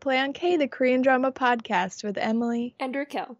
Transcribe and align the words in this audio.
Play 0.00 0.18
on 0.18 0.32
K, 0.32 0.56
the 0.56 0.66
Korean 0.66 1.02
drama 1.02 1.30
podcast 1.30 2.02
with 2.02 2.16
Emily. 2.16 2.74
And 2.80 2.94
Raquel. 2.94 3.36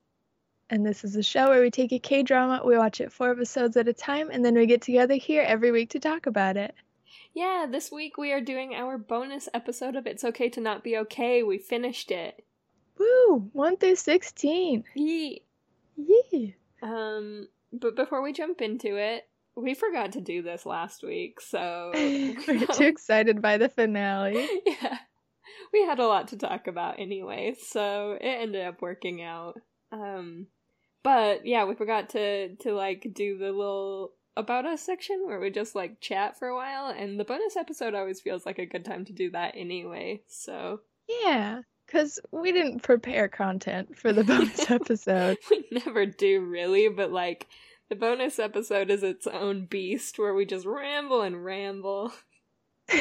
And 0.69 0.87
this 0.87 1.05
is 1.05 1.17
a 1.17 1.23
show 1.23 1.49
where 1.49 1.63
we 1.63 1.71
take 1.71 1.93
a 1.93 1.99
K 1.99 2.23
drama, 2.23 2.63
we 2.65 2.77
watch 2.77 3.01
it 3.01 3.13
four 3.13 3.31
episodes 3.31 3.77
at 3.77 3.89
a 3.89 3.93
time, 3.93 4.31
and 4.31 4.45
then 4.45 4.55
we 4.55 4.67
get 4.67 4.83
together 4.83 5.15
here 5.15 5.43
every 5.43 5.73
week 5.73 5.91
to 5.91 5.99
talk 5.99 6.27
about 6.27 6.57
it. 6.57 6.75
Yeah, 7.33 7.67
this 7.69 7.91
week 7.91 8.19
we 8.19 8.33
are 8.33 8.41
doing 8.41 8.75
our 8.75 8.99
bonus 8.99 9.49
episode 9.55 9.97
of 9.97 10.07
It's 10.07 10.25
Okay 10.25 10.49
to 10.51 10.61
Not 10.61 10.85
Be 10.85 10.97
Okay. 10.99 11.43
We 11.43 11.59
finished 11.59 12.11
it. 12.11 12.45
Woo! 12.99 13.49
1 13.53 13.77
through 13.79 13.97
16. 13.97 14.85
Yee. 14.95 15.43
Yee. 15.97 16.57
Um, 16.83 17.49
but 17.73 17.97
before 17.97 18.23
we 18.23 18.33
jump 18.33 18.61
into 18.61 18.97
it, 18.97 19.27
we 19.57 19.75
forgot 19.75 20.13
to 20.13 20.21
do 20.21 20.43
this 20.43 20.67
last 20.67 21.03
week, 21.03 21.41
so 21.41 21.91
We're 21.95 22.67
too 22.73 22.85
excited 22.85 23.41
by 23.41 23.59
the 23.59 23.69
finale. 23.69 24.47
yeah. 24.67 24.99
We 25.73 25.85
had 25.85 26.01
a 26.01 26.07
lot 26.07 26.29
to 26.29 26.37
talk 26.37 26.67
about 26.67 26.99
anyway, 26.99 27.55
so 27.61 28.19
it 28.21 28.27
ended 28.27 28.67
up 28.67 28.83
working 28.83 29.23
out. 29.23 29.61
Um 29.93 30.47
but 31.03 31.47
yeah, 31.47 31.65
we 31.65 31.75
forgot 31.75 32.11
to 32.11 32.57
to 32.57 32.73
like 32.73 33.07
do 33.15 33.39
the 33.39 33.53
little 33.53 34.13
about 34.37 34.67
us 34.67 34.83
section 34.83 35.23
where 35.27 35.41
we 35.41 35.51
just 35.51 35.75
like 35.75 36.01
chat 36.01 36.39
for 36.39 36.49
a 36.49 36.57
while 36.57 36.87
and 36.87 37.19
the 37.19 37.25
bonus 37.25 37.57
episode 37.57 37.95
always 37.95 38.21
feels 38.21 38.47
like 38.47 38.59
a 38.59 38.67
good 38.67 38.85
time 38.85 39.05
to 39.05 39.13
do 39.13 39.31
that 39.31 39.55
anyway. 39.57 40.23
So 40.29 40.81
Yeah, 41.23 41.63
because 41.87 42.21
we 42.31 42.53
didn't 42.53 42.83
prepare 42.83 43.29
content 43.29 43.99
for 43.99 44.13
the 44.13 44.25
bonus 44.25 44.71
episode. 44.71 45.39
we 45.51 45.65
never 45.71 46.07
do 46.07 46.41
really, 46.41 46.89
but 46.89 47.11
like 47.13 47.49
the 47.89 47.97
bonus 47.97 48.39
episode 48.39 48.91
is 48.91 49.03
its 49.03 49.27
own 49.27 49.67
beast 49.67 50.19
where 50.19 50.33
we 50.35 50.47
just 50.47 50.65
ramble 50.65 51.23
and 51.23 51.45
ramble. 51.45 52.13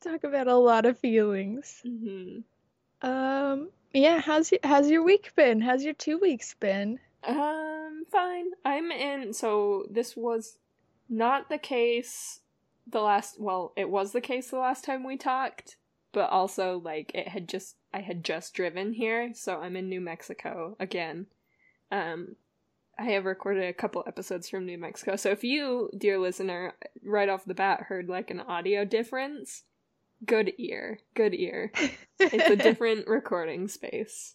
Talk 0.04 0.24
about 0.24 0.46
a 0.46 0.56
lot 0.56 0.86
of 0.86 0.98
feelings. 0.98 1.80
hmm 1.82 2.38
Um, 3.02 3.70
yeah, 3.92 4.20
how's 4.20 4.52
your, 4.52 4.60
how's 4.62 4.90
your 4.90 5.02
week 5.02 5.32
been? 5.34 5.60
How's 5.60 5.84
your 5.84 5.94
two 5.94 6.18
weeks 6.18 6.54
been? 6.54 7.00
Um, 7.24 8.04
fine. 8.10 8.50
I'm 8.64 8.90
in. 8.90 9.32
So 9.32 9.86
this 9.90 10.16
was 10.16 10.58
not 11.08 11.48
the 11.48 11.58
case 11.58 12.40
the 12.86 13.00
last. 13.00 13.40
Well, 13.40 13.72
it 13.76 13.88
was 13.90 14.12
the 14.12 14.20
case 14.20 14.50
the 14.50 14.58
last 14.58 14.84
time 14.84 15.04
we 15.04 15.16
talked, 15.16 15.76
but 16.12 16.30
also 16.30 16.80
like 16.84 17.12
it 17.14 17.28
had 17.28 17.48
just. 17.48 17.76
I 17.92 18.00
had 18.02 18.22
just 18.22 18.52
driven 18.52 18.92
here, 18.92 19.30
so 19.34 19.60
I'm 19.60 19.74
in 19.74 19.88
New 19.88 20.00
Mexico 20.02 20.76
again. 20.78 21.26
Um, 21.90 22.36
I 22.98 23.04
have 23.04 23.24
recorded 23.24 23.64
a 23.64 23.72
couple 23.72 24.04
episodes 24.06 24.48
from 24.50 24.66
New 24.66 24.76
Mexico, 24.76 25.16
so 25.16 25.30
if 25.30 25.42
you, 25.42 25.88
dear 25.96 26.18
listener, 26.18 26.74
right 27.02 27.30
off 27.30 27.46
the 27.46 27.54
bat 27.54 27.84
heard 27.84 28.08
like 28.08 28.30
an 28.30 28.40
audio 28.40 28.84
difference, 28.84 29.62
good 30.24 30.52
ear, 30.58 30.98
good 31.14 31.34
ear. 31.34 31.72
It's 32.18 32.50
a 32.50 32.56
different 32.62 33.06
recording 33.06 33.68
space. 33.68 34.34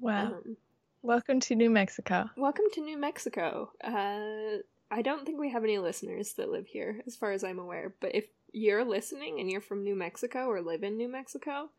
wow. 0.00 0.26
Um, 0.26 0.56
Welcome 1.02 1.40
to 1.40 1.54
New 1.54 1.70
Mexico. 1.70 2.28
Welcome 2.36 2.66
to 2.74 2.82
New 2.82 2.98
Mexico. 2.98 3.70
Uh, 3.82 4.58
I 4.90 5.00
don't 5.02 5.24
think 5.24 5.40
we 5.40 5.50
have 5.50 5.64
any 5.64 5.78
listeners 5.78 6.34
that 6.34 6.50
live 6.50 6.66
here, 6.66 7.00
as 7.06 7.16
far 7.16 7.32
as 7.32 7.42
I'm 7.42 7.58
aware. 7.58 7.94
But 8.00 8.14
if 8.14 8.26
you're 8.52 8.84
listening 8.84 9.40
and 9.40 9.50
you're 9.50 9.62
from 9.62 9.82
New 9.82 9.94
Mexico 9.96 10.46
or 10.46 10.60
live 10.60 10.82
in 10.82 10.98
New 10.98 11.08
Mexico, 11.08 11.70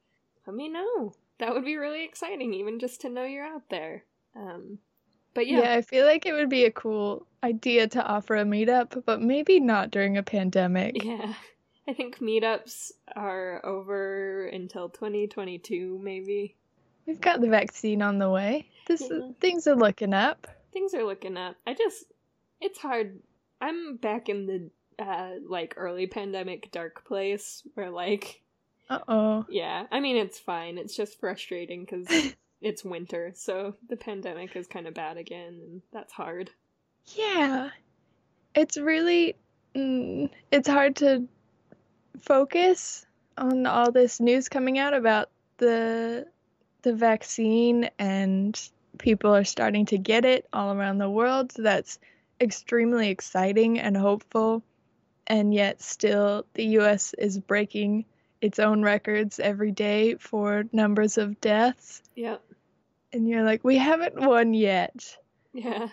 let 0.47 0.55
me 0.55 0.69
know. 0.69 1.13
That 1.37 1.53
would 1.53 1.65
be 1.65 1.75
really 1.77 2.03
exciting, 2.03 2.51
even 2.55 2.79
just 2.79 3.01
to 3.01 3.09
know 3.09 3.23
you're 3.23 3.45
out 3.45 3.69
there. 3.69 4.05
Um, 4.35 4.79
but 5.35 5.45
Yeah. 5.45 5.59
yeah, 5.59 5.73
I 5.75 5.81
feel 5.83 6.05
like 6.07 6.25
it 6.25 6.33
would 6.33 6.49
be 6.49 6.65
a 6.65 6.71
cool 6.71 7.27
idea 7.43 7.87
to 7.89 8.03
offer 8.03 8.37
a 8.37 8.43
meetup, 8.43 9.03
but 9.05 9.21
maybe 9.21 9.59
not 9.59 9.91
during 9.91 10.17
a 10.17 10.23
pandemic. 10.23 11.03
yeah. 11.03 11.33
I 11.91 11.93
think 11.93 12.19
meetups 12.19 12.93
are 13.17 13.59
over 13.65 14.45
until 14.45 14.87
2022, 14.87 15.99
maybe. 16.01 16.55
We've 17.05 17.19
got 17.19 17.41
the 17.41 17.49
vaccine 17.49 18.01
on 18.01 18.17
the 18.17 18.29
way. 18.29 18.69
This 18.87 19.01
Yeah. 19.11 19.31
things 19.41 19.67
are 19.67 19.75
looking 19.75 20.13
up. 20.13 20.47
Things 20.71 20.93
are 20.93 21.03
looking 21.03 21.35
up. 21.35 21.57
I 21.67 21.73
just, 21.73 22.05
it's 22.61 22.79
hard. 22.79 23.19
I'm 23.59 23.97
back 23.97 24.29
in 24.29 24.45
the 24.47 25.03
uh, 25.03 25.31
like 25.45 25.73
early 25.75 26.07
pandemic 26.07 26.71
dark 26.71 27.03
place 27.03 27.61
where 27.73 27.89
like 27.89 28.41
Uh 28.89 28.99
oh. 29.09 29.45
Yeah, 29.49 29.85
I 29.91 29.99
mean 29.99 30.15
it's 30.15 30.39
fine. 30.39 30.77
It's 30.77 30.95
just 30.95 31.19
frustrating 31.19 31.83
because 31.83 32.07
it's 32.61 32.85
winter, 32.85 33.33
so 33.35 33.75
the 33.89 33.97
pandemic 33.97 34.55
is 34.55 34.65
kind 34.67 34.87
of 34.87 34.93
bad 34.93 35.17
again, 35.17 35.59
and 35.61 35.81
that's 35.91 36.13
hard. 36.13 36.51
Yeah. 37.15 37.71
It's 38.55 38.77
really 38.77 39.35
mm, 39.75 40.29
it's 40.51 40.69
hard 40.69 40.95
to 40.97 41.27
focus 42.19 43.05
on 43.37 43.65
all 43.65 43.91
this 43.91 44.19
news 44.19 44.49
coming 44.49 44.77
out 44.77 44.93
about 44.93 45.29
the 45.57 46.27
the 46.81 46.93
vaccine 46.93 47.89
and 47.99 48.59
people 48.97 49.35
are 49.35 49.43
starting 49.43 49.85
to 49.87 49.97
get 49.97 50.25
it 50.25 50.47
all 50.51 50.73
around 50.73 50.97
the 50.97 51.09
world. 51.09 51.51
So 51.51 51.61
that's 51.61 51.99
extremely 52.39 53.09
exciting 53.09 53.79
and 53.79 53.95
hopeful. 53.95 54.63
And 55.27 55.53
yet 55.53 55.81
still 55.81 56.45
the 56.53 56.65
US 56.79 57.13
is 57.13 57.39
breaking 57.39 58.05
its 58.41 58.59
own 58.59 58.81
records 58.81 59.39
every 59.39 59.71
day 59.71 60.15
for 60.15 60.65
numbers 60.71 61.17
of 61.17 61.39
deaths. 61.39 62.01
Yep. 62.15 62.41
And 63.13 63.27
you're 63.27 63.43
like, 63.43 63.63
we 63.63 63.77
haven't 63.77 64.19
won 64.19 64.53
yet. 64.53 65.17
Yeah. 65.53 65.89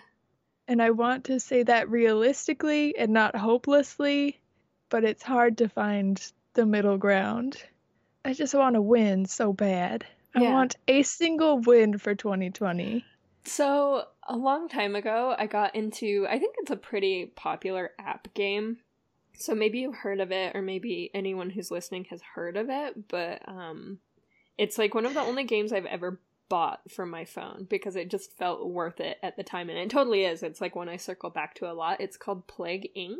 And 0.67 0.81
I 0.81 0.91
want 0.91 1.25
to 1.25 1.39
say 1.39 1.63
that 1.63 1.89
realistically 1.89 2.97
and 2.97 3.11
not 3.11 3.35
hopelessly, 3.35 4.39
but 4.89 5.03
it's 5.03 5.23
hard 5.23 5.57
to 5.59 5.69
find 5.69 6.21
the 6.53 6.65
middle 6.65 6.97
ground. 6.97 7.57
I 8.25 8.33
just 8.33 8.53
want 8.53 8.75
to 8.75 8.81
win 8.81 9.25
so 9.25 9.53
bad. 9.53 10.05
I 10.35 10.41
want 10.43 10.75
a 10.87 11.03
single 11.03 11.59
win 11.59 11.97
for 11.97 12.13
2020. 12.13 13.03
So 13.45 14.05
a 14.27 14.35
long 14.35 14.69
time 14.69 14.95
ago, 14.95 15.35
I 15.37 15.47
got 15.47 15.75
into. 15.75 16.27
I 16.29 16.37
think 16.37 16.55
it's 16.59 16.71
a 16.71 16.75
pretty 16.75 17.31
popular 17.35 17.91
app 17.97 18.33
game. 18.33 18.77
So 19.37 19.55
maybe 19.55 19.79
you've 19.79 19.95
heard 19.95 20.19
of 20.19 20.31
it, 20.31 20.55
or 20.55 20.61
maybe 20.61 21.09
anyone 21.13 21.49
who's 21.49 21.71
listening 21.71 22.05
has 22.09 22.21
heard 22.35 22.57
of 22.57 22.69
it. 22.69 23.07
But 23.07 23.41
um, 23.47 23.99
it's 24.57 24.77
like 24.77 24.93
one 24.93 25.05
of 25.05 25.13
the 25.13 25.21
only 25.21 25.45
games 25.45 25.71
I've 25.71 25.85
ever 25.85 26.19
bought 26.49 26.81
for 26.91 27.05
my 27.05 27.25
phone 27.25 27.65
because 27.69 27.95
it 27.95 28.09
just 28.09 28.37
felt 28.37 28.67
worth 28.67 28.99
it 28.99 29.17
at 29.23 29.37
the 29.37 29.43
time, 29.43 29.69
and 29.69 29.79
it 29.79 29.89
totally 29.89 30.25
is. 30.25 30.43
It's 30.43 30.61
like 30.61 30.75
one 30.75 30.89
I 30.89 30.97
circle 30.97 31.29
back 31.29 31.55
to 31.55 31.71
a 31.71 31.73
lot. 31.73 32.01
It's 32.01 32.17
called 32.17 32.47
Plague 32.47 32.89
Inc. 32.95 33.17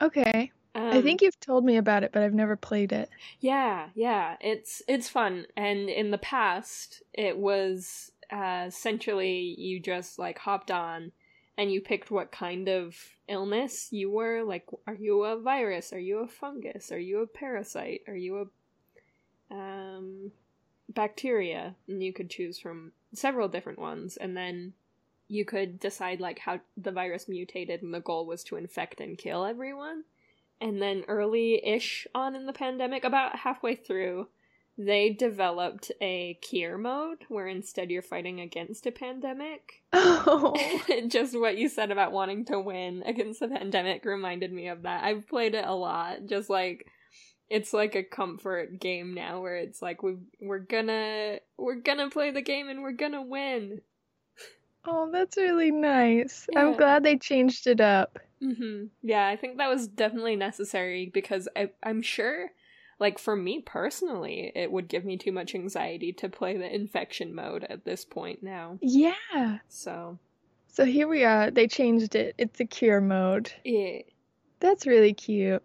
Okay. 0.00 0.52
Um, 0.74 0.86
I 0.86 1.02
think 1.02 1.20
you've 1.20 1.38
told 1.38 1.64
me 1.64 1.76
about 1.76 2.02
it, 2.02 2.12
but 2.12 2.22
I've 2.22 2.32
never 2.32 2.56
played 2.56 2.92
it. 2.92 3.10
Yeah, 3.40 3.88
yeah, 3.94 4.36
it's 4.40 4.82
it's 4.88 5.08
fun. 5.08 5.46
And 5.56 5.90
in 5.90 6.10
the 6.10 6.18
past, 6.18 7.02
it 7.12 7.36
was 7.36 8.12
uh, 8.30 8.64
essentially 8.66 9.54
you 9.58 9.80
just 9.80 10.18
like 10.18 10.38
hopped 10.38 10.70
on 10.70 11.12
and 11.58 11.70
you 11.70 11.80
picked 11.80 12.10
what 12.10 12.32
kind 12.32 12.68
of 12.68 12.96
illness 13.28 13.88
you 13.90 14.10
were. 14.10 14.42
Like, 14.42 14.66
are 14.86 14.94
you 14.94 15.24
a 15.24 15.38
virus? 15.38 15.92
Are 15.92 15.98
you 15.98 16.20
a 16.20 16.26
fungus? 16.26 16.90
Are 16.90 16.98
you 16.98 17.20
a 17.20 17.26
parasite? 17.26 18.02
Are 18.08 18.16
you 18.16 18.48
a 19.50 19.54
um, 19.54 20.32
bacteria? 20.88 21.74
And 21.86 22.02
you 22.02 22.12
could 22.12 22.30
choose 22.30 22.58
from 22.58 22.92
several 23.12 23.48
different 23.48 23.78
ones, 23.78 24.16
and 24.16 24.34
then 24.34 24.72
you 25.28 25.44
could 25.44 25.78
decide 25.78 26.20
like 26.20 26.38
how 26.38 26.60
the 26.78 26.92
virus 26.92 27.28
mutated, 27.28 27.82
and 27.82 27.92
the 27.92 28.00
goal 28.00 28.24
was 28.24 28.42
to 28.44 28.56
infect 28.56 29.00
and 29.00 29.18
kill 29.18 29.44
everyone. 29.44 30.04
And 30.60 30.80
then 30.80 31.04
early 31.08 31.64
ish 31.64 32.06
on 32.14 32.34
in 32.36 32.46
the 32.46 32.52
pandemic, 32.52 33.04
about 33.04 33.36
halfway 33.36 33.74
through, 33.74 34.28
they 34.78 35.10
developed 35.10 35.92
a 36.00 36.38
cure 36.40 36.78
mode 36.78 37.18
where 37.28 37.46
instead 37.46 37.90
you're 37.90 38.00
fighting 38.00 38.40
against 38.40 38.86
a 38.86 38.92
pandemic. 38.92 39.82
Oh. 40.24 40.56
Just 41.08 41.38
what 41.38 41.58
you 41.58 41.68
said 41.68 41.90
about 41.90 42.12
wanting 42.12 42.44
to 42.46 42.58
win 42.58 43.02
against 43.04 43.40
the 43.40 43.48
pandemic 43.48 44.04
reminded 44.04 44.52
me 44.52 44.68
of 44.68 44.82
that. 44.82 45.04
I've 45.04 45.28
played 45.28 45.54
it 45.54 45.64
a 45.66 45.74
lot. 45.74 46.26
Just 46.26 46.48
like 46.48 46.86
it's 47.50 47.74
like 47.74 47.94
a 47.94 48.02
comfort 48.02 48.80
game 48.80 49.12
now 49.12 49.42
where 49.42 49.56
it's 49.56 49.82
like 49.82 50.02
we 50.02 50.16
we're 50.40 50.58
gonna 50.58 51.38
we're 51.58 51.74
gonna 51.74 52.08
play 52.08 52.30
the 52.30 52.40
game 52.40 52.68
and 52.70 52.82
we're 52.82 52.92
gonna 52.92 53.20
win. 53.20 53.82
Oh, 54.86 55.10
that's 55.12 55.36
really 55.36 55.70
nice. 55.70 56.48
I'm 56.56 56.72
glad 56.76 57.02
they 57.02 57.16
changed 57.16 57.66
it 57.66 57.80
up. 57.80 58.18
hmm 58.40 58.86
Yeah, 59.02 59.26
I 59.26 59.36
think 59.36 59.58
that 59.58 59.68
was 59.68 59.86
definitely 59.88 60.36
necessary 60.36 61.10
because 61.12 61.48
I, 61.56 61.70
I'm 61.82 62.02
sure, 62.02 62.50
like 62.98 63.18
for 63.18 63.36
me 63.36 63.60
personally, 63.60 64.52
it 64.54 64.70
would 64.72 64.88
give 64.88 65.04
me 65.04 65.16
too 65.16 65.32
much 65.32 65.54
anxiety 65.54 66.12
to 66.14 66.28
play 66.28 66.56
the 66.56 66.72
infection 66.74 67.34
mode 67.34 67.64
at 67.64 67.84
this 67.84 68.04
point 68.04 68.42
now. 68.42 68.78
Yeah. 68.80 69.58
So 69.68 70.18
So 70.68 70.84
here 70.84 71.08
we 71.08 71.24
are. 71.24 71.50
They 71.50 71.66
changed 71.68 72.14
it. 72.14 72.34
It's 72.38 72.60
a 72.60 72.64
cure 72.64 73.00
mode. 73.00 73.52
yeah, 73.64 73.98
That's 74.60 74.86
really 74.86 75.14
cute. 75.14 75.62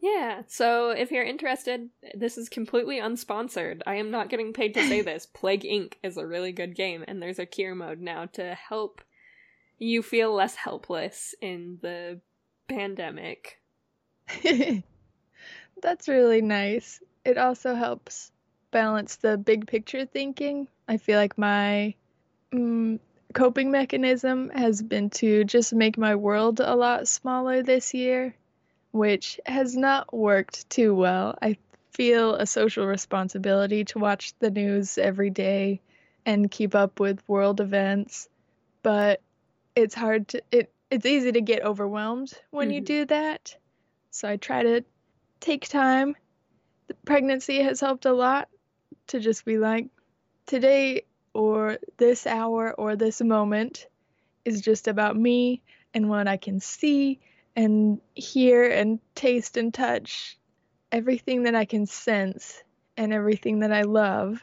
Yeah. 0.00 0.42
So 0.46 0.90
if 0.90 1.10
you're 1.10 1.24
interested, 1.24 1.88
this 2.14 2.38
is 2.38 2.48
completely 2.48 3.00
unsponsored. 3.00 3.82
I 3.86 3.96
am 3.96 4.10
not 4.10 4.28
getting 4.28 4.52
paid 4.52 4.74
to 4.74 4.86
say 4.86 5.00
this. 5.02 5.26
Plague 5.26 5.62
Inc. 5.62 5.94
is 6.02 6.16
a 6.16 6.26
really 6.26 6.52
good 6.52 6.74
game, 6.74 7.04
and 7.06 7.20
there's 7.22 7.38
a 7.38 7.46
cure 7.46 7.74
mode 7.74 8.00
now 8.00 8.26
to 8.34 8.54
help 8.54 9.02
you 9.78 10.02
feel 10.02 10.32
less 10.32 10.54
helpless 10.54 11.34
in 11.40 11.78
the 11.82 12.20
pandemic. 12.68 13.60
That's 15.82 16.08
really 16.08 16.42
nice. 16.42 17.00
it 17.24 17.38
also 17.38 17.74
helps 17.74 18.32
balance 18.70 19.16
the 19.16 19.36
big 19.36 19.66
picture 19.66 20.04
thinking. 20.04 20.68
I 20.86 20.96
feel 20.96 21.18
like 21.18 21.38
my 21.38 21.94
mm, 22.52 22.98
coping 23.32 23.70
mechanism 23.70 24.50
has 24.50 24.82
been 24.82 25.10
to 25.10 25.44
just 25.44 25.72
make 25.72 25.98
my 25.98 26.14
world 26.16 26.60
a 26.60 26.74
lot 26.74 27.08
smaller 27.08 27.62
this 27.62 27.94
year, 27.94 28.34
which 28.92 29.40
has 29.46 29.76
not 29.76 30.14
worked 30.14 30.68
too 30.70 30.94
well. 30.94 31.36
I 31.40 31.56
feel 31.92 32.34
a 32.34 32.46
social 32.46 32.86
responsibility 32.86 33.84
to 33.86 33.98
watch 33.98 34.34
the 34.38 34.50
news 34.50 34.98
every 34.98 35.30
day 35.30 35.80
and 36.24 36.50
keep 36.50 36.74
up 36.74 37.00
with 37.00 37.26
world 37.28 37.60
events, 37.60 38.28
but 38.82 39.20
it's 39.74 39.94
hard 39.94 40.28
to 40.28 40.42
it 40.50 40.72
it's 40.90 41.06
easy 41.06 41.32
to 41.32 41.40
get 41.40 41.64
overwhelmed 41.64 42.32
when 42.50 42.68
mm-hmm. 42.68 42.74
you 42.74 42.80
do 42.80 43.04
that. 43.06 43.56
So 44.10 44.28
I 44.28 44.36
try 44.36 44.62
to 44.62 44.84
take 45.40 45.68
time. 45.68 46.16
The 46.86 46.94
pregnancy 47.04 47.62
has 47.62 47.80
helped 47.80 48.06
a 48.06 48.12
lot 48.12 48.48
to 49.08 49.20
just 49.20 49.44
be 49.44 49.58
like 49.58 49.88
today 50.46 51.02
or 51.34 51.78
this 51.98 52.26
hour 52.26 52.72
or 52.72 52.96
this 52.96 53.20
moment 53.20 53.86
is 54.44 54.60
just 54.62 54.88
about 54.88 55.16
me 55.16 55.62
and 55.92 56.08
what 56.08 56.26
I 56.26 56.36
can 56.36 56.60
see 56.60 57.20
and 57.56 58.00
hear 58.14 58.68
and 58.68 59.00
taste 59.14 59.56
and 59.56 59.72
touch 59.72 60.38
everything 60.92 61.44
that 61.44 61.54
I 61.54 61.64
can 61.64 61.86
sense 61.86 62.62
and 62.96 63.12
everything 63.12 63.60
that 63.60 63.72
I 63.72 63.82
love 63.82 64.40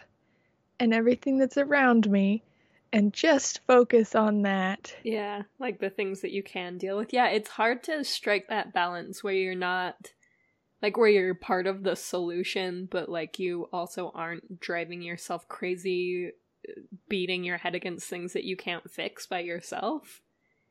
and 0.79 0.93
everything 0.93 1.37
that's 1.37 1.57
around 1.57 2.09
me 2.09 2.43
and 2.91 3.13
just 3.13 3.61
focus 3.67 4.15
on 4.15 4.43
that. 4.43 4.95
Yeah, 5.03 5.43
like 5.59 5.79
the 5.79 5.89
things 5.89 6.21
that 6.21 6.31
you 6.31 6.43
can 6.43 6.77
deal 6.77 6.97
with. 6.97 7.13
Yeah, 7.13 7.27
it's 7.27 7.49
hard 7.49 7.83
to 7.83 8.03
strike 8.03 8.47
that 8.49 8.73
balance 8.73 9.23
where 9.23 9.33
you're 9.33 9.55
not 9.55 9.95
like 10.81 10.97
where 10.97 11.09
you're 11.09 11.33
part 11.33 11.67
of 11.67 11.83
the 11.83 11.95
solution 11.95 12.87
but 12.91 13.09
like 13.09 13.39
you 13.39 13.67
also 13.71 14.11
aren't 14.13 14.59
driving 14.59 15.01
yourself 15.01 15.47
crazy 15.47 16.31
beating 17.07 17.43
your 17.43 17.57
head 17.57 17.75
against 17.75 18.07
things 18.07 18.33
that 18.33 18.43
you 18.43 18.57
can't 18.57 18.89
fix 18.89 19.25
by 19.25 19.39
yourself. 19.39 20.21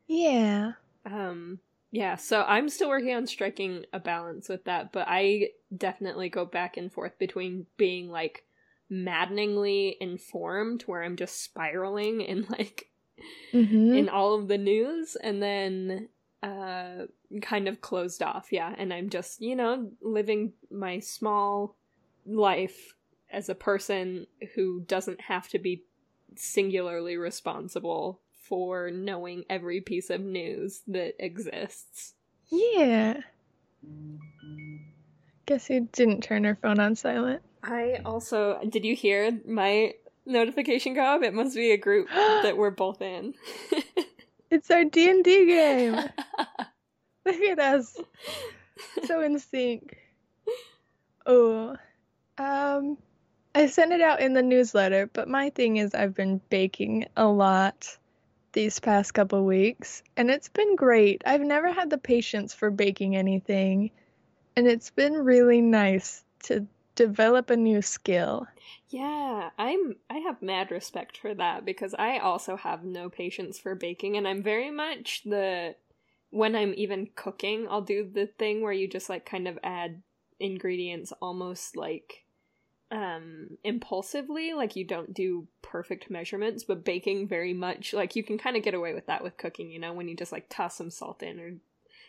Yeah. 0.06 0.72
Um 1.04 1.60
yeah, 1.94 2.16
so 2.16 2.42
I'm 2.42 2.68
still 2.68 2.88
working 2.88 3.14
on 3.14 3.24
striking 3.28 3.84
a 3.92 4.00
balance 4.00 4.48
with 4.48 4.64
that, 4.64 4.90
but 4.90 5.06
I 5.08 5.50
definitely 5.76 6.28
go 6.28 6.44
back 6.44 6.76
and 6.76 6.92
forth 6.92 7.16
between 7.20 7.66
being 7.76 8.10
like 8.10 8.44
maddeningly 8.90 9.96
informed 10.00 10.82
where 10.82 11.04
I'm 11.04 11.14
just 11.14 11.44
spiraling 11.44 12.20
in 12.20 12.46
like 12.48 12.90
mm-hmm. 13.52 13.94
in 13.94 14.08
all 14.08 14.34
of 14.34 14.48
the 14.48 14.58
news 14.58 15.16
and 15.22 15.40
then 15.40 16.08
uh 16.42 17.06
kind 17.40 17.68
of 17.68 17.80
closed 17.80 18.24
off, 18.24 18.48
yeah, 18.50 18.74
and 18.76 18.92
I'm 18.92 19.08
just, 19.08 19.40
you 19.40 19.54
know, 19.54 19.92
living 20.02 20.52
my 20.72 20.98
small 20.98 21.76
life 22.26 22.94
as 23.30 23.48
a 23.48 23.54
person 23.54 24.26
who 24.56 24.80
doesn't 24.80 25.20
have 25.20 25.46
to 25.50 25.60
be 25.60 25.84
singularly 26.34 27.16
responsible 27.16 28.20
for 28.48 28.90
knowing 28.90 29.44
every 29.48 29.80
piece 29.80 30.10
of 30.10 30.20
news 30.20 30.82
that 30.88 31.14
exists. 31.18 32.14
Yeah. 32.50 33.20
Guess 35.46 35.70
you 35.70 35.88
didn't 35.92 36.22
turn 36.22 36.44
her 36.44 36.56
phone 36.60 36.80
on 36.80 36.94
silent. 36.94 37.42
I 37.62 38.00
also 38.04 38.60
did 38.68 38.84
you 38.84 38.94
hear 38.94 39.38
my 39.46 39.94
notification 40.26 40.94
go 40.94 41.02
up? 41.02 41.22
It 41.22 41.34
must 41.34 41.54
be 41.54 41.72
a 41.72 41.76
group 41.76 42.08
that 42.14 42.56
we're 42.56 42.70
both 42.70 43.00
in. 43.02 43.34
it's 44.50 44.70
our 44.70 44.84
D 44.84 45.10
and 45.10 45.24
D 45.24 45.46
game. 45.46 45.94
Look 47.26 47.40
at 47.40 47.58
us, 47.58 47.96
so 49.06 49.22
in 49.22 49.38
sync. 49.38 49.96
Oh, 51.24 51.74
um, 52.36 52.98
I 53.54 53.66
sent 53.66 53.92
it 53.92 54.02
out 54.02 54.20
in 54.20 54.34
the 54.34 54.42
newsletter, 54.42 55.08
but 55.12 55.26
my 55.26 55.48
thing 55.48 55.78
is 55.78 55.94
I've 55.94 56.14
been 56.14 56.42
baking 56.50 57.06
a 57.16 57.26
lot 57.26 57.96
these 58.54 58.80
past 58.80 59.12
couple 59.12 59.44
weeks, 59.44 60.02
and 60.16 60.30
it's 60.30 60.48
been 60.48 60.76
great. 60.76 61.22
I've 61.26 61.42
never 61.42 61.70
had 61.70 61.90
the 61.90 61.98
patience 61.98 62.54
for 62.54 62.70
baking 62.70 63.16
anything, 63.16 63.90
and 64.56 64.66
it's 64.66 64.90
been 64.90 65.12
really 65.12 65.60
nice 65.60 66.24
to 66.44 66.66
develop 66.94 67.50
a 67.50 67.56
new 67.56 67.82
skill. 67.82 68.46
Yeah, 68.88 69.50
I'm 69.58 69.96
I 70.08 70.18
have 70.18 70.40
mad 70.42 70.70
respect 70.70 71.16
for 71.18 71.34
that 71.34 71.64
because 71.64 71.94
I 71.98 72.18
also 72.18 72.56
have 72.56 72.84
no 72.84 73.10
patience 73.10 73.58
for 73.58 73.74
baking 73.74 74.16
and 74.16 74.26
I'm 74.26 74.42
very 74.42 74.70
much 74.70 75.22
the 75.24 75.74
when 76.30 76.56
I'm 76.56 76.74
even 76.76 77.10
cooking, 77.14 77.66
I'll 77.68 77.82
do 77.82 78.08
the 78.12 78.26
thing 78.26 78.62
where 78.62 78.72
you 78.72 78.88
just 78.88 79.08
like 79.08 79.24
kind 79.24 79.46
of 79.46 79.58
add 79.62 80.02
ingredients 80.40 81.12
almost 81.20 81.76
like 81.76 82.23
um 82.90 83.48
impulsively 83.64 84.52
like 84.52 84.76
you 84.76 84.84
don't 84.84 85.14
do 85.14 85.46
perfect 85.62 86.10
measurements 86.10 86.64
but 86.64 86.84
baking 86.84 87.26
very 87.26 87.54
much 87.54 87.94
like 87.94 88.14
you 88.14 88.22
can 88.22 88.36
kind 88.36 88.56
of 88.56 88.62
get 88.62 88.74
away 88.74 88.92
with 88.92 89.06
that 89.06 89.22
with 89.22 89.36
cooking 89.36 89.70
you 89.70 89.78
know 89.78 89.92
when 89.92 90.06
you 90.06 90.14
just 90.14 90.32
like 90.32 90.46
toss 90.48 90.76
some 90.76 90.90
salt 90.90 91.22
in 91.22 91.40
or 91.40 91.54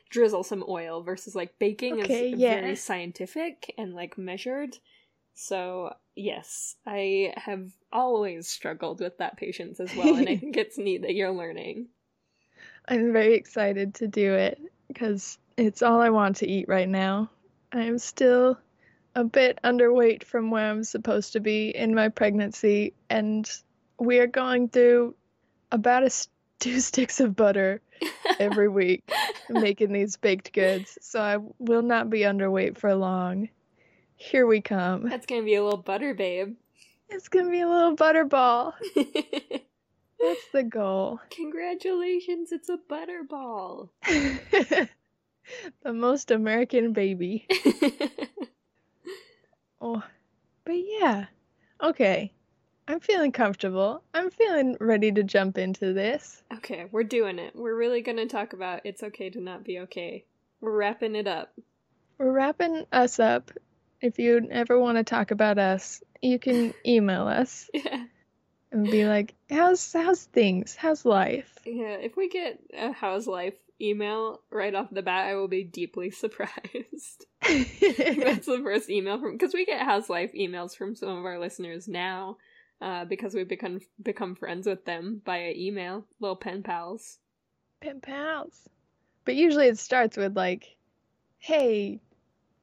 drizzle 0.10 0.44
some 0.44 0.64
oil 0.68 1.02
versus 1.02 1.36
like 1.36 1.58
baking 1.60 2.02
okay, 2.02 2.32
is 2.32 2.40
yeah. 2.40 2.62
very 2.62 2.76
scientific 2.76 3.74
and 3.78 3.94
like 3.94 4.18
measured. 4.18 4.78
So 5.34 5.94
yes 6.16 6.76
i 6.86 7.34
have 7.36 7.70
always 7.92 8.48
struggled 8.48 9.02
with 9.02 9.18
that 9.18 9.36
patience 9.36 9.82
as 9.82 9.94
well 9.96 10.16
and 10.16 10.30
i 10.30 10.38
think 10.38 10.56
it's 10.58 10.78
neat 10.78 11.02
that 11.02 11.16
you're 11.16 11.32
learning. 11.32 11.88
I'm 12.88 13.12
very 13.12 13.34
excited 13.34 13.96
to 13.96 14.08
do 14.08 14.34
it 14.34 14.62
because 14.88 15.38
it's 15.58 15.82
all 15.82 16.00
i 16.00 16.10
want 16.10 16.38
to 16.38 16.48
eat 16.48 16.68
right 16.70 16.88
now. 16.88 17.30
I'm 17.72 17.98
still 17.98 18.58
a 19.16 19.24
bit 19.24 19.60
underweight 19.64 20.24
from 20.24 20.52
where 20.52 20.70
I'm 20.70 20.84
supposed 20.84 21.34
to 21.34 21.40
be 21.40 21.70
in 21.70 21.96
my 21.96 22.10
pregnancy, 22.10 22.94
and 23.10 23.50
we 23.98 24.20
are 24.20 24.28
going 24.28 24.70
through 24.70 25.16
about 25.72 26.04
a 26.04 26.28
two 26.60 26.80
sticks 26.80 27.20
of 27.20 27.36
butter 27.36 27.82
every 28.40 28.70
week 28.70 29.10
making 29.50 29.92
these 29.92 30.16
baked 30.16 30.54
goods. 30.54 30.98
So 31.02 31.22
I 31.22 31.38
will 31.60 31.82
not 31.82 32.10
be 32.10 32.20
underweight 32.20 32.78
for 32.78 32.96
long. 32.96 33.50
Here 34.16 34.48
we 34.48 34.62
come. 34.62 35.10
That's 35.10 35.26
gonna 35.26 35.44
be 35.44 35.56
a 35.56 35.64
little 35.64 35.82
butter 35.82 36.14
babe. 36.14 36.56
It's 37.10 37.28
gonna 37.28 37.52
be 37.52 37.62
a 37.62 37.70
little 37.70 37.96
butter 37.96 38.26
ball. 38.26 38.74
That's 38.96 40.48
the 40.54 40.64
goal. 40.64 41.20
Congratulations, 41.30 42.52
it's 42.52 42.70
a 42.70 42.78
butterball. 42.90 43.90
the 44.08 45.94
most 45.94 46.32
American 46.32 46.94
baby. 46.94 47.48
Oh, 49.88 50.02
but 50.66 50.74
yeah. 50.74 51.26
Okay. 51.80 52.34
I'm 52.88 53.00
feeling 53.00 53.32
comfortable. 53.32 54.02
I'm 54.16 54.32
feeling 54.32 54.78
ready 54.80 55.12
to 55.12 55.22
jump 55.22 55.60
into 55.60 55.94
this. 55.94 56.42
Okay, 56.52 56.88
we're 56.92 57.04
doing 57.04 57.38
it. 57.38 57.56
We're 57.56 57.76
really 57.76 58.02
going 58.02 58.18
to 58.18 58.26
talk 58.26 58.54
about 58.54 58.82
It's 58.84 59.04
Okay 59.04 59.30
to 59.30 59.40
Not 59.40 59.64
Be 59.64 59.80
Okay. 59.82 60.26
We're 60.60 60.76
wrapping 60.76 61.14
it 61.14 61.28
up. 61.28 61.54
We're 62.18 62.32
wrapping 62.32 62.86
us 62.92 63.20
up. 63.20 63.52
If 64.02 64.18
you 64.18 64.48
ever 64.50 64.80
want 64.80 64.98
to 64.98 65.04
talk 65.04 65.30
about 65.30 65.60
us, 65.60 66.02
you 66.20 66.40
can 66.40 66.74
email 66.86 67.28
us. 67.28 67.70
yeah. 67.72 68.06
And 68.72 68.90
be 68.90 69.06
like, 69.06 69.36
how's 69.52 69.94
how's 69.94 70.24
things? 70.24 70.76
How's 70.76 71.06
life? 71.06 71.60
Yeah, 71.64 71.98
if 71.98 72.18
we 72.18 72.28
get 72.28 72.60
a 72.76 72.92
how's 72.92 73.28
life 73.28 73.54
email 73.80 74.42
right 74.50 74.74
off 74.74 74.90
the 74.92 75.04
bat, 75.04 75.28
I 75.28 75.36
will 75.36 75.48
be 75.48 75.64
deeply 75.64 76.10
surprised. 76.12 77.28
That's 77.80 78.48
the 78.48 78.62
first 78.64 78.90
email 78.90 79.20
from 79.20 79.34
because 79.34 79.54
we 79.54 79.66
get 79.66 79.82
house 79.82 80.10
life 80.10 80.32
emails 80.34 80.76
from 80.76 80.96
some 80.96 81.10
of 81.10 81.26
our 81.26 81.40
listeners 81.40 81.88
now, 81.88 82.38
uh, 82.82 83.06
because 83.06 83.34
we've 83.34 83.48
become 83.48 83.80
become 84.02 84.36
friends 84.36 84.68
with 84.68 84.86
them 84.86 85.22
via 85.26 85.54
email, 85.56 86.06
little 86.20 86.36
pen 86.36 86.64
pals. 86.64 87.20
Pen 87.82 88.00
pals. 88.02 88.68
But 89.26 89.36
usually 89.36 89.68
it 89.68 89.78
starts 89.78 90.18
with 90.18 90.36
like, 90.36 90.76
"Hey, 91.38 92.00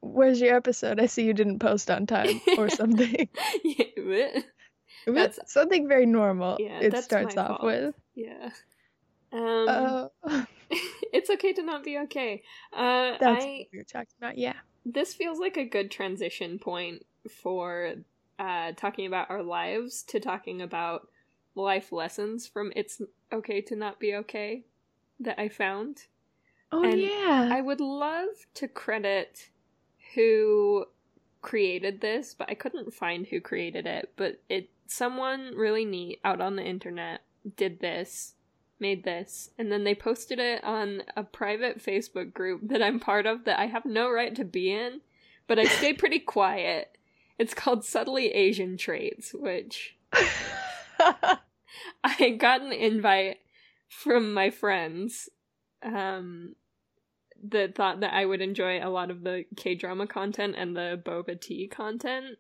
where's 0.00 0.40
your 0.40 0.56
episode? 0.56 1.00
I 1.00 1.06
see 1.06 1.24
you 1.24 1.34
didn't 1.34 1.60
post 1.60 1.90
on 1.90 2.06
time," 2.06 2.40
or 2.58 2.68
something. 2.68 3.28
yeah, 3.64 4.40
that's 5.06 5.38
something 5.52 5.88
very 5.88 6.06
normal. 6.06 6.56
Yeah, 6.58 6.80
it 6.80 6.96
starts 7.04 7.36
off 7.36 7.48
fault. 7.48 7.62
with. 7.62 7.94
Yeah. 8.14 8.50
Um, 9.32 10.10
uh, 10.24 10.44
it's 11.12 11.30
okay 11.30 11.52
to 11.54 11.62
not 11.62 11.84
be 11.84 11.98
okay. 12.00 12.42
Uh, 12.72 13.16
That's 13.18 13.44
I, 13.44 13.58
what 13.58 13.66
you're 13.72 13.84
talking 13.84 14.14
about, 14.18 14.36
yeah. 14.36 14.54
This 14.84 15.14
feels 15.14 15.38
like 15.38 15.56
a 15.56 15.64
good 15.64 15.90
transition 15.90 16.58
point 16.58 17.06
for 17.42 17.94
uh, 18.38 18.72
talking 18.76 19.06
about 19.06 19.30
our 19.30 19.42
lives 19.42 20.02
to 20.04 20.20
talking 20.20 20.60
about 20.60 21.08
life 21.54 21.92
lessons 21.92 22.46
from 22.46 22.72
It's 22.74 23.00
Okay 23.32 23.60
to 23.62 23.76
Not 23.76 24.00
Be 24.00 24.14
Okay 24.16 24.64
that 25.20 25.38
I 25.38 25.48
found. 25.48 26.06
Oh, 26.72 26.82
and 26.82 27.00
yeah. 27.00 27.48
I 27.52 27.60
would 27.60 27.80
love 27.80 28.28
to 28.54 28.68
credit 28.68 29.50
who 30.14 30.86
created 31.42 32.00
this, 32.00 32.34
but 32.34 32.48
I 32.50 32.54
couldn't 32.54 32.94
find 32.94 33.26
who 33.26 33.40
created 33.40 33.86
it. 33.86 34.12
But 34.16 34.40
it 34.48 34.70
someone 34.86 35.54
really 35.56 35.84
neat 35.84 36.20
out 36.24 36.40
on 36.40 36.56
the 36.56 36.64
internet 36.64 37.22
did 37.56 37.80
this 37.80 38.34
made 38.82 39.04
this 39.04 39.48
and 39.56 39.72
then 39.72 39.84
they 39.84 39.94
posted 39.94 40.38
it 40.38 40.62
on 40.64 41.02
a 41.16 41.22
private 41.22 41.78
facebook 41.78 42.34
group 42.34 42.60
that 42.64 42.82
i'm 42.82 43.00
part 43.00 43.24
of 43.24 43.44
that 43.44 43.58
i 43.58 43.66
have 43.66 43.86
no 43.86 44.10
right 44.10 44.34
to 44.34 44.44
be 44.44 44.70
in 44.70 45.00
but 45.46 45.58
i 45.58 45.64
stay 45.64 45.92
pretty 45.94 46.18
quiet 46.36 46.92
It's 47.38 47.54
called 47.54 47.84
Subtly 47.84 48.28
Asian 48.32 48.76
Traits, 48.76 49.32
which 49.34 49.96
I 52.04 52.30
got 52.38 52.60
an 52.60 52.72
invite 52.72 53.38
from 53.88 54.32
my 54.32 54.50
friends 54.50 55.28
um, 55.82 56.54
that 57.42 57.74
thought 57.74 58.00
that 58.00 58.14
I 58.14 58.24
would 58.26 58.40
enjoy 58.40 58.78
a 58.78 58.90
lot 58.90 59.10
of 59.10 59.24
the 59.24 59.44
K 59.56 59.74
drama 59.74 60.06
content 60.06 60.54
and 60.56 60.76
the 60.76 61.02
boba 61.04 61.40
tea 61.40 61.66
content 61.66 62.38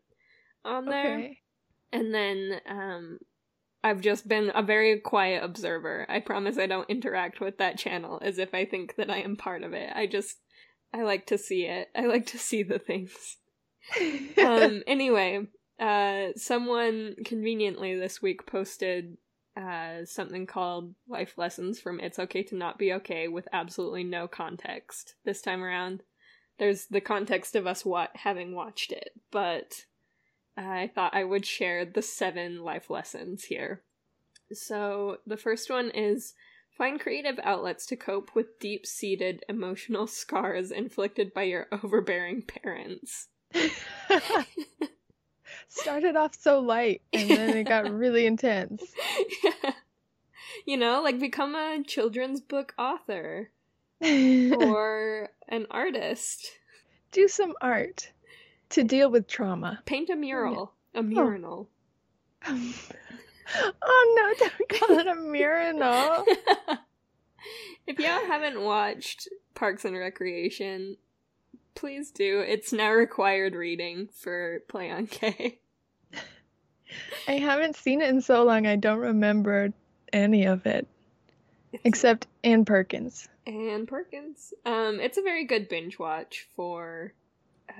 on 0.64 0.84
there. 0.84 1.18
okay. 1.18 1.38
And 1.92 2.14
then 2.14 2.60
um, 2.68 3.18
I've 3.84 4.00
just 4.00 4.28
been 4.28 4.52
a 4.54 4.62
very 4.62 5.00
quiet 5.00 5.42
observer. 5.42 6.06
I 6.08 6.20
promise 6.20 6.56
I 6.56 6.66
don't 6.66 6.88
interact 6.88 7.40
with 7.40 7.58
that 7.58 7.78
channel 7.78 8.18
as 8.22 8.38
if 8.38 8.54
I 8.54 8.64
think 8.64 8.94
that 8.96 9.10
I 9.10 9.18
am 9.18 9.36
part 9.36 9.62
of 9.62 9.72
it. 9.72 9.90
I 9.94 10.06
just 10.06 10.36
I 10.94 11.02
like 11.02 11.26
to 11.26 11.38
see 11.38 11.64
it. 11.64 11.88
I 11.96 12.06
like 12.06 12.26
to 12.26 12.38
see 12.38 12.62
the 12.62 12.78
things. 12.78 13.38
um 14.38 14.82
anyway, 14.86 15.46
uh 15.80 16.28
someone 16.36 17.16
conveniently 17.24 17.98
this 17.98 18.22
week 18.22 18.46
posted 18.46 19.16
uh 19.56 20.04
something 20.04 20.46
called 20.46 20.94
life 21.08 21.36
lessons 21.36 21.80
from 21.80 21.98
It's 21.98 22.20
Okay 22.20 22.44
to 22.44 22.56
Not 22.56 22.78
Be 22.78 22.92
Okay 22.92 23.26
with 23.26 23.48
absolutely 23.52 24.04
no 24.04 24.28
context 24.28 25.16
this 25.24 25.42
time 25.42 25.62
around. 25.62 26.04
There's 26.58 26.86
the 26.86 27.00
context 27.00 27.56
of 27.56 27.66
us 27.66 27.84
what 27.84 28.10
having 28.14 28.54
watched 28.54 28.92
it, 28.92 29.10
but 29.32 29.86
I 30.56 30.90
thought 30.94 31.14
I 31.14 31.24
would 31.24 31.46
share 31.46 31.84
the 31.84 32.02
seven 32.02 32.62
life 32.62 32.90
lessons 32.90 33.44
here. 33.44 33.82
So, 34.52 35.18
the 35.26 35.36
first 35.36 35.70
one 35.70 35.90
is 35.90 36.34
find 36.76 37.00
creative 37.00 37.38
outlets 37.42 37.86
to 37.86 37.96
cope 37.96 38.34
with 38.34 38.58
deep 38.58 38.86
seated 38.86 39.44
emotional 39.48 40.06
scars 40.06 40.70
inflicted 40.70 41.32
by 41.32 41.44
your 41.44 41.68
overbearing 41.72 42.42
parents. 42.42 43.28
Started 45.68 46.16
off 46.16 46.34
so 46.38 46.60
light 46.60 47.02
and 47.12 47.30
then 47.30 47.56
it 47.56 47.64
got 47.64 47.90
really 47.94 48.26
intense. 48.26 48.82
yeah. 49.42 49.72
You 50.66 50.76
know, 50.76 51.02
like 51.02 51.18
become 51.18 51.54
a 51.54 51.82
children's 51.84 52.40
book 52.40 52.74
author 52.78 53.50
or 54.00 55.28
an 55.48 55.66
artist. 55.70 56.46
Do 57.10 57.28
some 57.28 57.54
art 57.60 58.11
to 58.72 58.84
deal 58.84 59.10
with 59.10 59.26
trauma. 59.26 59.80
Paint 59.84 60.10
a 60.10 60.16
mural. 60.16 60.72
A 60.94 61.02
mural. 61.02 61.68
oh 62.46 64.14
no, 64.16 64.34
don't 64.38 64.68
call 64.68 64.98
it 64.98 65.06
a 65.06 65.14
mural. 65.14 66.24
if 67.86 67.98
y'all 67.98 68.26
haven't 68.26 68.60
watched 68.60 69.28
Parks 69.54 69.84
and 69.84 69.96
Recreation, 69.96 70.96
please 71.74 72.10
do. 72.10 72.40
It's 72.40 72.72
now 72.72 72.92
required 72.92 73.54
reading 73.54 74.08
for 74.12 74.60
Play 74.68 74.90
on 74.90 75.06
K. 75.06 75.58
I 77.28 77.32
haven't 77.32 77.76
seen 77.76 78.02
it 78.02 78.10
in 78.10 78.20
so 78.20 78.44
long 78.44 78.66
I 78.66 78.76
don't 78.76 78.98
remember 78.98 79.72
any 80.12 80.44
of 80.46 80.66
it. 80.66 80.86
Except 81.84 82.26
Ann 82.44 82.64
Perkins. 82.64 83.28
Ann 83.46 83.86
Perkins. 83.86 84.52
Um, 84.66 85.00
it's 85.00 85.16
a 85.16 85.22
very 85.22 85.44
good 85.44 85.68
binge 85.68 85.98
watch 85.98 86.46
for 86.54 87.14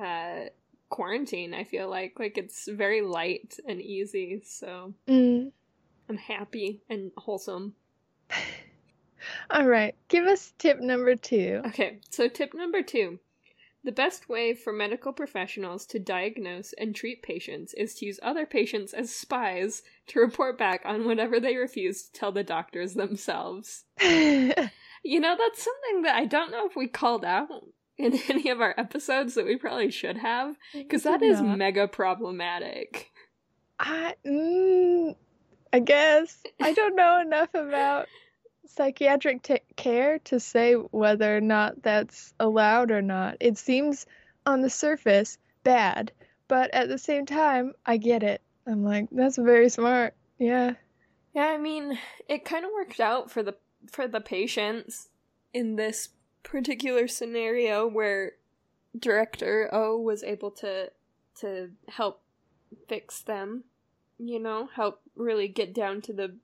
uh 0.01 0.45
quarantine, 0.93 1.55
I 1.55 1.65
feel 1.65 1.89
like. 1.89 2.19
Like 2.21 2.39
it's 2.39 2.69
very 2.69 3.01
light 3.03 3.59
and 3.67 3.81
easy, 3.81 4.43
so 4.45 4.95
Mm. 5.09 5.51
I'm 6.09 6.17
happy 6.19 6.83
and 6.89 7.11
wholesome. 7.17 7.75
All 9.51 9.67
right, 9.67 9.95
give 10.09 10.25
us 10.27 10.53
tip 10.59 10.81
number 10.81 11.17
two. 11.17 11.63
Okay, 11.67 11.99
so 12.11 12.29
tip 12.29 12.55
number 12.55 12.83
two. 12.83 13.19
The 13.85 13.93
best 13.93 14.29
way 14.29 14.55
for 14.55 14.73
medical 14.73 15.13
professionals 15.13 15.87
to 15.87 15.99
diagnose 15.99 16.73
and 16.75 16.95
treat 16.95 17.23
patients 17.23 17.75
is 17.75 17.97
to 17.97 18.07
use 18.07 18.21
other 18.23 18.47
patients 18.47 18.93
as 18.93 19.13
spies 19.13 19.83
to 20.09 20.21
report 20.21 20.57
back 20.57 20.83
on 20.85 21.05
whatever 21.05 21.41
they 21.41 21.57
refuse 21.57 22.03
to 22.05 22.13
tell 22.13 22.31
the 22.31 22.45
doctors 22.45 22.95
themselves. 22.95 23.85
You 25.05 25.19
know, 25.19 25.37
that's 25.37 25.65
something 25.65 26.03
that 26.03 26.15
I 26.15 26.27
don't 26.27 26.53
know 26.53 26.65
if 26.67 26.77
we 26.77 26.87
called 26.87 27.25
out 27.25 27.49
in 27.99 28.19
any 28.29 28.51
of 28.51 28.61
our 28.61 28.75
episodes 28.77 29.35
that 29.35 29.47
we 29.47 29.57
probably 29.57 29.91
should 29.91 30.19
have, 30.19 30.57
because 30.73 31.03
that 31.05 31.23
is 31.23 31.41
Not. 31.41 31.59
mega 31.59 31.89
problematic. 31.89 33.11
I, 33.79 34.15
mm, 34.25 35.15
I 35.73 35.79
guess 35.81 36.43
I 36.61 36.73
don't 36.73 36.95
know 36.97 37.21
enough 37.21 37.55
about 37.55 38.09
psychiatric 38.67 39.43
ta 39.43 39.57
care 39.77 40.19
to 40.21 40.39
say 40.39 40.75
whether 40.75 41.37
or 41.37 41.41
not 41.41 41.83
that's 41.83 42.33
allowed 42.39 42.91
or 42.91 43.03
not. 43.03 43.37
It 43.41 43.59
seems 43.59 44.07
on 44.47 44.61
the 44.61 44.71
surface 44.71 45.39
bad, 45.65 46.13
but 46.49 46.73
at 46.75 46.89
the 46.89 46.99
same 46.99 47.27
time, 47.27 47.73
I 47.87 47.97
get 47.97 48.23
it. 48.23 48.41
I'm 48.67 48.85
like, 48.85 49.09
that's 49.11 49.37
very 49.37 49.69
smart. 49.69 50.15
Yeah. 50.39 50.75
Yeah, 51.35 51.47
I 51.47 51.57
mean, 51.57 51.99
it 52.29 52.45
kind 52.45 52.65
of 52.65 52.71
worked 52.73 53.01
out 53.01 53.31
for 53.31 53.43
the 53.43 53.57
for 53.91 54.07
the 54.07 54.21
patients 54.21 55.09
in 55.53 55.77
this 55.77 56.11
particular 56.43 57.09
scenario 57.09 57.87
where 57.87 58.33
director 58.99 59.69
O 59.73 59.99
was 59.99 60.23
able 60.23 60.51
to 60.51 60.91
to 61.41 61.71
help 61.89 62.23
fix 62.89 63.23
them, 63.23 63.65
you 64.19 64.39
know, 64.39 64.69
help 64.75 65.01
really 65.17 65.49
get 65.49 65.75
down 65.75 66.01
to 66.03 66.13
the 66.13 66.37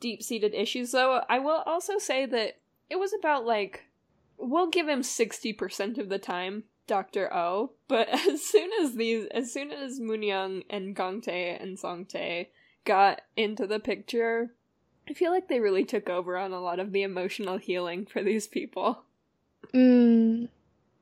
deep-seated 0.00 0.54
issues. 0.54 0.92
Though 0.92 1.22
I 1.28 1.38
will 1.38 1.62
also 1.66 1.98
say 1.98 2.26
that 2.26 2.58
it 2.88 2.98
was 2.98 3.12
about 3.12 3.44
like 3.44 3.84
we'll 4.38 4.68
give 4.68 4.88
him 4.88 5.02
60% 5.02 5.98
of 5.98 6.08
the 6.08 6.18
time, 6.18 6.64
Dr. 6.86 7.32
O, 7.32 7.72
but 7.86 8.08
as 8.28 8.42
soon 8.42 8.70
as 8.80 8.94
these 8.94 9.26
as 9.26 9.52
soon 9.52 9.70
as 9.70 10.00
Moonyoung 10.00 10.64
and 10.70 10.96
Gangtae 10.96 11.62
and 11.62 11.78
Sangtae 11.78 12.48
got 12.84 13.22
into 13.36 13.66
the 13.66 13.78
picture, 13.78 14.54
I 15.08 15.12
feel 15.12 15.30
like 15.30 15.48
they 15.48 15.60
really 15.60 15.84
took 15.84 16.08
over 16.08 16.36
on 16.36 16.52
a 16.52 16.60
lot 16.60 16.80
of 16.80 16.92
the 16.92 17.02
emotional 17.02 17.58
healing 17.58 18.06
for 18.06 18.22
these 18.22 18.46
people. 18.46 19.04
Mm. 19.74 20.48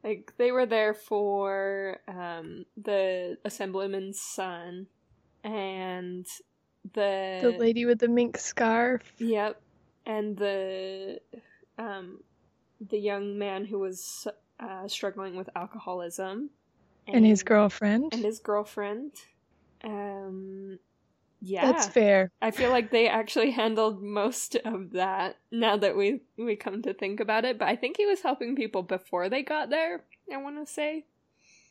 Like 0.05 0.33
they 0.39 0.53
were 0.53 0.67
there 0.67 0.95
for 0.95 1.99
um 2.07 2.65
the 2.77 3.37
assemblyman's 3.45 4.21
son 4.21 4.87
and 5.45 6.27
the 6.95 7.39
The 7.43 7.57
lady 7.59 7.85
with 7.85 7.99
the 7.99 8.09
mink 8.09 8.39
scarf 8.39 9.03
Yep. 9.19 9.61
And 10.07 10.37
the 10.37 11.21
um 11.79 12.21
the 12.81 12.99
young 12.99 13.39
man 13.39 13.65
who 13.65 13.79
was 13.81 14.27
uh, 14.61 14.87
struggling 14.89 15.37
with 15.37 15.49
alcoholism 15.57 16.51
and 17.07 17.25
his 17.25 17.43
girlfriend. 17.43 18.13
and 18.13 18.25
his 18.25 18.39
girlfriend. 18.39 19.13
Um 19.83 20.79
yeah. 21.41 21.71
That's 21.71 21.87
fair. 21.87 22.31
I 22.43 22.51
feel 22.51 22.71
like 22.71 22.91
they 22.91 23.09
actually 23.09 23.51
handled 23.51 24.03
most 24.03 24.57
of 24.65 24.93
that 24.93 25.37
now 25.51 25.77
that 25.77 25.97
we 25.97 26.21
we 26.37 26.57
come 26.57 26.83
to 26.83 26.95
think 26.95 27.21
about 27.21 27.45
it, 27.45 27.59
but 27.59 27.69
I 27.69 27.77
think 27.77 27.97
he 27.97 28.07
was 28.07 28.23
helping 28.23 28.57
people 28.57 28.83
before 28.83 29.29
they 29.29 29.43
got 29.43 29.71
there, 29.71 30.03
I 30.33 30.37
want 30.39 30.65
to 30.65 30.73
say. 30.73 31.05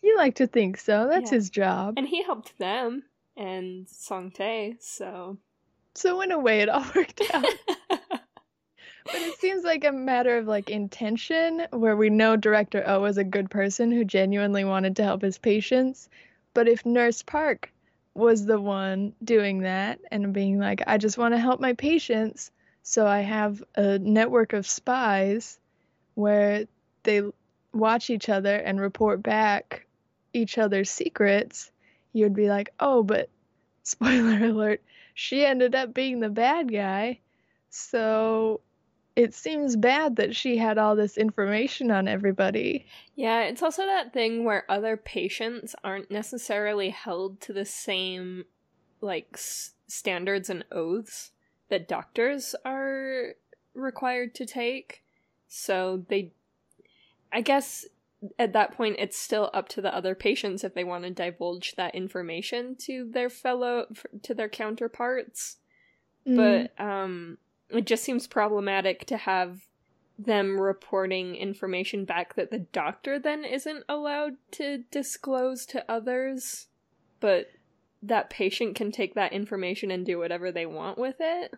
You 0.01 0.15
like 0.15 0.35
to 0.35 0.47
think 0.47 0.77
so. 0.77 1.07
That's 1.09 1.31
Yeah. 1.31 1.37
his 1.37 1.49
job. 1.49 1.95
And 1.97 2.07
he 2.07 2.23
helped 2.23 2.57
them 2.59 3.03
and 3.35 3.87
Sangtae, 3.87 4.77
so 4.81 5.37
So 5.95 6.21
in 6.21 6.31
a 6.31 6.39
way, 6.39 6.61
it 6.61 6.69
all 6.69 6.85
worked 6.95 7.21
out. 7.33 7.45
But 7.89 9.21
it 9.21 9.39
seems 9.39 9.63
like 9.63 9.85
a 9.85 9.91
matter 9.93 10.37
of 10.37 10.47
like 10.47 10.69
intention 10.69 11.65
where 11.71 11.95
we 11.95 12.09
know 12.09 12.35
director 12.35 12.83
O 12.85 13.01
was 13.01 13.17
a 13.17 13.23
good 13.23 13.49
person 13.49 13.89
who 13.89 14.03
genuinely 14.03 14.65
wanted 14.65 14.97
to 14.97 15.03
help 15.03 15.21
his 15.21 15.37
patients. 15.37 16.09
But 16.53 16.67
if 16.67 16.85
Nurse 16.85 17.21
Park 17.21 17.71
was 18.17 18.45
the 18.45 18.59
one 18.59 19.13
doing 19.23 19.61
that 19.61 19.99
and 20.11 20.33
being 20.33 20.59
like, 20.59 20.81
I 20.87 20.97
just 20.97 21.17
want 21.17 21.33
to 21.33 21.39
help 21.39 21.59
my 21.59 21.73
patients, 21.73 22.51
so 22.81 23.05
I 23.05 23.19
have 23.19 23.63
a 23.75 23.99
network 23.99 24.53
of 24.53 24.67
spies 24.67 25.59
where 26.15 26.65
they 27.03 27.21
watch 27.73 28.09
each 28.09 28.27
other 28.27 28.55
and 28.55 28.81
report 28.81 29.21
back 29.21 29.85
each 30.33 30.57
other's 30.57 30.89
secrets, 30.89 31.71
you'd 32.11 32.33
be 32.35 32.49
like, 32.49 32.71
oh, 32.79 33.03
but 33.03 33.29
spoiler 33.83 34.45
alert, 34.45 34.81
she 35.13 35.45
ended 35.45 35.75
up 35.75 35.93
being 35.93 36.19
the 36.19 36.29
bad 36.29 36.71
guy. 36.71 37.19
So 37.69 38.61
it 39.17 39.33
seems 39.33 39.75
bad 39.75 40.15
that 40.17 40.35
she 40.35 40.57
had 40.57 40.77
all 40.77 40.95
this 40.95 41.17
information 41.17 41.89
on 41.91 42.07
everybody. 42.07 42.85
Yeah, 43.15 43.41
it's 43.41 43.63
also 43.63 43.83
that 43.85 44.13
thing 44.13 44.45
where 44.45 44.63
other 44.69 44.95
patients 44.95 45.75
aren't 45.83 46.11
necessarily 46.11 46.91
held 46.91 47.41
to 47.41 47.51
the 47.51 47.65
same 47.65 48.45
like 49.01 49.27
s- 49.33 49.71
standards 49.87 50.49
and 50.49 50.63
oaths 50.71 51.31
that 51.69 51.87
doctors 51.87 52.55
are 52.63 53.33
required 53.73 54.35
to 54.35 54.45
take. 54.45 55.03
So 55.47 56.05
they 56.09 56.31
I 57.33 57.41
guess 57.41 57.85
at 58.39 58.53
that 58.53 58.71
point 58.77 58.97
it's 58.99 59.17
still 59.17 59.49
up 59.53 59.67
to 59.69 59.81
the 59.81 59.93
other 59.95 60.13
patients 60.15 60.63
if 60.63 60.73
they 60.73 60.83
want 60.83 61.03
to 61.05 61.09
divulge 61.11 61.75
that 61.75 61.95
information 61.95 62.75
to 62.75 63.09
their 63.11 63.29
fellow 63.29 63.87
to 64.23 64.33
their 64.33 64.49
counterparts 64.49 65.57
Mm. 66.27 66.35
but 66.77 66.83
um 66.83 67.37
it 67.69 67.85
just 67.85 68.03
seems 68.03 68.27
problematic 68.27 69.05
to 69.05 69.17
have 69.17 69.67
them 70.19 70.59
reporting 70.59 71.35
information 71.35 72.05
back 72.05 72.35
that 72.35 72.49
the 72.49 72.59
doctor 72.59 73.19
then 73.19 73.43
isn't 73.43 73.83
allowed 73.87 74.33
to 74.51 74.83
disclose 74.89 75.65
to 75.65 75.91
others 75.91 76.67
but 77.19 77.49
that 78.03 78.29
patient 78.29 78.75
can 78.75 78.91
take 78.91 79.15
that 79.15 79.33
information 79.33 79.91
and 79.91 80.05
do 80.05 80.17
whatever 80.17 80.51
they 80.51 80.65
want 80.65 80.97
with 80.97 81.15
it. 81.19 81.53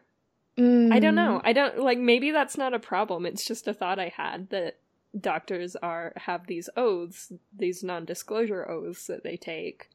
Mm. 0.57 0.93
I 0.93 0.99
don't 0.99 1.15
know. 1.15 1.41
I 1.43 1.53
don't 1.53 1.79
like 1.79 1.97
maybe 1.97 2.31
that's 2.31 2.57
not 2.57 2.73
a 2.73 2.79
problem. 2.79 3.25
It's 3.25 3.45
just 3.45 3.67
a 3.67 3.73
thought 3.73 3.99
I 3.99 4.13
had 4.15 4.49
that 4.49 4.77
doctors 5.19 5.75
are 5.77 6.13
have 6.15 6.47
these 6.47 6.69
oaths, 6.75 7.31
these 7.55 7.83
non-disclosure 7.83 8.69
oaths 8.69 9.07
that 9.07 9.23
they 9.23 9.37
take. 9.37 9.89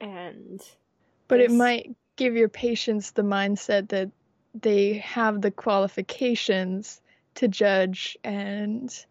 And 0.00 0.60
But 1.26 1.40
it 1.40 1.50
might 1.50 1.94
give 2.16 2.34
your 2.34 2.48
patients 2.48 3.12
the 3.12 3.22
mindset 3.22 3.88
that 3.88 4.10
they 4.54 4.94
have 4.94 5.40
the 5.42 5.50
qualifications 5.50 7.00
to 7.34 7.48
judge 7.48 8.16
and 8.24 9.04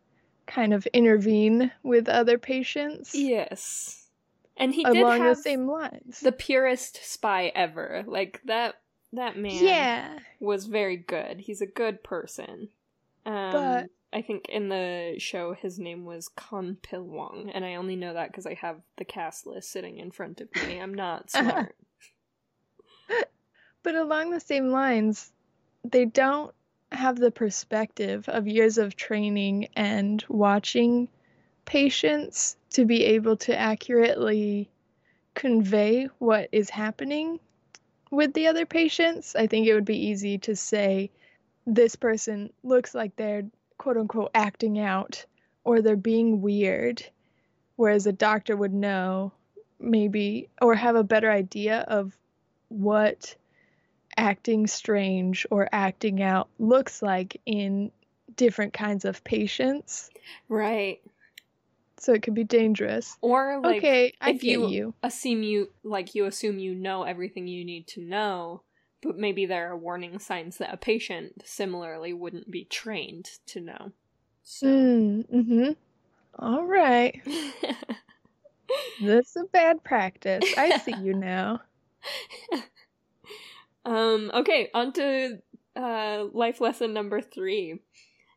kind 0.46 0.74
of 0.74 0.86
intervene 0.88 1.72
with 1.84 2.08
other 2.10 2.38
patients 2.38 3.14
Yes. 3.14 4.04
And 4.60 4.74
he 4.74 4.84
did 4.84 4.98
along 4.98 5.20
have 5.22 5.36
the 5.38 5.42
same 5.44 5.68
lines. 5.68 6.20
the 6.22 6.32
purest 6.32 7.00
spy 7.04 7.52
ever. 7.54 8.04
Like 8.08 8.42
that 8.46 8.76
that 9.14 9.38
man 9.38 9.64
yeah, 9.64 10.20
was 10.40 10.66
very 10.66 10.98
good. 10.98 11.40
He's 11.40 11.62
a 11.62 11.68
good 11.68 12.04
person. 12.04 12.70
Um, 13.26 13.52
But- 13.52 13.90
I 14.14 14.22
think 14.22 14.48
in 14.48 14.70
the 14.70 15.16
show 15.20 15.54
his 15.54 15.78
name 15.78 16.06
was 16.06 16.30
Kon 16.30 16.78
Pil 16.82 17.04
Wong, 17.04 17.52
and 17.54 17.66
I 17.66 17.76
only 17.76 17.98
know 17.98 18.14
that 18.14 18.32
because 18.32 18.46
I 18.46 18.54
have 18.56 18.82
the 18.98 19.04
cast 19.06 19.46
list 19.46 19.70
sitting 19.70 19.98
in 19.98 20.12
front 20.12 20.40
of 20.40 20.48
me. 20.66 20.80
I'm 20.80 20.94
not 20.94 21.30
smart. 21.32 21.76
But 23.88 23.96
along 23.96 24.32
the 24.32 24.40
same 24.42 24.68
lines, 24.68 25.32
they 25.86 26.04
don't 26.04 26.54
have 26.92 27.16
the 27.16 27.32
perspective 27.32 28.28
of 28.28 28.46
years 28.46 28.78
of 28.78 28.98
training 28.98 29.70
and 29.78 30.26
watching 30.28 31.08
patients 31.64 32.58
to 32.72 32.84
be 32.84 33.06
able 33.06 33.38
to 33.38 33.58
accurately 33.58 34.70
convey 35.36 36.10
what 36.20 36.50
is 36.52 36.70
happening 36.70 37.40
with 38.12 38.34
the 38.34 38.48
other 38.48 38.66
patients. 38.66 39.38
I 39.38 39.48
think 39.48 39.66
it 39.66 39.74
would 39.74 39.86
be 39.86 40.08
easy 40.08 40.38
to 40.40 40.54
say 40.54 41.10
this 41.66 41.96
person 41.96 42.52
looks 42.64 42.94
like 42.94 43.16
they're 43.16 43.44
quote 43.78 43.96
unquote 43.96 44.32
acting 44.36 44.80
out 44.80 45.26
or 45.64 45.82
they're 45.82 45.96
being 45.96 46.42
weird, 46.42 47.06
whereas 47.78 48.06
a 48.06 48.12
doctor 48.12 48.58
would 48.58 48.74
know 48.74 49.32
maybe 49.80 50.50
or 50.62 50.76
have 50.76 50.98
a 50.98 51.06
better 51.06 51.32
idea 51.32 51.86
of 51.88 52.18
what 52.68 53.34
acting 54.18 54.68
strange 54.68 55.46
or 55.52 55.70
acting 55.72 56.22
out 56.22 56.50
looks 56.60 57.02
like 57.02 57.40
in 57.46 57.92
different 58.36 58.74
kinds 58.74 59.06
of 59.06 59.24
patients. 59.24 60.10
right. 60.50 61.00
So 62.00 62.14
it 62.14 62.22
could 62.22 62.36
be 62.36 62.44
dangerous. 62.44 63.18
Or 63.22 63.60
like 63.64 63.78
okay, 63.78 64.14
I 64.22 64.32
if 64.32 64.44
you- 64.44 64.68
you. 64.68 64.94
assume 65.02 65.42
you 65.42 65.72
like 65.84 66.14
you 66.14 66.26
assume 66.26 66.60
you 66.60 66.76
know 66.76 67.04
everything 67.04 67.48
you 67.48 67.66
need 67.66 67.88
to 67.90 68.02
know, 68.02 68.62
but 69.02 69.18
maybe 69.18 69.46
there 69.48 69.72
are 69.72 69.78
warning 69.78 70.20
signs 70.20 70.58
that 70.58 70.74
a 70.74 70.78
patient 70.78 71.42
similarly 71.46 72.14
wouldn't 72.14 72.52
be 72.52 72.66
trained 72.66 73.30
to 73.48 73.62
know. 73.62 73.92
So 74.44 74.68
Mm, 74.68 75.28
mm-hmm. 75.28 75.72
All 76.38 76.64
right. 76.66 77.20
That's 79.02 79.36
a 79.36 79.44
bad 79.46 79.84
practice. 79.84 80.44
I 80.58 80.78
see 80.80 80.96
you 81.04 81.14
now. 81.16 81.62
um 83.88 84.30
okay, 84.34 84.70
on 84.74 84.94
to 84.94 85.40
uh 85.76 86.26
life 86.34 86.62
lesson 86.62 86.94
number 86.94 87.22
3. 87.22 87.80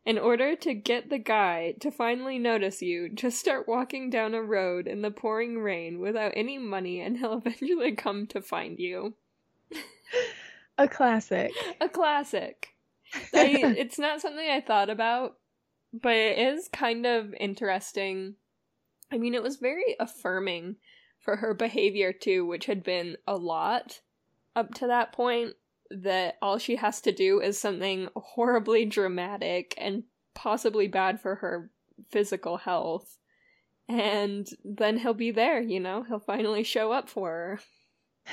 In 0.06 0.18
order 0.18 0.56
to 0.56 0.72
get 0.72 1.10
the 1.10 1.18
guy 1.18 1.74
to 1.80 1.90
finally 1.90 2.38
notice 2.38 2.80
you, 2.80 3.10
just 3.10 3.38
start 3.38 3.68
walking 3.68 4.08
down 4.08 4.34
a 4.34 4.42
road 4.42 4.86
in 4.86 5.02
the 5.02 5.10
pouring 5.10 5.58
rain 5.58 6.00
without 6.00 6.32
any 6.34 6.56
money 6.56 7.00
and 7.00 7.18
he'll 7.18 7.36
eventually 7.44 7.92
come 7.92 8.26
to 8.28 8.40
find 8.40 8.78
you. 8.78 9.14
A 10.78 10.88
classic. 10.88 11.52
A 11.80 11.88
classic. 11.88 12.68
I, 13.34 13.74
it's 13.76 13.98
not 13.98 14.22
something 14.22 14.48
I 14.48 14.62
thought 14.62 14.88
about, 14.88 15.36
but 15.92 16.14
it 16.14 16.38
is 16.38 16.68
kind 16.72 17.04
of 17.04 17.34
interesting. 17.34 18.36
I 19.12 19.18
mean, 19.18 19.34
it 19.34 19.42
was 19.42 19.56
very 19.56 19.96
affirming 20.00 20.76
for 21.18 21.36
her 21.36 21.52
behavior 21.52 22.14
too, 22.14 22.46
which 22.46 22.64
had 22.64 22.82
been 22.82 23.18
a 23.26 23.36
lot 23.36 24.00
up 24.56 24.74
to 24.74 24.88
that 24.88 25.12
point. 25.12 25.54
That 25.92 26.36
all 26.40 26.58
she 26.58 26.76
has 26.76 27.00
to 27.00 27.10
do 27.10 27.40
is 27.40 27.58
something 27.58 28.08
horribly 28.14 28.84
dramatic 28.84 29.74
and 29.76 30.04
possibly 30.34 30.86
bad 30.86 31.20
for 31.20 31.34
her 31.36 31.68
physical 32.10 32.58
health. 32.58 33.18
And 33.88 34.48
then 34.64 34.98
he'll 34.98 35.14
be 35.14 35.32
there, 35.32 35.60
you 35.60 35.80
know? 35.80 36.04
He'll 36.04 36.20
finally 36.20 36.62
show 36.62 36.92
up 36.92 37.08
for 37.08 37.28
her. 37.28 37.60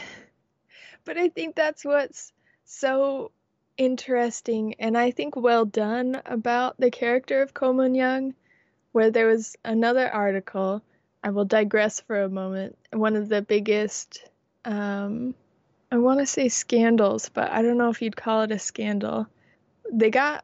But 1.07 1.17
I 1.17 1.29
think 1.29 1.55
that's 1.55 1.85
what's 1.85 2.33
so 2.65 3.31
interesting 3.77 4.75
and 4.77 4.97
I 4.97 5.11
think 5.11 5.37
well 5.37 5.63
done 5.63 6.21
about 6.25 6.77
the 6.79 6.91
character 6.91 7.41
of 7.41 7.53
Ko 7.53 7.71
Moon 7.71 7.95
Young, 7.95 8.33
where 8.91 9.09
there 9.09 9.27
was 9.27 9.55
another 9.63 10.09
article. 10.09 10.83
I 11.23 11.29
will 11.29 11.45
digress 11.45 12.01
for 12.01 12.21
a 12.21 12.29
moment. 12.29 12.77
One 12.91 13.15
of 13.15 13.29
the 13.29 13.41
biggest, 13.41 14.29
um, 14.65 15.33
I 15.89 15.97
want 15.97 16.19
to 16.19 16.25
say 16.25 16.49
scandals, 16.49 17.29
but 17.29 17.49
I 17.51 17.61
don't 17.61 17.77
know 17.77 17.89
if 17.89 18.01
you'd 18.01 18.17
call 18.17 18.41
it 18.41 18.51
a 18.51 18.59
scandal. 18.59 19.25
They 19.91 20.09
got 20.09 20.43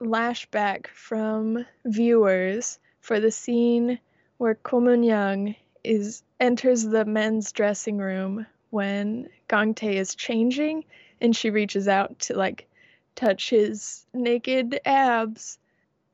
lashback 0.00 0.86
from 0.86 1.66
viewers 1.84 2.78
for 3.00 3.20
the 3.20 3.30
scene 3.30 3.98
where 4.38 4.54
Ko 4.54 4.80
Moon 4.80 5.02
Young 5.02 5.54
is 5.84 6.22
enters 6.40 6.84
the 6.84 7.04
men's 7.04 7.52
dressing 7.52 7.98
room 7.98 8.46
when 8.70 9.28
Gang 9.48 9.74
Tae 9.74 9.98
is 9.98 10.14
changing 10.14 10.84
and 11.20 11.36
she 11.36 11.50
reaches 11.50 11.86
out 11.86 12.18
to 12.20 12.36
like 12.36 12.66
touch 13.14 13.50
his 13.50 14.06
naked 14.14 14.80
abs. 14.86 15.58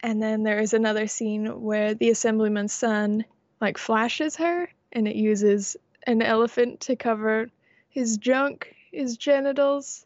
And 0.00 0.20
then 0.20 0.42
there 0.42 0.58
is 0.58 0.74
another 0.74 1.06
scene 1.06 1.62
where 1.62 1.94
the 1.94 2.10
assemblyman's 2.10 2.72
son 2.72 3.24
like 3.60 3.78
flashes 3.78 4.36
her 4.36 4.68
and 4.92 5.06
it 5.06 5.16
uses 5.16 5.76
an 6.06 6.22
elephant 6.22 6.80
to 6.80 6.96
cover 6.96 7.50
his 7.94 8.18
junk, 8.18 8.74
his 8.92 9.16
genitals. 9.16 10.04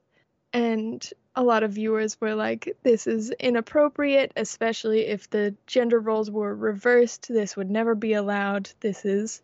And 0.53 1.09
a 1.35 1.43
lot 1.43 1.63
of 1.63 1.73
viewers 1.73 2.21
were 2.21 2.35
like, 2.35 2.77
this 2.83 3.07
is 3.07 3.31
inappropriate, 3.31 4.33
especially 4.37 5.07
if 5.07 5.29
the 5.31 5.55
gender 5.67 5.99
roles 5.99 6.31
were 6.31 6.55
reversed. 6.55 7.29
This 7.29 7.57
would 7.57 7.71
never 7.71 7.95
be 7.95 8.13
allowed. 8.13 8.71
This 8.81 9.05
is 9.05 9.43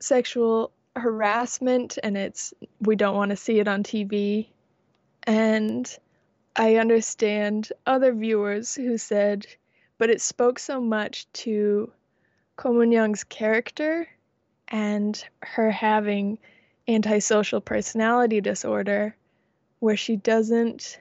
sexual 0.00 0.72
harassment 0.96 1.98
and 2.02 2.18
it's 2.18 2.52
we 2.80 2.96
don't 2.96 3.16
want 3.16 3.30
to 3.30 3.36
see 3.36 3.60
it 3.60 3.68
on 3.68 3.82
TV. 3.82 4.48
And 5.24 5.88
I 6.56 6.76
understand 6.76 7.72
other 7.86 8.12
viewers 8.12 8.74
who 8.74 8.98
said, 8.98 9.46
but 9.98 10.10
it 10.10 10.20
spoke 10.20 10.58
so 10.58 10.80
much 10.80 11.30
to 11.32 11.92
Ko 12.56 12.72
Moon 12.72 12.92
Young's 12.92 13.24
character 13.24 14.08
and 14.68 15.22
her 15.40 15.70
having 15.70 16.38
antisocial 16.94 17.60
personality 17.60 18.40
disorder, 18.40 19.16
where 19.80 19.96
she 19.96 20.16
doesn't 20.16 21.00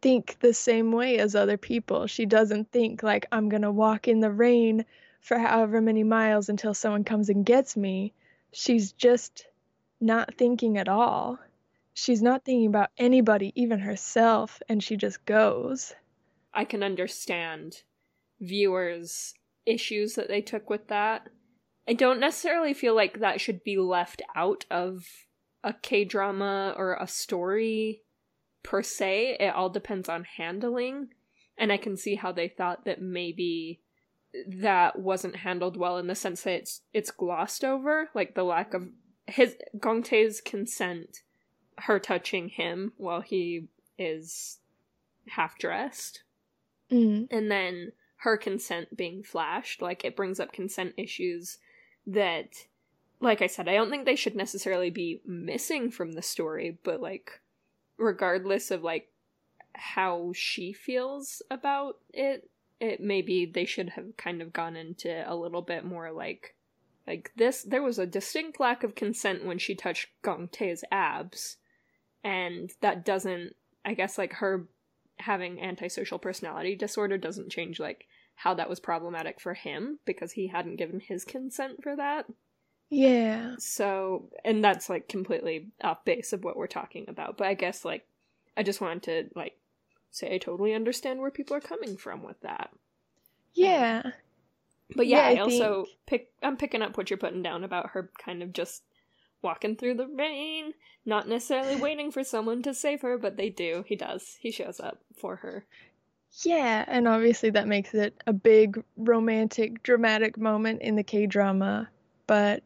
think 0.00 0.36
the 0.40 0.54
same 0.54 0.92
way 0.92 1.18
as 1.18 1.34
other 1.34 1.56
people. 1.56 2.06
She 2.06 2.26
doesn't 2.26 2.70
think, 2.70 3.02
like, 3.02 3.26
I'm 3.32 3.48
going 3.48 3.62
to 3.62 3.70
walk 3.72 4.08
in 4.08 4.20
the 4.20 4.30
rain 4.30 4.84
for 5.20 5.38
however 5.38 5.80
many 5.80 6.04
miles 6.04 6.48
until 6.48 6.74
someone 6.74 7.04
comes 7.04 7.28
and 7.28 7.44
gets 7.44 7.76
me. 7.76 8.12
She's 8.52 8.92
just 8.92 9.46
not 10.00 10.34
thinking 10.36 10.78
at 10.78 10.88
all. 10.88 11.38
She's 11.94 12.22
not 12.22 12.44
thinking 12.44 12.68
about 12.68 12.90
anybody, 12.96 13.52
even 13.56 13.80
herself, 13.80 14.62
and 14.68 14.82
she 14.82 14.96
just 14.96 15.24
goes. 15.24 15.94
I 16.54 16.64
can 16.64 16.82
understand 16.82 17.82
viewers' 18.40 19.34
issues 19.66 20.14
that 20.14 20.28
they 20.28 20.40
took 20.40 20.70
with 20.70 20.86
that. 20.88 21.28
I 21.88 21.94
don't 21.94 22.20
necessarily 22.20 22.72
feel 22.72 22.94
like 22.94 23.18
that 23.18 23.40
should 23.40 23.64
be 23.64 23.78
left 23.78 24.22
out 24.36 24.64
of 24.70 25.06
a 25.68 25.74
K 25.74 26.04
drama 26.04 26.74
or 26.76 26.94
a 26.94 27.06
story 27.06 28.02
per 28.62 28.82
se. 28.82 29.36
It 29.38 29.54
all 29.54 29.68
depends 29.68 30.08
on 30.08 30.24
handling. 30.24 31.08
And 31.56 31.70
I 31.70 31.76
can 31.76 31.96
see 31.96 32.14
how 32.14 32.32
they 32.32 32.48
thought 32.48 32.84
that 32.84 33.02
maybe 33.02 33.80
that 34.46 34.98
wasn't 34.98 35.36
handled 35.36 35.76
well 35.76 35.98
in 35.98 36.06
the 36.06 36.14
sense 36.14 36.42
that 36.42 36.54
it's 36.54 36.80
it's 36.92 37.10
glossed 37.10 37.64
over, 37.64 38.10
like 38.14 38.34
the 38.34 38.44
lack 38.44 38.74
of 38.74 38.88
his 39.26 39.56
Gang 39.80 40.02
Tae's 40.02 40.40
consent, 40.40 41.22
her 41.78 41.98
touching 41.98 42.48
him 42.48 42.92
while 42.96 43.20
he 43.20 43.68
is 43.98 44.58
half 45.28 45.58
dressed 45.58 46.22
Mm. 46.90 47.28
and 47.30 47.50
then 47.50 47.92
her 48.20 48.38
consent 48.38 48.96
being 48.96 49.22
flashed 49.22 49.82
like 49.82 50.06
it 50.06 50.16
brings 50.16 50.40
up 50.40 50.52
consent 50.52 50.94
issues 50.96 51.58
that 52.06 52.64
like 53.20 53.42
i 53.42 53.46
said 53.46 53.68
i 53.68 53.74
don't 53.74 53.90
think 53.90 54.04
they 54.04 54.16
should 54.16 54.36
necessarily 54.36 54.90
be 54.90 55.20
missing 55.26 55.90
from 55.90 56.12
the 56.12 56.22
story 56.22 56.78
but 56.84 57.00
like 57.00 57.40
regardless 57.96 58.70
of 58.70 58.82
like 58.82 59.08
how 59.74 60.32
she 60.34 60.72
feels 60.72 61.42
about 61.50 61.96
it 62.12 62.48
it 62.80 63.00
maybe 63.00 63.44
they 63.44 63.64
should 63.64 63.90
have 63.90 64.16
kind 64.16 64.40
of 64.40 64.52
gone 64.52 64.76
into 64.76 65.24
a 65.30 65.34
little 65.34 65.62
bit 65.62 65.84
more 65.84 66.12
like 66.12 66.54
Like 67.08 67.32
this, 67.36 67.62
there 67.62 67.82
was 67.82 67.98
a 67.98 68.06
distinct 68.06 68.60
lack 68.60 68.84
of 68.84 68.94
consent 68.94 69.44
when 69.44 69.58
she 69.58 69.74
touched 69.74 70.08
Gang 70.22 70.48
Tae's 70.52 70.84
abs, 70.92 71.56
and 72.22 72.70
that 72.82 73.04
doesn't. 73.04 73.56
I 73.82 73.94
guess 73.94 74.18
like 74.18 74.34
her 74.34 74.68
having 75.16 75.58
antisocial 75.58 76.18
personality 76.18 76.76
disorder 76.76 77.16
doesn't 77.18 77.50
change 77.50 77.80
like 77.80 78.06
how 78.34 78.54
that 78.54 78.68
was 78.68 78.78
problematic 78.78 79.40
for 79.40 79.54
him 79.54 79.98
because 80.04 80.32
he 80.32 80.48
hadn't 80.48 80.76
given 80.76 81.00
his 81.00 81.24
consent 81.24 81.82
for 81.82 81.96
that. 81.96 82.26
Yeah. 82.90 83.54
So, 83.58 84.30
and 84.44 84.64
that's 84.64 84.88
like 84.88 85.08
completely 85.08 85.68
off 85.82 86.04
base 86.04 86.32
of 86.32 86.44
what 86.44 86.56
we're 86.56 86.66
talking 86.66 87.06
about. 87.08 87.36
But 87.36 87.48
I 87.48 87.54
guess 87.54 87.84
like 87.84 88.06
I 88.56 88.62
just 88.62 88.80
wanted 88.80 89.02
to 89.04 89.38
like 89.38 89.58
say 90.10 90.34
I 90.34 90.38
totally 90.38 90.74
understand 90.74 91.20
where 91.20 91.30
people 91.30 91.56
are 91.56 91.60
coming 91.60 91.96
from 91.96 92.22
with 92.22 92.40
that. 92.40 92.70
Yeah. 93.54 94.02
Um, 94.04 94.12
but 94.96 95.06
yeah, 95.06 95.28
Yeah, 95.28 95.28
I, 95.28 95.34
I 95.34 95.40
also 95.40 95.86
pick 96.06 96.30
I'm 96.42 96.56
picking 96.56 96.82
up 96.82 96.96
what 96.96 97.10
you're 97.10 97.18
putting 97.18 97.42
down 97.42 97.64
about 97.64 97.90
her 97.90 98.10
kind 98.18 98.42
of 98.42 98.52
just 98.52 98.82
walking 99.42 99.76
through 99.76 99.94
the 99.94 100.06
rain, 100.06 100.72
not 101.04 101.28
necessarily 101.28 101.76
waiting 101.80 102.10
for 102.10 102.24
someone 102.24 102.62
to 102.62 102.74
save 102.74 103.02
her, 103.02 103.18
but 103.18 103.36
they 103.36 103.50
do. 103.50 103.84
He 103.86 103.96
does. 103.96 104.36
He 104.40 104.50
shows 104.50 104.80
up 104.80 105.00
for 105.16 105.36
her. 105.36 105.66
Yeah, 106.42 106.84
and 106.86 107.08
obviously 107.08 107.50
that 107.50 107.66
makes 107.68 107.94
it 107.94 108.14
a 108.26 108.32
big 108.32 108.82
romantic, 108.96 109.82
dramatic 109.82 110.36
moment 110.38 110.82
in 110.82 110.96
the 110.96 111.02
K 111.02 111.26
drama, 111.26 111.88
but 112.26 112.62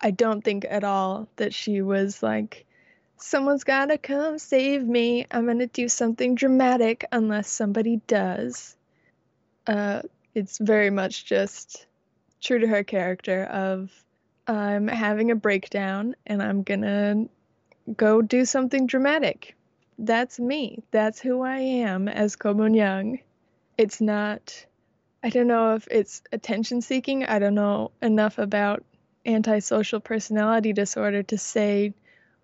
I 0.00 0.10
don't 0.10 0.42
think 0.42 0.66
at 0.68 0.84
all 0.84 1.28
that 1.36 1.54
she 1.54 1.82
was 1.82 2.22
like, 2.22 2.66
someone's 3.16 3.64
gotta 3.64 3.98
come 3.98 4.38
save 4.38 4.84
me. 4.84 5.26
I'm 5.30 5.46
gonna 5.46 5.66
do 5.66 5.88
something 5.88 6.34
dramatic 6.34 7.04
unless 7.12 7.48
somebody 7.48 8.00
does. 8.06 8.76
Uh, 9.66 10.02
it's 10.34 10.58
very 10.58 10.90
much 10.90 11.24
just 11.24 11.86
true 12.40 12.58
to 12.58 12.66
her 12.66 12.84
character 12.84 13.44
of 13.44 13.90
I'm 14.46 14.86
having 14.86 15.30
a 15.30 15.36
breakdown 15.36 16.14
and 16.26 16.42
I'm 16.42 16.62
gonna 16.62 17.26
go 17.96 18.22
do 18.22 18.44
something 18.44 18.86
dramatic 18.86 19.56
that's 19.98 20.38
me. 20.38 20.82
That's 20.90 21.20
who 21.20 21.42
I 21.42 21.58
am 21.58 22.08
as 22.08 22.36
Ko 22.36 22.54
Moon 22.54 22.74
Young. 22.74 23.18
It's 23.78 24.00
not. 24.00 24.66
I 25.22 25.30
don't 25.30 25.46
know 25.46 25.74
if 25.74 25.88
it's 25.90 26.22
attention 26.32 26.82
seeking. 26.82 27.24
I 27.24 27.38
don't 27.38 27.54
know 27.54 27.90
enough 28.02 28.38
about 28.38 28.84
antisocial 29.26 30.00
personality 30.00 30.72
disorder 30.72 31.22
to 31.24 31.38
say 31.38 31.92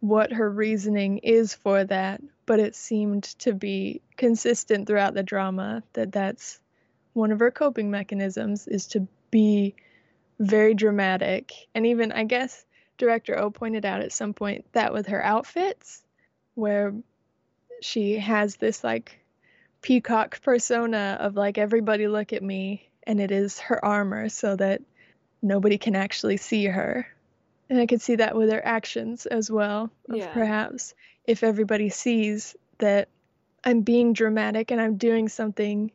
what 0.00 0.32
her 0.32 0.50
reasoning 0.50 1.18
is 1.18 1.54
for 1.54 1.84
that, 1.84 2.20
but 2.44 2.58
it 2.58 2.74
seemed 2.74 3.22
to 3.22 3.52
be 3.52 4.02
consistent 4.16 4.86
throughout 4.86 5.14
the 5.14 5.22
drama 5.22 5.82
that 5.92 6.12
that's 6.12 6.60
one 7.12 7.30
of 7.30 7.38
her 7.38 7.50
coping 7.50 7.90
mechanisms 7.90 8.66
is 8.66 8.86
to 8.88 9.06
be 9.30 9.74
very 10.40 10.74
dramatic. 10.74 11.52
And 11.74 11.86
even, 11.86 12.10
I 12.10 12.24
guess, 12.24 12.64
director 12.98 13.38
O 13.38 13.50
pointed 13.50 13.84
out 13.84 14.00
at 14.00 14.12
some 14.12 14.34
point 14.34 14.64
that 14.72 14.92
with 14.92 15.06
her 15.06 15.24
outfits, 15.24 16.02
where 16.54 16.94
she 17.80 18.18
has 18.18 18.56
this 18.56 18.82
like 18.82 19.18
peacock 19.82 20.40
persona 20.42 21.16
of 21.20 21.36
like 21.36 21.58
everybody 21.58 22.08
look 22.08 22.32
at 22.32 22.42
me 22.42 22.88
and 23.04 23.20
it 23.20 23.30
is 23.30 23.58
her 23.58 23.84
armor 23.84 24.28
so 24.28 24.56
that 24.56 24.82
nobody 25.42 25.76
can 25.78 25.96
actually 25.96 26.36
see 26.36 26.64
her 26.66 27.06
and 27.68 27.80
i 27.80 27.86
could 27.86 28.00
see 28.00 28.14
that 28.16 28.36
with 28.36 28.50
her 28.50 28.64
actions 28.64 29.26
as 29.26 29.50
well 29.50 29.90
Yeah. 30.08 30.32
perhaps 30.32 30.94
if 31.26 31.42
everybody 31.42 31.88
sees 31.88 32.56
that 32.78 33.08
i'm 33.64 33.80
being 33.82 34.12
dramatic 34.12 34.70
and 34.70 34.80
i'm 34.80 34.96
doing 34.96 35.28
something 35.28 35.90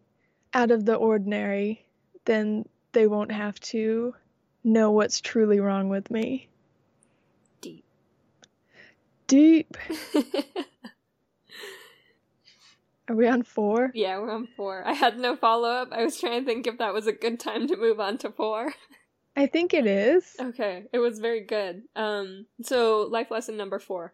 out 0.53 0.71
of 0.71 0.85
the 0.85 0.95
ordinary 0.95 1.85
then 2.25 2.67
they 2.91 3.07
won't 3.07 3.31
have 3.31 3.59
to 3.59 4.13
know 4.63 4.91
what's 4.91 5.21
truly 5.21 5.59
wrong 5.59 5.89
with 5.89 6.11
me 6.11 6.47
Deep. 7.61 7.85
deep 9.27 9.77
are 13.09 13.15
we 13.15 13.27
on 13.27 13.43
four 13.43 13.91
yeah, 13.93 14.17
we're 14.19 14.31
on 14.31 14.47
four. 14.57 14.83
I 14.85 14.91
had 14.93 15.17
no 15.17 15.37
follow 15.37 15.69
up. 15.69 15.89
I 15.93 16.03
was 16.03 16.19
trying 16.19 16.41
to 16.41 16.45
think 16.45 16.67
if 16.67 16.77
that 16.79 16.93
was 16.93 17.07
a 17.07 17.13
good 17.13 17.39
time 17.39 17.67
to 17.67 17.77
move 17.77 17.99
on 18.01 18.17
to 18.19 18.29
four. 18.31 18.73
I 19.37 19.45
think 19.45 19.75
it 19.75 19.85
is. 19.85 20.35
Okay, 20.39 20.85
it 20.91 20.97
was 20.97 21.19
very 21.19 21.41
good. 21.41 21.83
Um, 21.95 22.47
so 22.63 23.07
life 23.09 23.29
lesson 23.29 23.55
number 23.55 23.77
four. 23.77 24.13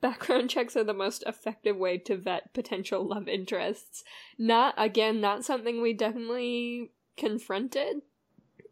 Background 0.00 0.48
checks 0.50 0.76
are 0.76 0.82
the 0.82 0.94
most 0.94 1.22
effective 1.26 1.76
way 1.76 1.98
to 1.98 2.16
vet 2.16 2.54
potential 2.54 3.06
love 3.06 3.28
interests. 3.28 4.02
Not, 4.38 4.74
again, 4.78 5.20
not 5.20 5.44
something 5.44 5.82
we 5.82 5.92
definitely 5.92 6.90
confronted 7.18 8.00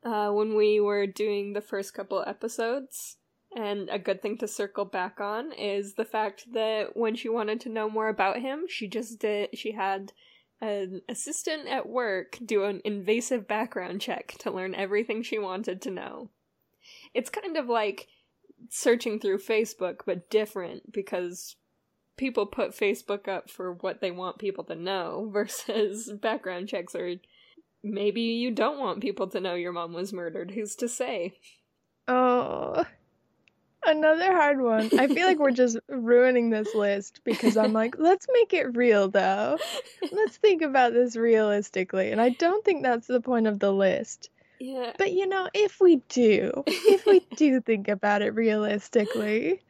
uh, 0.02 0.30
when 0.30 0.56
we 0.56 0.80
were 0.80 1.06
doing 1.06 1.52
the 1.52 1.60
first 1.60 1.92
couple 1.92 2.24
episodes. 2.26 3.18
And 3.54 3.90
a 3.90 3.98
good 3.98 4.22
thing 4.22 4.38
to 4.38 4.48
circle 4.48 4.86
back 4.86 5.20
on 5.20 5.52
is 5.52 5.94
the 5.94 6.04
fact 6.06 6.54
that 6.54 6.96
when 6.96 7.14
she 7.14 7.28
wanted 7.28 7.60
to 7.60 7.68
know 7.68 7.90
more 7.90 8.08
about 8.08 8.38
him, 8.38 8.64
she 8.68 8.88
just 8.88 9.18
did, 9.18 9.50
she 9.58 9.72
had 9.72 10.12
an 10.60 11.02
assistant 11.08 11.68
at 11.68 11.88
work 11.88 12.38
do 12.44 12.64
an 12.64 12.80
invasive 12.84 13.48
background 13.48 14.00
check 14.00 14.34
to 14.40 14.50
learn 14.50 14.74
everything 14.74 15.22
she 15.22 15.38
wanted 15.38 15.80
to 15.82 15.90
know. 15.90 16.28
It's 17.14 17.30
kind 17.30 17.56
of 17.56 17.68
like 17.68 18.08
searching 18.68 19.18
through 19.18 19.38
Facebook, 19.38 20.00
but 20.04 20.28
different 20.30 20.92
because 20.92 21.56
people 22.16 22.44
put 22.44 22.72
Facebook 22.72 23.26
up 23.28 23.48
for 23.48 23.72
what 23.72 24.00
they 24.00 24.10
want 24.10 24.38
people 24.38 24.64
to 24.64 24.74
know 24.74 25.28
versus 25.32 26.12
background 26.20 26.68
checks 26.68 26.94
are 26.94 27.14
maybe 27.82 28.20
you 28.20 28.50
don't 28.50 28.78
want 28.78 29.00
people 29.00 29.26
to 29.28 29.40
know 29.40 29.54
your 29.54 29.72
mom 29.72 29.92
was 29.92 30.12
murdered. 30.12 30.50
Who's 30.50 30.76
to 30.76 30.88
say? 30.88 31.38
Oh, 32.06 32.84
another 33.84 34.32
hard 34.32 34.60
one. 34.60 34.90
I 34.98 35.06
feel 35.08 35.26
like 35.26 35.38
we're 35.38 35.50
just 35.50 35.78
ruining 35.88 36.50
this 36.50 36.74
list 36.74 37.20
because 37.24 37.56
I'm 37.56 37.72
like, 37.72 37.96
let's 37.98 38.26
make 38.32 38.52
it 38.52 38.76
real 38.76 39.08
though. 39.08 39.58
Let's 40.12 40.36
think 40.36 40.62
about 40.62 40.92
this 40.92 41.16
realistically. 41.16 42.10
And 42.10 42.20
I 42.20 42.30
don't 42.30 42.64
think 42.64 42.82
that's 42.82 43.06
the 43.06 43.20
point 43.20 43.46
of 43.46 43.58
the 43.58 43.72
list. 43.72 44.30
Yeah. 44.58 44.92
But 44.98 45.12
you 45.12 45.26
know, 45.26 45.48
if 45.54 45.80
we 45.80 45.96
do, 46.08 46.62
if 46.66 47.06
we 47.06 47.20
do 47.36 47.60
think 47.60 47.88
about 47.88 48.22
it 48.22 48.34
realistically, 48.34 49.62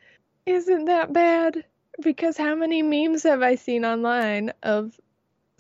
isn't 0.47 0.87
that 0.87 1.13
bad? 1.13 1.65
Because 2.03 2.37
how 2.37 2.55
many 2.55 2.83
memes 2.83 3.23
have 3.23 3.43
I 3.43 3.55
seen 3.55 3.85
online 3.85 4.53
of 4.63 4.99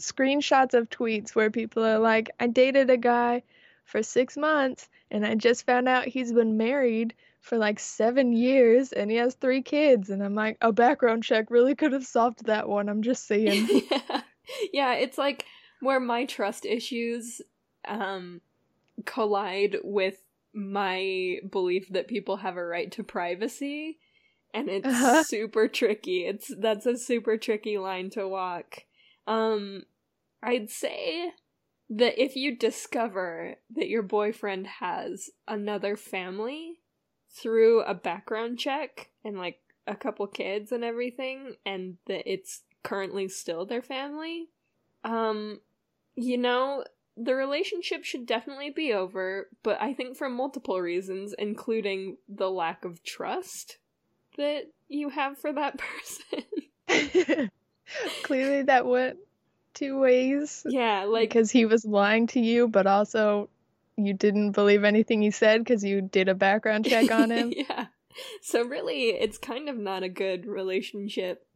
screenshots 0.00 0.74
of 0.74 0.88
tweets 0.88 1.30
where 1.30 1.50
people 1.50 1.84
are 1.84 1.98
like, 1.98 2.30
I 2.40 2.46
dated 2.46 2.90
a 2.90 2.96
guy 2.96 3.42
for 3.84 4.02
six 4.02 4.36
months 4.36 4.88
and 5.10 5.26
I 5.26 5.34
just 5.34 5.66
found 5.66 5.88
out 5.88 6.06
he's 6.06 6.32
been 6.32 6.56
married 6.56 7.14
for 7.40 7.58
like 7.58 7.78
seven 7.80 8.32
years 8.32 8.92
and 8.92 9.10
he 9.10 9.16
has 9.16 9.34
three 9.34 9.62
kids. 9.62 10.10
And 10.10 10.22
I'm 10.22 10.34
like, 10.34 10.58
a 10.60 10.72
background 10.72 11.24
check 11.24 11.50
really 11.50 11.74
could 11.74 11.92
have 11.92 12.06
solved 12.06 12.46
that 12.46 12.68
one. 12.68 12.88
I'm 12.88 13.02
just 13.02 13.26
saying. 13.26 13.66
yeah. 13.90 14.20
yeah, 14.72 14.92
it's 14.94 15.18
like 15.18 15.44
where 15.80 16.00
my 16.00 16.24
trust 16.26 16.64
issues 16.66 17.40
um 17.88 18.40
collide 19.06 19.76
with 19.82 20.16
my 20.52 21.38
belief 21.50 21.88
that 21.90 22.08
people 22.08 22.36
have 22.36 22.56
a 22.56 22.64
right 22.66 22.92
to 22.92 23.02
privacy 23.02 23.98
and 24.52 24.68
it's 24.68 24.86
Uh-huh. 24.86 25.22
super 25.22 25.68
tricky. 25.68 26.26
It's 26.26 26.52
that's 26.58 26.84
a 26.86 26.98
super 26.98 27.36
tricky 27.38 27.78
line 27.78 28.10
to 28.10 28.28
walk. 28.28 28.84
Um 29.26 29.84
I'd 30.42 30.70
say 30.70 31.32
that 31.88 32.22
if 32.22 32.36
you 32.36 32.56
discover 32.56 33.56
that 33.76 33.88
your 33.88 34.02
boyfriend 34.02 34.66
has 34.66 35.30
another 35.48 35.96
family 35.96 36.79
through 37.30 37.82
a 37.82 37.94
background 37.94 38.58
check 38.58 39.10
and 39.24 39.38
like 39.38 39.60
a 39.86 39.94
couple 39.94 40.26
kids 40.26 40.72
and 40.72 40.84
everything 40.84 41.54
and 41.64 41.96
that 42.06 42.30
it's 42.30 42.62
currently 42.82 43.28
still 43.28 43.64
their 43.66 43.82
family 43.82 44.48
um 45.04 45.60
you 46.14 46.36
know 46.36 46.84
the 47.16 47.34
relationship 47.34 48.04
should 48.04 48.26
definitely 48.26 48.70
be 48.70 48.92
over 48.92 49.48
but 49.62 49.80
i 49.80 49.92
think 49.92 50.16
for 50.16 50.28
multiple 50.28 50.80
reasons 50.80 51.34
including 51.38 52.16
the 52.28 52.50
lack 52.50 52.84
of 52.84 53.02
trust 53.02 53.78
that 54.36 54.64
you 54.88 55.08
have 55.08 55.36
for 55.38 55.52
that 55.52 55.78
person 56.88 57.50
Clearly, 58.22 58.62
that 58.62 58.86
went 58.86 59.18
two 59.74 59.98
ways. 59.98 60.64
yeah 60.68 61.04
like 61.04 61.28
because 61.28 61.50
he 61.50 61.64
was 61.64 61.84
lying 61.84 62.26
to 62.28 62.40
you, 62.40 62.68
but 62.68 62.86
also 62.86 63.48
you 64.06 64.14
didn't 64.14 64.52
believe 64.52 64.84
anything 64.84 65.22
he 65.22 65.30
said 65.30 65.62
because 65.62 65.84
you 65.84 66.00
did 66.00 66.28
a 66.28 66.34
background 66.34 66.86
check 66.86 67.10
on 67.10 67.30
him. 67.30 67.52
yeah. 67.56 67.86
So 68.42 68.62
really, 68.64 69.10
it's 69.10 69.38
kind 69.38 69.68
of 69.68 69.76
not 69.76 70.02
a 70.02 70.08
good 70.08 70.46
relationship 70.46 71.46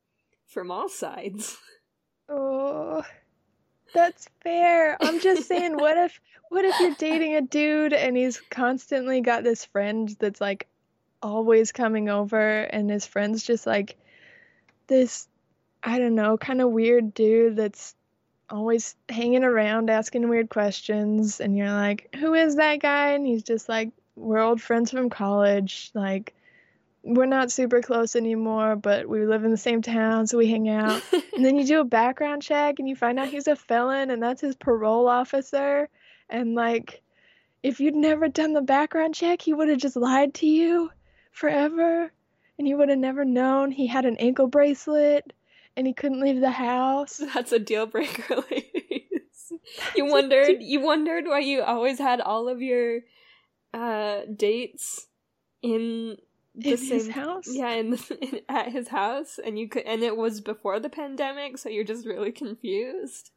from 0.46 0.70
all 0.70 0.88
sides. 0.88 1.58
oh, 2.28 3.02
that's 3.92 4.28
fair. 4.42 4.96
I'm 5.00 5.20
just 5.20 5.46
saying, 5.48 5.76
what 5.78 5.96
if, 5.96 6.20
what 6.48 6.64
if 6.64 6.78
you're 6.80 6.94
dating 6.94 7.34
a 7.34 7.42
dude 7.42 7.92
and 7.92 8.16
he's 8.16 8.40
constantly 8.50 9.20
got 9.20 9.44
this 9.44 9.64
friend 9.64 10.14
that's 10.18 10.40
like 10.40 10.68
always 11.22 11.72
coming 11.72 12.08
over, 12.08 12.60
and 12.60 12.90
his 12.90 13.06
friend's 13.06 13.42
just 13.42 13.66
like 13.66 13.96
this, 14.86 15.26
I 15.82 15.98
don't 15.98 16.14
know, 16.14 16.36
kind 16.36 16.60
of 16.60 16.70
weird 16.70 17.14
dude 17.14 17.56
that's 17.56 17.94
always 18.50 18.94
hanging 19.08 19.44
around 19.44 19.90
asking 19.90 20.28
weird 20.28 20.50
questions 20.50 21.40
and 21.40 21.56
you're 21.56 21.72
like 21.72 22.14
who 22.16 22.34
is 22.34 22.56
that 22.56 22.80
guy 22.80 23.12
and 23.12 23.26
he's 23.26 23.42
just 23.42 23.68
like 23.68 23.90
we're 24.16 24.40
old 24.40 24.60
friends 24.60 24.90
from 24.90 25.10
college. 25.10 25.90
Like, 25.94 26.34
we're 27.02 27.26
not 27.26 27.50
super 27.50 27.82
close 27.82 28.16
anymore, 28.16 28.76
but 28.76 29.08
we 29.08 29.26
live 29.26 29.44
in 29.44 29.50
the 29.50 29.56
same 29.56 29.82
town, 29.82 30.26
so 30.26 30.38
we 30.38 30.48
hang 30.48 30.68
out. 30.68 31.02
and 31.34 31.44
then 31.44 31.56
you 31.56 31.66
do 31.66 31.80
a 31.80 31.84
background 31.84 32.42
check 32.42 32.78
and 32.78 32.88
you 32.88 32.96
find 32.96 33.18
out 33.18 33.28
he's 33.28 33.46
a 33.46 33.56
felon 33.56 34.10
and 34.10 34.22
that's 34.22 34.40
his 34.40 34.56
parole 34.56 35.08
officer. 35.08 35.88
And 36.30 36.54
like, 36.54 37.02
if 37.62 37.80
you'd 37.80 37.94
never 37.94 38.28
done 38.28 38.52
the 38.52 38.62
background 38.62 39.14
check, 39.14 39.42
he 39.42 39.52
would 39.52 39.68
have 39.68 39.78
just 39.78 39.96
lied 39.96 40.34
to 40.34 40.46
you 40.46 40.90
forever. 41.30 42.10
And 42.58 42.68
you 42.68 42.76
would 42.78 42.88
have 42.88 42.98
never 42.98 43.24
known 43.24 43.70
he 43.70 43.86
had 43.86 44.06
an 44.06 44.16
ankle 44.18 44.46
bracelet 44.46 45.32
and 45.76 45.86
he 45.86 45.92
couldn't 45.92 46.20
leave 46.20 46.40
the 46.40 46.50
house. 46.50 47.20
That's 47.34 47.52
a 47.52 47.58
deal 47.58 47.86
breaker, 47.86 48.36
ladies. 48.50 49.52
you 49.96 50.06
wondered 50.06 50.56
you 50.60 50.80
wondered 50.80 51.24
why 51.26 51.40
you 51.40 51.62
always 51.62 51.98
had 51.98 52.20
all 52.20 52.48
of 52.48 52.60
your 52.62 53.00
uh 53.72 54.20
dates 54.34 55.06
in 55.62 56.16
the 56.54 56.72
in 56.72 56.76
same 56.76 56.88
his 56.90 57.08
house. 57.08 57.48
Yeah, 57.48 57.70
in, 57.72 57.90
the, 57.90 58.18
in 58.20 58.40
at 58.48 58.70
his 58.70 58.88
house, 58.88 59.38
and 59.44 59.58
you 59.58 59.68
could, 59.68 59.84
and 59.84 60.02
it 60.02 60.16
was 60.16 60.40
before 60.40 60.78
the 60.78 60.90
pandemic, 60.90 61.58
so 61.58 61.68
you're 61.68 61.84
just 61.84 62.06
really 62.06 62.32
confused. 62.32 63.30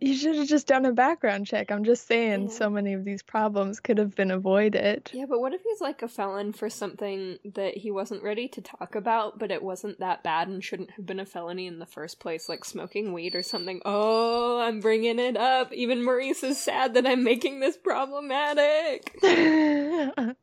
You 0.00 0.14
should 0.16 0.36
have 0.36 0.46
just 0.48 0.66
done 0.66 0.84
a 0.86 0.92
background 0.92 1.46
check. 1.46 1.70
I'm 1.70 1.84
just 1.84 2.06
saying, 2.06 2.42
Yeah. 2.44 2.48
so 2.48 2.70
many 2.70 2.92
of 2.94 3.04
these 3.04 3.22
problems 3.22 3.80
could 3.80 3.98
have 3.98 4.14
been 4.14 4.30
avoided. 4.30 5.10
Yeah, 5.12 5.26
but 5.28 5.40
what 5.40 5.54
if 5.54 5.62
he's 5.62 5.80
like 5.80 6.02
a 6.02 6.08
felon 6.08 6.52
for 6.52 6.68
something 6.70 7.38
that 7.54 7.76
he 7.76 7.90
wasn't 7.90 8.22
ready 8.22 8.48
to 8.48 8.60
talk 8.60 8.94
about, 8.94 9.38
but 9.38 9.50
it 9.50 9.62
wasn't 9.62 9.98
that 10.00 10.22
bad 10.22 10.48
and 10.48 10.62
shouldn't 10.62 10.90
have 10.92 11.06
been 11.06 11.20
a 11.20 11.26
felony 11.26 11.66
in 11.66 11.78
the 11.78 11.86
first 11.86 12.20
place, 12.20 12.48
like 12.48 12.64
smoking 12.64 13.12
weed 13.12 13.34
or 13.34 13.42
something? 13.42 13.80
Oh, 13.84 14.60
I'm 14.60 14.80
bringing 14.80 15.18
it 15.18 15.36
up. 15.36 15.72
Even 15.72 16.04
Maurice 16.04 16.42
is 16.42 16.58
sad 16.58 16.94
that 16.94 17.06
I'm 17.06 17.24
making 17.24 17.60
this 17.60 17.76
problematic. 17.76 19.16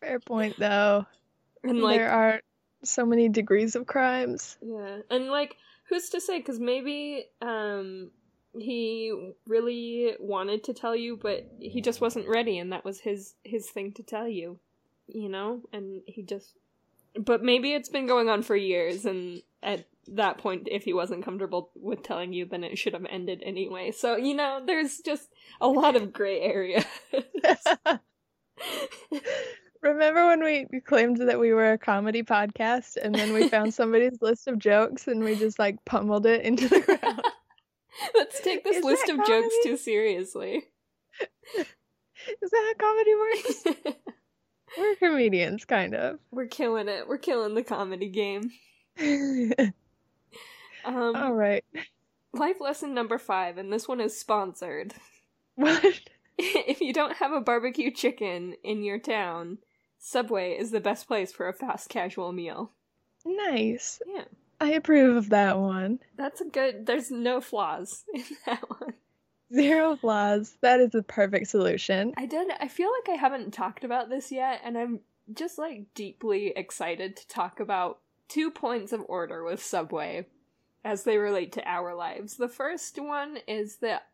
Fair 0.00 0.20
point, 0.20 0.56
though. 0.58 1.06
And 1.62 1.80
like, 1.80 1.98
there 1.98 2.10
are 2.10 2.40
so 2.82 3.06
many 3.06 3.28
degrees 3.28 3.76
of 3.76 3.86
crimes. 3.86 4.58
Yeah, 4.60 4.98
and 5.10 5.28
like, 5.28 5.56
who's 5.92 6.08
to 6.08 6.20
say? 6.20 6.38
Because 6.38 6.58
maybe 6.58 7.26
um 7.42 8.10
he 8.58 9.32
really 9.46 10.14
wanted 10.18 10.64
to 10.64 10.74
tell 10.74 10.94
you, 10.96 11.16
but 11.16 11.50
he 11.58 11.80
just 11.80 12.00
wasn't 12.00 12.28
ready, 12.28 12.58
and 12.58 12.72
that 12.72 12.84
was 12.84 13.00
his 13.00 13.34
his 13.44 13.68
thing 13.68 13.92
to 13.92 14.02
tell 14.02 14.26
you, 14.26 14.58
you 15.06 15.28
know. 15.28 15.60
And 15.72 16.02
he 16.06 16.22
just, 16.22 16.54
but 17.18 17.42
maybe 17.42 17.74
it's 17.74 17.90
been 17.90 18.06
going 18.06 18.28
on 18.30 18.42
for 18.42 18.56
years, 18.56 19.04
and 19.04 19.42
at 19.62 19.86
that 20.08 20.38
point, 20.38 20.66
if 20.70 20.84
he 20.84 20.94
wasn't 20.94 21.24
comfortable 21.24 21.70
with 21.74 22.02
telling 22.02 22.32
you, 22.32 22.46
then 22.46 22.64
it 22.64 22.78
should 22.78 22.94
have 22.94 23.06
ended 23.10 23.42
anyway. 23.44 23.90
So 23.90 24.16
you 24.16 24.34
know, 24.34 24.62
there's 24.64 24.98
just 24.98 25.28
a 25.60 25.68
lot 25.68 25.94
of 25.96 26.12
gray 26.12 26.40
area. 26.40 26.84
Remember 29.82 30.28
when 30.28 30.44
we 30.44 30.80
claimed 30.80 31.16
that 31.16 31.40
we 31.40 31.52
were 31.52 31.72
a 31.72 31.78
comedy 31.78 32.22
podcast 32.22 32.96
and 32.96 33.12
then 33.14 33.32
we 33.32 33.48
found 33.48 33.74
somebody's 33.74 34.22
list 34.22 34.46
of 34.46 34.58
jokes 34.58 35.08
and 35.08 35.24
we 35.24 35.34
just 35.34 35.58
like 35.58 35.84
pummeled 35.84 36.24
it 36.24 36.42
into 36.42 36.68
the 36.68 36.80
ground? 36.80 37.22
Let's 38.14 38.40
take 38.40 38.62
this 38.64 38.78
Is 38.78 38.84
list 38.84 39.08
of 39.08 39.26
jokes 39.26 39.54
too 39.64 39.76
seriously. 39.76 40.62
Is 41.20 42.50
that 42.50 42.74
how 42.78 42.86
comedy 42.86 43.14
works? 43.14 43.64
We're 44.78 44.94
comedians, 44.94 45.64
kind 45.64 45.94
of. 45.94 46.18
We're 46.30 46.46
killing 46.46 46.88
it. 46.88 47.06
We're 47.06 47.18
killing 47.18 47.54
the 47.54 47.62
comedy 47.62 48.08
game. 48.08 48.50
Um, 50.84 51.14
All 51.14 51.34
right. 51.34 51.64
life 52.32 52.60
lesson 52.60 52.94
number 52.94 53.18
five, 53.18 53.58
and 53.58 53.72
this 53.72 53.86
one 53.86 54.00
is 54.00 54.18
sponsored. 54.18 54.94
What? 55.54 56.00
if 56.38 56.80
you 56.80 56.92
don't 56.92 57.16
have 57.16 57.32
a 57.32 57.40
barbecue 57.40 57.90
chicken 57.90 58.54
in 58.64 58.82
your 58.82 58.98
town, 58.98 59.58
Subway 60.04 60.56
is 60.58 60.72
the 60.72 60.80
best 60.80 61.06
place 61.06 61.32
for 61.32 61.48
a 61.48 61.52
fast 61.52 61.88
casual 61.88 62.32
meal. 62.32 62.72
Nice. 63.24 64.02
Yeah, 64.04 64.24
I 64.60 64.72
approve 64.72 65.16
of 65.16 65.30
that 65.30 65.60
one. 65.60 66.00
that's 66.16 66.40
a 66.40 66.44
good. 66.44 66.86
There's 66.86 67.12
no 67.12 67.40
flaws 67.40 68.02
in 68.14 68.24
that 68.44 68.68
one. 68.68 68.94
Zero 69.54 69.94
flaws. 69.94 70.56
That 70.60 70.80
is 70.80 70.90
the 70.90 71.04
perfect 71.04 71.46
solution. 71.46 72.14
I 72.16 72.26
did. 72.26 72.48
I 72.58 72.66
feel 72.66 72.90
like 72.90 73.14
I 73.16 73.20
haven't 73.20 73.52
talked 73.54 73.84
about 73.84 74.10
this 74.10 74.32
yet, 74.32 74.60
and 74.64 74.76
I'm 74.76 75.00
just 75.32 75.56
like 75.56 75.94
deeply 75.94 76.48
excited 76.48 77.16
to 77.16 77.28
talk 77.28 77.60
about 77.60 78.00
two 78.26 78.50
points 78.50 78.92
of 78.92 79.04
order 79.08 79.44
with 79.44 79.62
Subway 79.62 80.26
as 80.84 81.04
they 81.04 81.16
relate 81.16 81.52
to 81.52 81.68
our 81.68 81.94
lives. 81.94 82.36
The 82.36 82.48
first 82.48 82.98
one 82.98 83.38
is 83.46 83.76
that 83.76 84.08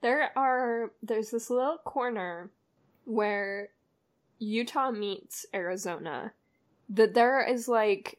there 0.00 0.30
are 0.38 0.92
there's 1.02 1.30
this 1.30 1.50
little 1.50 1.78
corner 1.78 2.52
where 3.04 3.70
Utah 4.38 4.90
meets 4.90 5.46
Arizona 5.54 6.32
that 6.88 7.14
there 7.14 7.42
is 7.46 7.68
like 7.68 8.18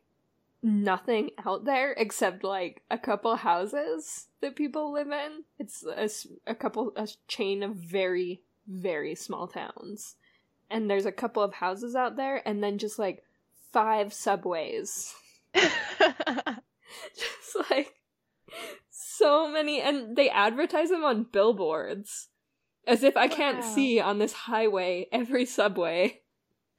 nothing 0.63 1.29
out 1.45 1.65
there 1.65 1.91
except 1.93 2.43
like 2.43 2.81
a 2.89 2.97
couple 2.97 3.35
houses 3.35 4.27
that 4.41 4.55
people 4.55 4.91
live 4.91 5.11
in. 5.11 5.43
It's 5.59 5.85
a 6.47 6.55
couple 6.55 6.91
a 6.95 7.07
chain 7.27 7.61
of 7.63 7.75
very 7.75 8.41
very 8.67 9.15
small 9.15 9.47
towns. 9.47 10.15
And 10.69 10.89
there's 10.89 11.05
a 11.05 11.11
couple 11.11 11.43
of 11.43 11.53
houses 11.53 11.95
out 11.95 12.15
there 12.15 12.41
and 12.47 12.63
then 12.63 12.79
just 12.79 12.97
like 12.97 13.23
five 13.71 14.13
subways. 14.13 15.13
just 15.53 15.61
like 17.69 17.93
so 18.89 19.47
many 19.47 19.81
and 19.81 20.15
they 20.15 20.29
advertise 20.29 20.89
them 20.89 21.03
on 21.05 21.23
billboards 21.23 22.29
as 22.87 23.03
if 23.03 23.15
I 23.17 23.27
can't 23.27 23.59
Wow. 23.59 23.73
see 23.75 23.99
on 23.99 24.19
this 24.19 24.33
highway 24.33 25.07
every 25.11 25.45
subway 25.45 26.21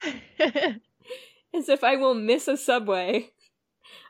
as 0.39 1.69
if 1.69 1.83
I 1.83 1.95
will 1.95 2.13
miss 2.13 2.47
a 2.47 2.57
subway 2.57 3.31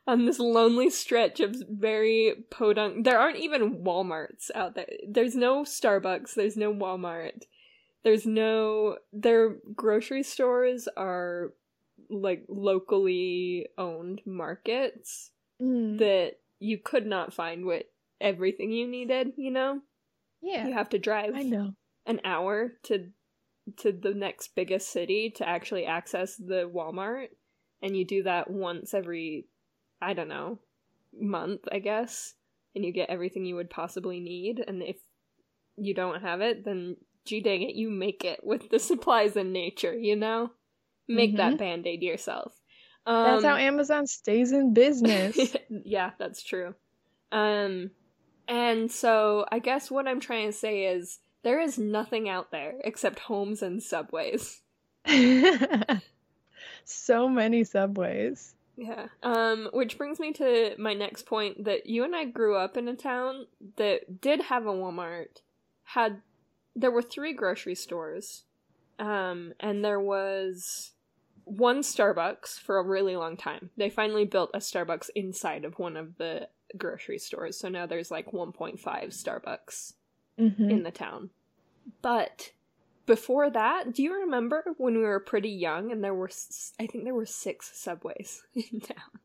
on 0.05 0.25
this 0.25 0.39
lonely 0.39 0.89
stretch 0.89 1.39
of 1.39 1.55
very 1.69 2.33
podunk. 2.49 3.03
There 3.05 3.19
aren't 3.19 3.37
even 3.39 3.83
Walmarts 3.83 4.49
out 4.55 4.75
there. 4.75 4.87
There's 5.07 5.35
no 5.35 5.63
Starbucks. 5.63 6.33
There's 6.33 6.57
no 6.57 6.73
Walmart. 6.73 7.43
There's 8.03 8.25
no. 8.25 8.97
Their 9.11 9.57
grocery 9.75 10.23
stores 10.23 10.87
are 10.95 11.53
like 12.09 12.45
locally 12.47 13.67
owned 13.77 14.21
markets 14.25 15.31
Mm, 15.61 15.97
that 15.97 16.33
you 16.59 16.77
could 16.77 17.07
not 17.07 17.33
find 17.33 17.65
with 17.65 17.83
everything 18.21 18.71
you 18.71 18.87
needed. 18.87 19.31
You 19.37 19.49
know, 19.51 19.81
yeah, 20.41 20.67
you 20.67 20.73
have 20.73 20.89
to 20.89 20.99
drive 20.99 21.33
I 21.35 21.41
know. 21.43 21.73
An 22.07 22.21
hour 22.23 22.71
to 22.83 23.09
to 23.77 23.91
the 23.91 24.13
next 24.13 24.55
biggest 24.55 24.89
city 24.89 25.33
to 25.35 25.47
actually 25.47 25.85
access 25.85 26.37
the 26.37 26.71
Walmart. 26.73 27.27
And 27.81 27.95
you 27.95 28.05
do 28.05 28.23
that 28.23 28.49
once 28.49 28.93
every 28.93 29.45
I 30.01 30.13
don't 30.13 30.29
know 30.29 30.59
month 31.13 31.61
I 31.71 31.79
guess. 31.79 32.33
And 32.73 32.85
you 32.85 32.93
get 32.93 33.09
everything 33.09 33.45
you 33.45 33.55
would 33.55 33.69
possibly 33.69 34.19
need. 34.19 34.63
And 34.65 34.81
if 34.81 34.97
you 35.75 35.93
don't 35.93 36.21
have 36.21 36.41
it 36.41 36.63
then 36.65 36.95
gee 37.25 37.41
dang 37.41 37.61
it 37.61 37.75
you 37.75 37.89
make 37.89 38.23
it 38.23 38.39
with 38.41 38.69
the 38.69 38.79
supplies 38.89 39.35
in 39.35 39.51
nature 39.51 39.93
you 39.93 40.15
know? 40.15 40.51
Make 41.09 41.37
that 41.37 41.57
band-aid 41.57 42.03
yourself. 42.03 42.51
Um, 43.05 43.23
That's 43.23 43.45
how 43.45 43.55
Amazon 43.55 44.07
stays 44.07 44.51
in 44.51 44.73
business. 44.73 45.55
yeah, 45.69 46.11
that's 46.19 46.43
true. 46.43 46.73
Um 47.31 47.91
and 48.47 48.89
so 48.89 49.45
I 49.51 49.59
guess 49.59 49.91
what 49.91 50.07
I'm 50.07 50.19
trying 50.21 50.47
to 50.47 50.57
say 50.57 50.85
is 50.85 51.19
there 51.43 51.59
is 51.59 51.77
nothing 51.77 52.27
out 52.27 52.51
there 52.51 52.75
except 52.83 53.19
homes 53.19 53.61
and 53.61 53.81
subways. 53.81 54.61
so 56.83 57.29
many 57.29 57.63
subways. 57.63 58.55
Yeah. 58.75 59.07
Um 59.23 59.69
which 59.73 59.97
brings 59.97 60.19
me 60.19 60.33
to 60.33 60.75
my 60.77 60.93
next 60.93 61.25
point 61.25 61.63
that 61.65 61.87
you 61.87 62.03
and 62.03 62.15
I 62.15 62.25
grew 62.25 62.55
up 62.55 62.77
in 62.77 62.87
a 62.87 62.95
town 62.95 63.47
that 63.77 64.21
did 64.21 64.41
have 64.41 64.65
a 64.65 64.71
Walmart. 64.71 65.41
Had 65.83 66.21
there 66.75 66.91
were 66.91 67.01
three 67.01 67.33
grocery 67.33 67.75
stores. 67.75 68.43
Um 68.99 69.53
and 69.59 69.83
there 69.83 69.99
was 69.99 70.91
one 71.43 71.79
Starbucks 71.79 72.59
for 72.59 72.77
a 72.77 72.83
really 72.83 73.15
long 73.15 73.37
time. 73.37 73.69
They 73.77 73.89
finally 73.89 74.25
built 74.25 74.51
a 74.53 74.59
Starbucks 74.59 75.09
inside 75.15 75.63
of 75.63 75.79
one 75.79 75.95
of 75.95 76.17
the 76.17 76.49
grocery 76.77 77.17
stores. 77.17 77.57
So 77.57 77.69
now 77.69 77.85
there's 77.85 78.11
like 78.11 78.31
1.5 78.31 78.79
Starbucks 78.81 79.93
Mhm. 80.37 80.71
in 80.71 80.83
the 80.83 80.91
town. 80.91 81.29
But 82.01 82.51
before 83.05 83.49
that, 83.49 83.93
do 83.93 84.03
you 84.03 84.13
remember 84.13 84.75
when 84.77 84.95
we 84.97 85.03
were 85.03 85.19
pretty 85.19 85.49
young 85.49 85.91
and 85.91 86.03
there 86.03 86.13
were 86.13 86.29
I 86.79 86.87
think 86.87 87.03
there 87.05 87.13
were 87.15 87.25
6 87.25 87.77
subways 87.77 88.43
in 88.53 88.81
town. 88.81 89.19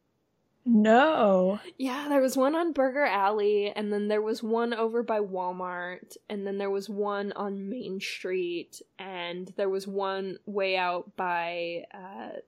No. 0.65 1.59
Yeah, 1.77 2.07
there 2.09 2.21
was 2.21 2.37
one 2.37 2.55
on 2.55 2.73
Burger 2.73 3.05
Alley 3.05 3.73
and 3.75 3.93
then 3.93 4.07
there 4.07 4.23
was 4.23 4.45
one 4.45 4.73
over 4.73 5.03
by 5.03 5.19
Walmart 5.19 6.17
and 6.29 6.47
then 6.47 6.59
there 6.59 6.71
was 6.71 6.89
one 6.89 7.33
on 7.33 7.69
Main 7.69 7.99
Street 7.99 8.81
and 8.99 9.53
there 9.57 9.69
was 9.69 9.89
one 9.89 10.39
way 10.47 10.77
out 10.77 11.17
by 11.17 11.85
uh 11.93 12.39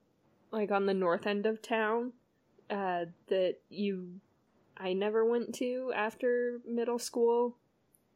like 0.51 0.71
on 0.71 0.85
the 0.85 0.93
north 0.93 1.27
end 1.27 1.45
of 1.45 1.61
town 1.61 2.13
uh 2.69 3.03
that 3.27 3.55
you 3.69 4.21
I 4.77 4.93
never 4.93 5.25
went 5.25 5.53
to 5.55 5.91
after 5.93 6.61
middle 6.65 6.99
school. 6.99 7.57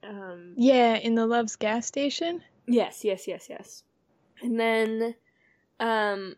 Um, 0.03 0.53
Yeah, 0.55 0.95
in 0.95 1.15
the 1.15 1.25
Love's 1.25 1.55
gas 1.55 1.85
station. 1.85 2.43
Yes, 2.67 3.03
yes, 3.03 3.27
yes, 3.27 3.47
yes. 3.49 3.83
And 4.41 4.59
then 4.59 5.15
um 5.79 6.35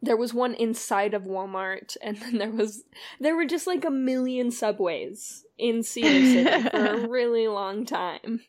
there 0.00 0.16
was 0.16 0.32
one 0.32 0.54
inside 0.54 1.12
of 1.14 1.24
Walmart 1.24 1.96
and 2.00 2.16
then 2.18 2.38
there 2.38 2.50
was 2.50 2.84
there 3.20 3.36
were 3.36 3.44
just 3.46 3.66
like 3.66 3.84
a 3.84 3.90
million 3.90 4.50
subways 4.50 5.44
in 5.56 5.82
Cedar 5.82 6.24
City 6.24 6.68
for 6.70 6.86
a 6.86 6.96
really 7.08 7.48
long 7.48 7.84
time. 7.84 8.40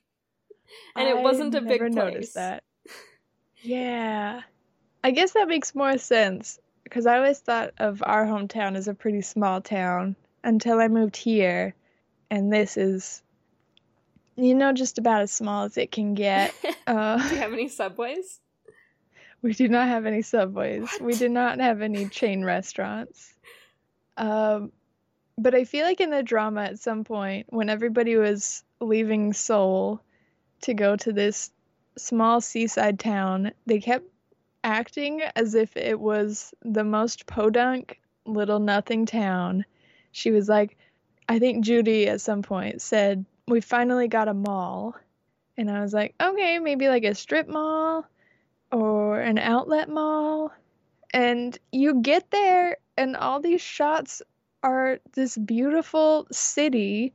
And 0.95 1.07
it 1.07 1.17
I 1.17 1.21
wasn't 1.23 1.55
a 1.55 1.61
big 1.61 1.91
place. 1.91 2.33
that. 2.33 2.63
Yeah, 3.61 4.41
I 5.03 5.11
guess 5.11 5.31
that 5.33 5.47
makes 5.47 5.75
more 5.75 5.97
sense 5.97 6.59
because 6.83 7.05
I 7.05 7.17
always 7.17 7.39
thought 7.39 7.73
of 7.77 8.01
our 8.05 8.25
hometown 8.25 8.75
as 8.75 8.87
a 8.87 8.93
pretty 8.93 9.21
small 9.21 9.61
town 9.61 10.15
until 10.43 10.79
I 10.79 10.87
moved 10.87 11.17
here, 11.17 11.75
and 12.29 12.51
this 12.51 12.77
is, 12.77 13.21
you 14.39 14.55
know, 14.55 14.73
just 14.73 14.97
about 14.97 15.21
as 15.21 15.31
small 15.31 15.65
as 15.65 15.77
it 15.77 15.91
can 15.91 16.13
get. 16.13 16.53
Do 16.61 16.69
Uh, 16.87 17.17
you 17.31 17.37
have 17.37 17.53
any 17.53 17.67
subways? 17.69 18.39
we 19.41 19.53
do 19.53 19.67
not 19.69 19.87
have 19.87 20.05
any 20.05 20.21
subways. 20.21 20.89
We 20.99 21.13
do 21.13 21.29
not 21.29 21.59
have 21.59 21.81
any 21.81 22.09
chain 22.09 22.43
restaurants. 22.43 23.33
Um, 24.17 24.71
but 25.37 25.55
I 25.55 25.63
feel 25.63 25.85
like 25.85 26.01
in 26.01 26.09
the 26.09 26.23
drama 26.23 26.63
at 26.63 26.79
some 26.79 27.03
point, 27.05 27.45
when 27.49 27.69
everybody 27.69 28.17
was 28.17 28.63
leaving 28.81 29.31
Seoul 29.31 30.01
to 30.63 30.73
go 30.73 30.97
to 30.97 31.13
this 31.13 31.51
small 31.97 32.41
seaside 32.41 32.99
town, 32.99 33.51
they 33.65 33.79
kept 33.79 34.05
acting 34.63 35.21
as 35.35 35.55
if 35.55 35.77
it 35.77 35.97
was 35.99 36.53
the 36.63 36.83
most 36.83 37.25
podunk 37.25 38.01
little 38.25 38.59
nothing 38.59 39.05
town. 39.05 39.63
She 40.11 40.31
was 40.31 40.49
like, 40.49 40.77
I 41.29 41.39
think 41.39 41.63
Judy 41.63 42.07
at 42.09 42.19
some 42.19 42.41
point 42.41 42.81
said, 42.81 43.25
We 43.49 43.61
finally 43.61 44.07
got 44.07 44.27
a 44.27 44.33
mall. 44.33 44.95
And 45.57 45.69
I 45.69 45.81
was 45.81 45.93
like, 45.93 46.15
Okay, 46.21 46.59
maybe 46.59 46.87
like 46.87 47.03
a 47.03 47.15
strip 47.15 47.47
mall 47.49 48.05
or 48.71 49.19
an 49.19 49.37
outlet 49.37 49.89
mall. 49.89 50.51
And 51.11 51.57
you 51.71 52.01
get 52.01 52.29
there, 52.31 52.77
and 52.95 53.17
all 53.17 53.41
these 53.41 53.61
shots 53.61 54.21
are 54.61 54.99
this 55.13 55.37
beautiful 55.37 56.27
city 56.31 57.13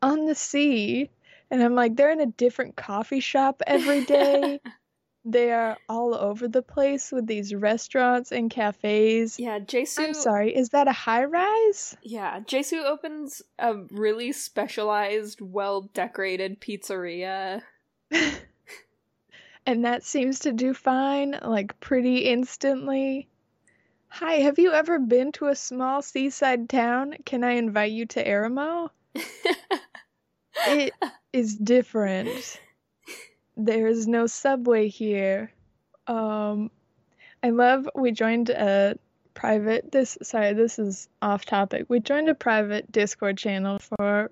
on 0.00 0.26
the 0.26 0.34
sea. 0.34 1.10
And 1.50 1.62
I'm 1.62 1.74
like, 1.74 1.96
they're 1.96 2.12
in 2.12 2.20
a 2.20 2.26
different 2.26 2.76
coffee 2.76 3.20
shop 3.20 3.62
every 3.66 4.04
day. 4.04 4.60
they 5.24 5.52
are 5.52 5.76
all 5.88 6.14
over 6.14 6.48
the 6.48 6.62
place 6.62 7.12
with 7.12 7.26
these 7.26 7.54
restaurants 7.54 8.32
and 8.32 8.50
cafes. 8.50 9.38
Yeah, 9.38 9.58
Jesu 9.60 10.02
I'm 10.02 10.14
sorry, 10.14 10.54
is 10.54 10.70
that 10.70 10.88
a 10.88 10.92
high 10.92 11.24
rise? 11.24 11.96
Yeah, 12.02 12.40
Jesu 12.40 12.78
opens 12.78 13.42
a 13.58 13.74
really 13.90 14.32
specialized, 14.32 15.40
well 15.40 15.82
decorated 15.94 16.60
pizzeria. 16.60 17.62
and 19.66 19.84
that 19.84 20.04
seems 20.04 20.40
to 20.40 20.52
do 20.52 20.74
fine, 20.74 21.38
like 21.42 21.78
pretty 21.80 22.18
instantly. 22.26 23.28
Hi, 24.08 24.34
have 24.40 24.58
you 24.58 24.72
ever 24.72 24.98
been 24.98 25.32
to 25.32 25.46
a 25.46 25.56
small 25.56 26.02
seaside 26.02 26.68
town? 26.68 27.14
Can 27.24 27.44
I 27.44 27.52
invite 27.52 27.92
you 27.92 28.06
to 28.06 28.24
Aramo? 28.24 28.90
It 30.66 30.92
is 31.32 31.56
different. 31.56 32.60
There 33.56 33.86
is 33.86 34.06
no 34.06 34.26
subway 34.26 34.88
here. 34.88 35.52
Um, 36.06 36.70
I 37.42 37.50
love 37.50 37.88
we 37.94 38.12
joined 38.12 38.50
a 38.50 38.96
private 39.34 39.90
this 39.90 40.18
sorry, 40.22 40.52
this 40.52 40.78
is 40.78 41.08
off 41.20 41.44
topic. 41.44 41.86
We 41.88 42.00
joined 42.00 42.28
a 42.28 42.34
private 42.34 42.90
Discord 42.90 43.38
channel 43.38 43.78
for 43.78 44.30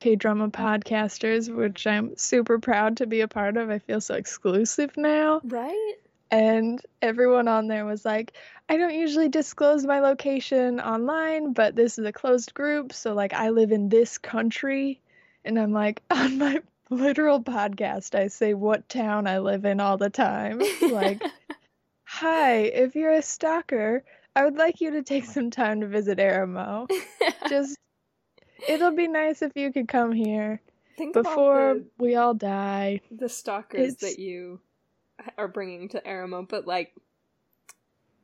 K-drama 0.00 0.50
podcasters, 0.50 1.54
which 1.54 1.86
I'm 1.86 2.16
super 2.16 2.58
proud 2.58 2.98
to 2.98 3.06
be 3.06 3.20
a 3.20 3.28
part 3.28 3.56
of. 3.56 3.70
I 3.70 3.78
feel 3.78 4.00
so 4.00 4.14
exclusive 4.14 4.96
now. 4.96 5.40
right? 5.44 5.94
And 6.30 6.80
everyone 7.00 7.48
on 7.48 7.68
there 7.68 7.86
was 7.86 8.04
like, 8.04 8.34
I 8.68 8.76
don't 8.76 8.94
usually 8.94 9.28
disclose 9.28 9.86
my 9.86 10.00
location 10.00 10.78
online, 10.78 11.52
but 11.54 11.74
this 11.74 11.98
is 11.98 12.04
a 12.04 12.12
closed 12.12 12.52
group, 12.52 12.92
so 12.92 13.14
like 13.14 13.32
I 13.32 13.48
live 13.48 13.72
in 13.72 13.88
this 13.88 14.18
country. 14.18 15.00
And 15.44 15.58
I'm 15.58 15.72
like, 15.72 16.02
on 16.10 16.38
my 16.38 16.60
literal 16.90 17.42
podcast, 17.42 18.14
I 18.14 18.28
say 18.28 18.54
what 18.54 18.88
town 18.88 19.26
I 19.26 19.38
live 19.38 19.64
in 19.64 19.80
all 19.80 19.96
the 19.98 20.10
time. 20.10 20.60
Like, 20.82 21.22
hi, 22.04 22.56
if 22.62 22.94
you're 22.94 23.12
a 23.12 23.22
stalker, 23.22 24.04
I 24.34 24.44
would 24.44 24.56
like 24.56 24.80
you 24.80 24.92
to 24.92 25.02
take 25.02 25.24
some 25.24 25.50
time 25.50 25.80
to 25.80 25.86
visit 25.88 26.18
Aramo. 26.18 26.88
Just, 27.48 27.76
it'll 28.68 28.92
be 28.94 29.08
nice 29.08 29.42
if 29.42 29.52
you 29.56 29.72
could 29.72 29.88
come 29.88 30.12
here 30.12 30.60
Think 30.96 31.14
before 31.14 31.70
about 31.72 31.82
we 31.98 32.14
all 32.16 32.34
die. 32.34 33.00
the, 33.10 33.16
the 33.24 33.28
stalkers 33.28 33.94
it's- 33.94 34.00
that 34.14 34.20
you 34.20 34.60
are 35.36 35.48
bringing 35.48 35.88
to 35.90 36.00
Aramo, 36.00 36.48
but 36.48 36.66
like 36.66 36.94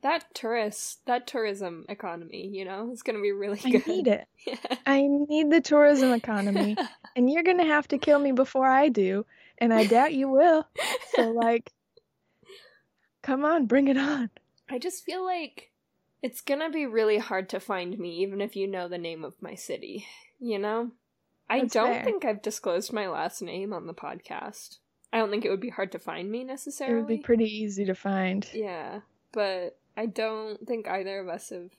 that 0.04 0.34
tourist, 0.34 1.00
that 1.06 1.26
tourism 1.26 1.86
economy, 1.88 2.46
you 2.46 2.66
know, 2.66 2.90
is 2.92 3.02
going 3.02 3.16
to 3.16 3.22
be 3.22 3.32
really 3.32 3.58
I 3.64 3.82
need 3.86 4.06
it. 4.06 4.28
Yeah. 4.46 4.56
I 4.84 5.06
need 5.06 5.50
the 5.50 5.62
tourism 5.62 6.12
economy. 6.12 6.76
and 7.16 7.30
you're 7.30 7.42
gonna 7.42 7.64
have 7.64 7.88
to 7.88 7.96
kill 7.96 8.18
me 8.18 8.30
before 8.30 8.66
I 8.66 8.90
do, 8.90 9.24
and 9.56 9.72
I 9.72 9.86
doubt 9.86 10.12
you 10.12 10.28
will. 10.28 10.66
So 11.14 11.30
like, 11.30 11.72
come 13.22 13.46
on, 13.46 13.64
bring 13.64 13.88
it 13.88 13.96
on. 13.96 14.28
I 14.68 14.78
just 14.78 15.02
feel 15.02 15.24
like 15.24 15.70
it's 16.22 16.42
gonna 16.42 16.68
be 16.68 16.84
really 16.84 17.16
hard 17.16 17.48
to 17.48 17.58
find 17.58 17.98
me, 17.98 18.18
even 18.18 18.42
if 18.42 18.54
you 18.54 18.66
know 18.66 18.86
the 18.86 18.98
name 18.98 19.24
of 19.24 19.40
my 19.40 19.54
city. 19.54 20.04
You 20.38 20.58
know? 20.58 20.90
I 21.48 21.60
That's 21.60 21.72
don't 21.72 21.94
fair. 21.94 22.04
think 22.04 22.26
I've 22.26 22.42
disclosed 22.42 22.92
my 22.92 23.08
last 23.08 23.40
name 23.40 23.72
on 23.72 23.86
the 23.86 23.94
podcast. 23.94 24.76
I 25.10 25.16
don't 25.16 25.30
think 25.30 25.46
it 25.46 25.50
would 25.50 25.60
be 25.60 25.70
hard 25.70 25.90
to 25.92 25.98
find 25.98 26.30
me 26.30 26.44
necessarily. 26.44 26.96
It 26.96 27.00
would 27.00 27.08
be 27.08 27.16
pretty 27.16 27.46
easy 27.46 27.86
to 27.86 27.94
find. 27.94 28.46
yeah, 28.52 29.00
but 29.32 29.78
I 29.96 30.06
don't 30.06 30.66
think 30.66 30.88
either 30.88 31.20
of 31.20 31.28
us 31.28 31.50
have 31.50 31.70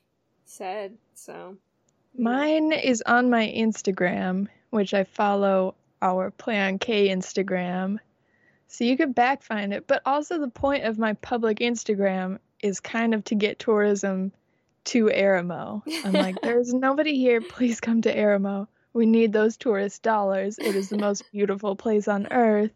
said, 0.45 0.97
so. 1.13 1.57
Mine 2.17 2.71
is 2.71 3.03
on 3.05 3.29
my 3.29 3.45
Instagram, 3.55 4.47
which 4.69 4.93
I 4.93 5.03
follow 5.03 5.75
our 6.01 6.31
Play 6.31 6.59
on 6.59 6.79
K 6.79 7.09
Instagram. 7.09 7.97
So 8.67 8.83
you 8.83 8.97
could 8.97 9.15
back 9.15 9.43
find 9.43 9.73
it. 9.73 9.87
But 9.87 10.01
also 10.05 10.39
the 10.39 10.47
point 10.47 10.85
of 10.85 10.97
my 10.97 11.13
public 11.13 11.59
Instagram 11.59 12.39
is 12.61 12.79
kind 12.79 13.13
of 13.13 13.23
to 13.25 13.35
get 13.35 13.59
tourism 13.59 14.31
to 14.85 15.05
Aramo. 15.05 15.81
I'm 16.05 16.13
like, 16.13 16.41
there's 16.41 16.73
nobody 16.73 17.17
here. 17.17 17.41
Please 17.41 17.79
come 17.79 18.01
to 18.03 18.15
Aramo. 18.15 18.67
We 18.93 19.05
need 19.05 19.33
those 19.33 19.57
tourist 19.57 20.03
dollars. 20.03 20.57
It 20.57 20.75
is 20.75 20.89
the 20.89 20.97
most 20.97 21.29
beautiful 21.31 21.75
place 21.75 22.07
on 22.07 22.27
earth. 22.31 22.71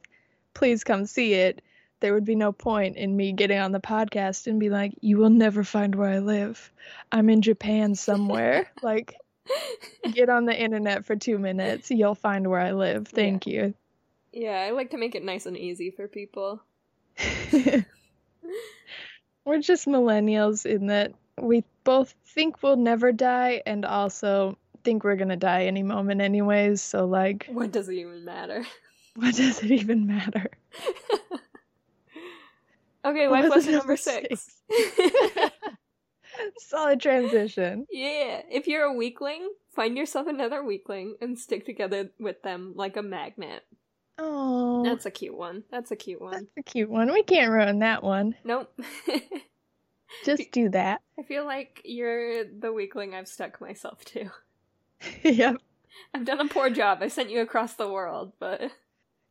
Please 0.53 0.83
come 0.83 1.05
see 1.05 1.33
it. 1.33 1.61
There 2.01 2.13
would 2.13 2.25
be 2.25 2.35
no 2.35 2.51
point 2.51 2.95
in 2.97 3.15
me 3.15 3.33
getting 3.33 3.59
on 3.59 3.71
the 3.71 3.79
podcast 3.79 4.47
and 4.47 4.59
be 4.59 4.69
like, 4.69 4.93
you 5.01 5.17
will 5.17 5.29
never 5.29 5.63
find 5.63 5.93
where 5.95 6.09
I 6.09 6.19
live. 6.19 6.71
I'm 7.11 7.29
in 7.29 7.41
Japan 7.41 7.93
somewhere. 7.95 8.69
like, 8.81 9.15
get 10.13 10.29
on 10.29 10.45
the 10.45 10.57
internet 10.57 11.05
for 11.05 11.15
two 11.15 11.37
minutes. 11.37 11.91
You'll 11.91 12.15
find 12.15 12.47
where 12.49 12.61
I 12.61 12.71
live. 12.71 13.07
Thank 13.07 13.47
you. 13.47 13.73
yeah, 14.31 14.61
I 14.61 14.71
like 14.71 14.91
to 14.91 14.97
make 14.97 15.15
it 15.15 15.23
nice 15.23 15.45
and 15.45 15.57
easy 15.57 15.91
for 15.91 16.07
people. 16.07 16.61
We're 19.45 19.59
just 19.61 19.87
millennials 19.87 20.65
in 20.65 20.87
that 20.87 21.13
we 21.41 21.63
both 21.83 22.13
think 22.27 22.61
we'll 22.61 22.75
never 22.75 23.11
die 23.11 23.61
and 23.65 23.83
also 23.85 24.57
think 24.83 25.03
we're 25.03 25.15
gonna 25.15 25.35
die 25.35 25.65
any 25.65 25.81
moment, 25.83 26.21
anyways. 26.21 26.81
So, 26.81 27.05
like, 27.05 27.47
What 27.51 27.71
does 27.71 27.89
it 27.89 27.95
even 27.95 28.23
matter? 28.25 28.63
what 29.15 29.35
does 29.35 29.63
it 29.63 29.71
even 29.71 30.05
matter? 30.07 30.49
Okay, 33.05 33.27
life 33.31 33.43
was 33.43 33.51
lesson 33.51 33.71
number 33.73 33.87
number 33.87 33.97
six. 33.97 34.49
Solid 36.59 37.01
transition. 37.01 37.85
yeah, 37.91 38.41
if 38.49 38.67
you're 38.67 38.85
a 38.85 38.93
weakling, 38.93 39.49
find 39.73 39.97
yourself 39.97 40.27
another 40.27 40.63
weakling 40.63 41.15
and 41.21 41.37
stick 41.37 41.65
together 41.65 42.11
with 42.19 42.41
them 42.43 42.73
like 42.75 42.97
a 42.97 43.01
magnet. 43.01 43.63
Oh, 44.17 44.83
That's 44.83 45.05
a 45.05 45.11
cute 45.11 45.35
one. 45.37 45.63
That's 45.71 45.91
a 45.91 45.95
cute 45.95 46.21
one. 46.21 46.31
that's 46.33 46.45
a 46.57 46.63
cute 46.63 46.89
one. 46.89 47.11
We 47.11 47.23
can't 47.23 47.51
ruin 47.51 47.79
that 47.79 48.03
one. 48.03 48.35
Nope. 48.43 48.69
Just 50.25 50.51
do 50.51 50.69
that. 50.69 51.01
I 51.17 51.23
feel 51.23 51.45
like 51.45 51.81
you're 51.85 52.43
the 52.43 52.73
weakling 52.73 53.15
I've 53.15 53.27
stuck 53.29 53.61
myself 53.61 54.03
to. 54.05 54.29
yep. 55.23 55.55
I've 56.13 56.25
done 56.25 56.41
a 56.41 56.47
poor 56.47 56.69
job. 56.69 56.99
I 57.01 57.07
sent 57.07 57.29
you 57.29 57.39
across 57.41 57.75
the 57.75 57.89
world, 57.89 58.33
but 58.39 58.71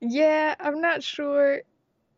Yeah, 0.00 0.54
I'm 0.58 0.80
not 0.80 1.02
sure 1.02 1.60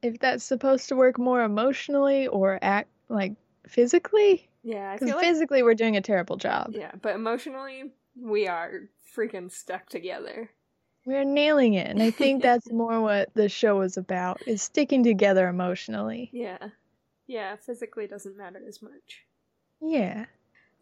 if 0.03 0.19
that's 0.19 0.45
supposed 0.45 0.89
to 0.89 0.97
work 0.97 1.19
more 1.19 1.43
emotionally 1.43 2.27
or 2.27 2.59
act 2.63 2.89
like 3.09 3.35
physically. 3.67 4.49
yeah, 4.63 4.95
Because 4.95 5.11
like 5.15 5.21
physically, 5.25 5.63
we're 5.63 5.75
doing 5.75 5.97
a 5.97 6.01
terrible 6.01 6.37
job. 6.37 6.71
yeah, 6.73 6.93
but 7.01 7.15
emotionally, 7.15 7.93
we 8.17 8.47
are 8.49 8.89
freaking 9.17 9.51
stuck 9.51 9.89
together. 9.89 10.51
We're 11.07 11.25
nailing 11.25 11.75
it, 11.75 11.87
and 11.89 12.03
I 12.03 12.11
think 12.11 12.43
that's 12.43 12.71
more 12.71 13.01
what 13.01 13.33
the 13.35 13.49
show 13.49 13.81
is 13.83 13.97
about: 13.97 14.47
is 14.47 14.63
sticking 14.63 15.03
together 15.05 15.49
emotionally. 15.49 16.31
Yeah, 16.33 16.59
yeah, 17.27 17.57
physically 17.57 18.07
doesn't 18.07 18.37
matter 18.37 18.61
as 18.67 18.83
much. 18.83 19.25
Yeah. 19.81 20.27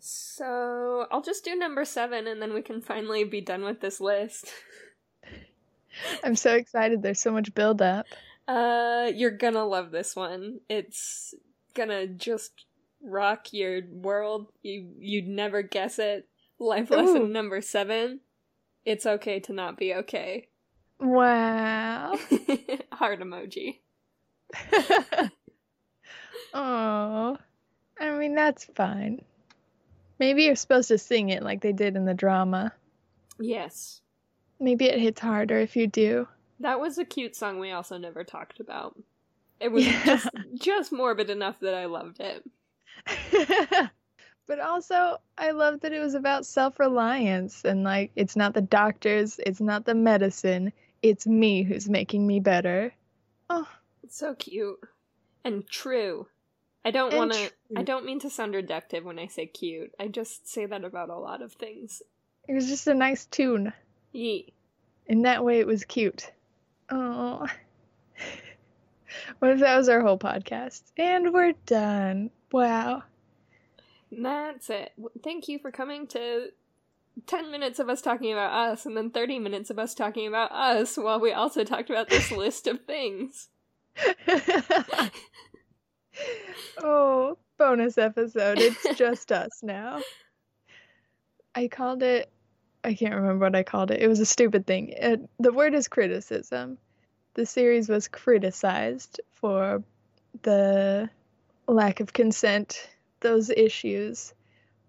So 0.01 1.07
I'll 1.11 1.23
just 1.23 1.45
do 1.45 1.55
number 1.57 1.85
seven, 1.85 2.27
and 2.27 2.41
then 2.41 2.53
we 2.55 2.63
can 2.63 2.81
finally 2.81 3.25
be 3.25 3.41
done 3.41 3.63
with 3.65 3.81
this 3.81 4.01
list. 4.01 4.47
I'm 6.25 6.37
so 6.37 6.55
excited. 6.55 7.03
There's 7.03 7.21
so 7.21 7.33
much 7.33 7.55
build 7.55 7.83
up. 7.83 8.07
Uh, 8.49 9.13
you're 9.15 9.31
gonna 9.31 9.65
love 9.65 9.91
this 9.91 10.17
one. 10.17 10.61
It's 10.69 11.35
gonna 11.75 12.07
just 12.07 12.65
rock 13.03 13.53
your 13.53 13.83
world. 13.93 14.51
You 14.63 14.89
you'd 14.99 15.29
never 15.29 15.63
guess 15.63 15.99
it. 15.99 16.27
Life 16.59 16.91
lesson 16.91 17.23
Ooh. 17.23 17.29
number 17.29 17.61
seven. 17.61 18.21
It's 18.85 19.07
okay 19.07 19.39
to 19.41 19.53
not 19.53 19.77
be 19.77 19.95
okay. 19.95 20.49
Wow. 20.99 22.19
Heart 22.93 23.21
emoji. 23.21 23.81
Oh, 26.55 27.37
I 28.01 28.11
mean 28.13 28.35
that's 28.35 28.65
fine. 28.65 29.23
Maybe 30.19 30.45
you're 30.45 30.57
supposed 30.57 30.89
to 30.89 30.99
sing 30.99 31.29
it 31.29 31.43
like 31.43 31.61
they 31.61 31.73
did 31.73 31.97
in 31.97 32.05
the 32.05 32.15
drama. 32.15 32.73
Yes. 33.39 34.01
Maybe 34.59 34.87
it 34.87 34.99
hits 34.99 35.21
harder 35.21 35.59
if 35.59 35.77
you 35.77 35.87
do. 35.87 36.27
That 36.61 36.81
was 36.81 36.99
a 36.99 37.05
cute 37.05 37.37
song 37.37 37.59
we 37.59 37.71
also 37.71 37.99
never 37.99 38.25
talked 38.25 38.61
about. 38.61 38.99
It 39.61 39.71
was 39.73 39.87
Yeah. 39.87 40.05
just 40.05 40.29
just 40.55 40.93
morbid 40.93 41.31
enough 41.31 41.61
that 41.61 41.75
I 41.75 41.87
loved 41.87 42.21
it. 42.21 42.45
but 44.47 44.61
also, 44.61 45.19
I 45.37 45.51
love 45.53 45.81
that 45.81 45.93
it 45.93 46.01
was 46.01 46.15
about 46.15 46.47
self 46.47 46.79
reliance 46.81 47.65
and 47.65 47.85
like 47.85 48.11
it's 48.17 48.37
not 48.37 48.55
the 48.55 48.61
doctors, 48.63 49.39
it's 49.45 49.61
not 49.61 49.85
the 49.85 49.95
medicine, 49.95 50.73
it's 51.03 51.27
me 51.27 51.63
who's 51.63 51.89
making 51.89 52.27
me 52.27 52.41
better. 52.41 52.93
Oh, 53.51 53.69
It's 54.03 54.17
so 54.17 54.35
cute. 54.35 54.79
And 55.45 55.67
true. 55.67 56.27
I 56.85 56.91
don't 56.91 57.15
want 57.15 57.33
to. 57.33 57.51
I 57.77 57.83
don't 57.83 58.05
mean 58.07 58.21
to 58.21 58.31
sound 58.31 58.55
reductive 58.55 59.03
when 59.05 59.19
I 59.19 59.27
say 59.27 59.47
cute. 59.47 59.93
I 60.01 60.09
just 60.09 60.49
say 60.49 60.67
that 60.67 60.85
about 60.85 61.11
a 61.11 61.17
lot 61.19 61.43
of 61.43 61.53
things. 61.53 62.03
it 62.49 62.55
was 62.55 62.67
just 62.69 62.87
a 62.87 62.95
nice 62.95 63.27
tune. 63.27 63.73
Yee. 64.13 64.53
In 65.07 65.23
that 65.23 65.45
way, 65.45 65.61
it 65.61 65.67
was 65.67 65.85
cute. 65.85 66.31
Oh. 66.91 67.47
What 69.39 69.53
if 69.53 69.61
that 69.61 69.77
was 69.77 69.89
our 69.89 70.01
whole 70.01 70.19
podcast? 70.19 70.83
And 70.97 71.33
we're 71.33 71.53
done. 71.67 72.31
Wow. 72.51 73.05
That's 74.11 74.71
it. 74.71 74.93
Thank 75.23 75.49
you 75.49 75.59
for 75.59 75.71
coming 75.71 76.07
to 76.09 76.49
10 77.27 77.51
minutes 77.51 77.79
of 77.79 77.89
us 77.89 78.01
talking 78.01 78.33
about 78.33 78.53
us 78.53 78.87
and 78.87 78.97
then 78.97 79.11
30 79.11 79.39
minutes 79.39 79.71
of 79.71 79.79
us 79.79 79.95
talking 79.95 80.27
about 80.27 80.51
us 80.53 80.97
while 80.97 81.21
we 81.21 81.33
also 81.33 81.65
talked 81.65 81.91
about 81.91 82.09
this 82.09 82.31
list 82.33 82.67
of 82.67 82.81
things. 82.85 83.49
oh, 86.83 87.37
bonus 87.59 87.99
episode. 87.99 88.59
It's 88.59 88.99
just 88.99 89.33
us 89.33 89.61
now. 89.63 90.01
I 91.55 91.69
called 91.69 92.03
it. 92.03 92.31
I 92.89 92.95
can't 92.95 93.15
remember 93.15 93.45
what 93.45 93.55
I 93.55 93.65
called 93.65 93.91
it. 93.91 94.01
It 94.01 94.09
was 94.09 94.19
a 94.19 94.25
stupid 94.25 94.67
thing. 94.67 94.89
It, 94.89 95.21
the 95.39 95.53
word 95.53 95.75
is 95.75 95.89
criticism. 95.89 96.79
The 97.35 97.45
series 97.45 97.87
was 97.87 98.09
criticized 98.09 99.21
for 99.35 99.83
the 100.41 101.11
lack 101.67 102.01
of 102.01 102.15
consent, 102.15 102.89
those 103.21 103.51
issues, 103.51 104.33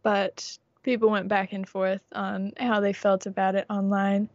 but 0.01 0.57
people 0.81 1.09
went 1.09 1.27
back 1.27 1.51
and 1.51 1.67
forth 1.67 2.01
on 2.13 2.53
how 2.57 2.79
they 2.79 2.93
felt 2.93 3.25
about 3.25 3.55
it 3.55 3.65
online. 3.69 4.29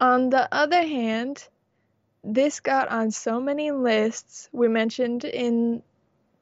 On 0.00 0.28
the 0.28 0.52
other 0.52 0.82
hand, 0.82 1.46
this 2.24 2.58
got 2.58 2.88
on 2.88 3.12
so 3.12 3.40
many 3.40 3.70
lists. 3.70 4.48
We 4.50 4.66
mentioned 4.66 5.24
in 5.24 5.84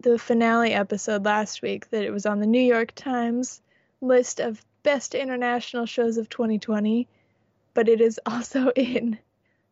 the 0.00 0.18
finale 0.18 0.72
episode 0.72 1.26
last 1.26 1.60
week 1.60 1.90
that 1.90 2.02
it 2.02 2.12
was 2.12 2.24
on 2.24 2.40
the 2.40 2.46
New 2.46 2.62
York 2.62 2.92
Times 2.94 3.60
list 4.00 4.40
of 4.40 4.64
best 4.82 5.14
international 5.14 5.86
shows 5.86 6.16
of 6.16 6.28
2020, 6.28 7.08
but 7.74 7.88
it 7.88 8.00
is 8.00 8.20
also 8.26 8.70
in 8.70 9.18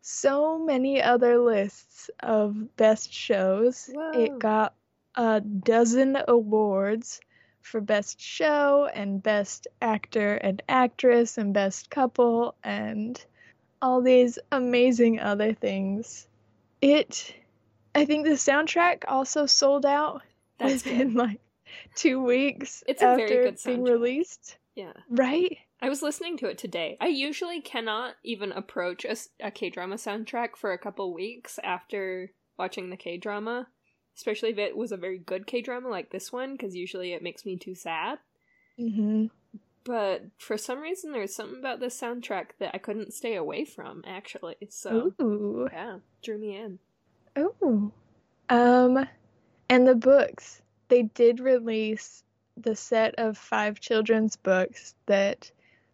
so 0.00 0.58
many 0.58 1.02
other 1.02 1.38
lists 1.38 2.10
of 2.20 2.76
best 2.76 3.12
shows. 3.12 3.90
Whoa. 3.92 4.12
It 4.12 4.38
got 4.38 4.74
a 5.14 5.40
dozen 5.40 6.16
awards 6.28 7.20
for 7.62 7.80
best 7.80 8.20
show 8.20 8.88
and 8.94 9.22
best 9.22 9.66
actor 9.82 10.34
and 10.34 10.62
actress 10.68 11.36
and 11.36 11.52
best 11.52 11.90
couple 11.90 12.54
and 12.64 13.22
all 13.82 14.00
these 14.00 14.38
amazing 14.50 15.20
other 15.20 15.52
things. 15.52 16.26
It 16.80 17.34
I 17.94 18.04
think 18.04 18.24
the 18.24 18.32
soundtrack 18.32 19.04
also 19.08 19.46
sold 19.46 19.84
out 19.84 20.22
That's 20.58 20.84
within 20.84 21.08
good. 21.08 21.16
like 21.16 21.40
two 21.94 22.22
weeks 22.22 22.84
It's 22.86 23.02
a 23.02 23.06
after 23.06 23.26
very 23.26 23.44
good 23.46 23.58
being 23.64 23.82
released. 23.82 24.56
Yeah. 24.80 24.92
Right? 25.10 25.58
I 25.82 25.90
was 25.90 26.00
listening 26.00 26.38
to 26.38 26.46
it 26.46 26.56
today. 26.56 26.96
I 27.00 27.08
usually 27.08 27.60
cannot 27.60 28.14
even 28.24 28.50
approach 28.50 29.04
a, 29.04 29.14
a 29.38 29.50
K-drama 29.50 29.96
soundtrack 29.96 30.56
for 30.56 30.72
a 30.72 30.78
couple 30.78 31.12
weeks 31.12 31.58
after 31.62 32.32
watching 32.58 32.88
the 32.88 32.96
K-drama, 32.96 33.66
especially 34.16 34.50
if 34.50 34.58
it 34.58 34.74
was 34.74 34.90
a 34.90 34.96
very 34.96 35.18
good 35.18 35.46
K-drama 35.46 35.88
like 35.88 36.10
this 36.10 36.32
one 36.32 36.52
because 36.52 36.74
usually 36.74 37.12
it 37.12 37.22
makes 37.22 37.44
me 37.44 37.58
too 37.58 37.74
sad. 37.74 38.20
hmm 38.78 39.26
But 39.84 40.22
for 40.38 40.56
some 40.56 40.80
reason 40.80 41.12
there's 41.12 41.34
something 41.34 41.58
about 41.58 41.80
this 41.80 42.00
soundtrack 42.00 42.52
that 42.58 42.70
I 42.72 42.78
couldn't 42.78 43.12
stay 43.12 43.34
away 43.34 43.66
from 43.66 44.02
actually. 44.06 44.56
So, 44.70 45.12
Ooh. 45.20 45.68
yeah, 45.70 45.98
drew 46.22 46.38
me 46.38 46.56
in. 46.56 46.78
Oh. 47.36 47.92
Um, 48.48 49.06
and 49.68 49.86
the 49.86 49.94
books. 49.94 50.62
They 50.88 51.02
did 51.02 51.38
release 51.38 52.24
the 52.62 52.76
set 52.76 53.14
of 53.16 53.38
five 53.38 53.80
children's 53.80 54.36
books 54.36 54.94
that 55.06 55.50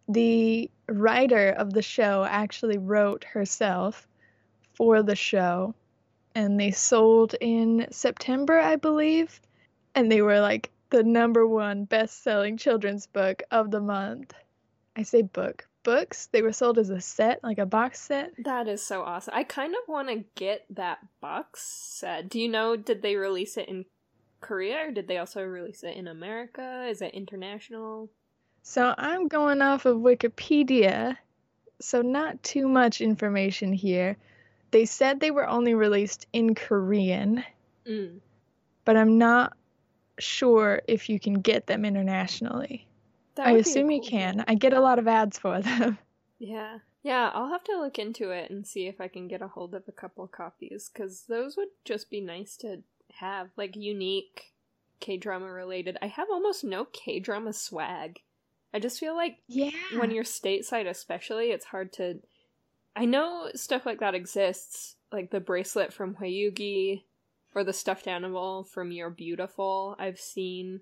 the 0.07 0.69
writer 0.87 1.49
of 1.49 1.73
the 1.73 1.81
show 1.81 2.23
actually 2.23 2.77
wrote 2.77 3.23
herself 3.23 4.07
for 4.73 5.03
the 5.03 5.15
show. 5.15 5.73
And 6.35 6.59
they 6.59 6.71
sold 6.71 7.35
in 7.41 7.87
September, 7.91 8.59
I 8.59 8.75
believe. 8.75 9.41
And 9.95 10.11
they 10.11 10.21
were 10.21 10.39
like 10.39 10.69
the 10.89 11.03
number 11.03 11.45
one 11.47 11.85
best 11.85 12.23
selling 12.23 12.57
children's 12.57 13.07
book 13.07 13.43
of 13.51 13.71
the 13.71 13.81
month. 13.81 14.33
I 14.95 15.03
say 15.03 15.21
book. 15.21 15.67
Books, 15.83 16.27
they 16.33 16.41
were 16.41 16.51
sold 16.51 16.77
as 16.77 16.89
a 16.89 16.99
set, 16.99 17.41
like 17.43 17.59
a 17.59 17.65
box 17.65 18.01
set. 18.01 18.33
That 18.43 18.67
is 18.67 18.85
so 18.85 19.03
awesome. 19.03 19.33
I 19.35 19.43
kind 19.43 19.73
of 19.73 19.87
want 19.87 20.09
to 20.09 20.25
get 20.35 20.65
that 20.71 20.99
box 21.21 21.61
set. 21.61 22.29
Do 22.29 22.39
you 22.39 22.49
know, 22.49 22.75
did 22.75 23.01
they 23.01 23.15
release 23.15 23.55
it 23.55 23.69
in 23.69 23.85
Korea 24.41 24.87
or 24.87 24.91
did 24.91 25.07
they 25.07 25.17
also 25.17 25.43
release 25.43 25.83
it 25.83 25.95
in 25.95 26.07
America? 26.07 26.85
Is 26.89 27.01
it 27.01 27.13
international? 27.13 28.09
So 28.63 28.93
I'm 28.97 29.27
going 29.27 29.61
off 29.61 29.85
of 29.85 29.97
Wikipedia, 29.97 31.17
so 31.79 32.01
not 32.01 32.41
too 32.43 32.67
much 32.67 33.01
information 33.01 33.71
here. 33.73 34.17
They 34.71 34.85
said 34.85 35.19
they 35.19 35.31
were 35.31 35.47
only 35.47 35.73
released 35.73 36.27
in 36.33 36.53
Korean, 36.55 37.43
Mm. 37.85 38.19
but 38.83 38.97
I'm 38.97 39.17
not 39.17 39.55
sure 40.19 40.81
if 40.87 41.07
you 41.09 41.19
can 41.19 41.35
get 41.35 41.67
them 41.67 41.85
internationally. 41.85 42.85
I 43.37 43.53
would 43.53 43.63
be 43.63 43.69
a 43.69 43.71
assume 43.71 43.91
you 43.91 44.01
can. 44.01 44.35
thing. 44.37 44.45
I 44.47 44.55
get 44.55 44.73
a 44.73 44.81
lot 44.81 44.99
of 44.99 45.07
ads 45.07 45.37
for 45.37 45.61
them. 45.61 45.97
Yeah. 46.39 46.79
Yeah, 47.01 47.31
I'll 47.33 47.49
have 47.49 47.63
to 47.63 47.79
look 47.79 47.97
into 47.97 48.29
it 48.29 48.51
and 48.51 48.67
see 48.67 48.85
if 48.87 49.01
I 49.01 49.07
can 49.07 49.27
get 49.27 49.41
a 49.41 49.47
hold 49.47 49.73
of 49.73 49.83
a 49.87 49.91
couple 49.91 50.27
copies 50.27 50.87
because 50.93 51.23
those 51.27 51.57
would 51.57 51.69
just 51.83 52.11
be 52.11 52.21
nice 52.21 52.55
to 52.57 52.83
have, 53.19 53.49
like 53.57 53.75
unique 53.75 54.53
K 54.99 55.17
drama 55.17 55.51
related. 55.51 55.97
I 56.01 56.07
have 56.07 56.27
almost 56.31 56.63
no 56.63 56.85
K 56.85 57.19
drama 57.19 57.53
swag. 57.53 58.19
I 58.73 58.79
just 58.79 58.99
feel 58.99 59.15
like 59.15 59.37
Yeah. 59.47 59.71
when 59.97 60.11
you're 60.11 60.23
stateside, 60.23 60.87
especially, 60.87 61.51
it's 61.51 61.65
hard 61.65 61.93
to. 61.93 62.19
I 62.95 63.05
know 63.05 63.49
stuff 63.53 63.85
like 63.85 63.99
that 63.99 64.15
exists, 64.15 64.95
like 65.11 65.29
the 65.29 65.39
bracelet 65.39 65.93
from 65.93 66.15
Hwayugi 66.15 67.03
or 67.53 67.63
the 67.63 67.73
stuffed 67.73 68.07
animal 68.07 68.63
from 68.63 68.91
You're 68.91 69.09
Beautiful. 69.11 69.95
I've 69.99 70.19
seen 70.19 70.81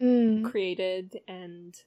Mm. 0.00 0.42
created 0.44 1.20
and 1.28 1.80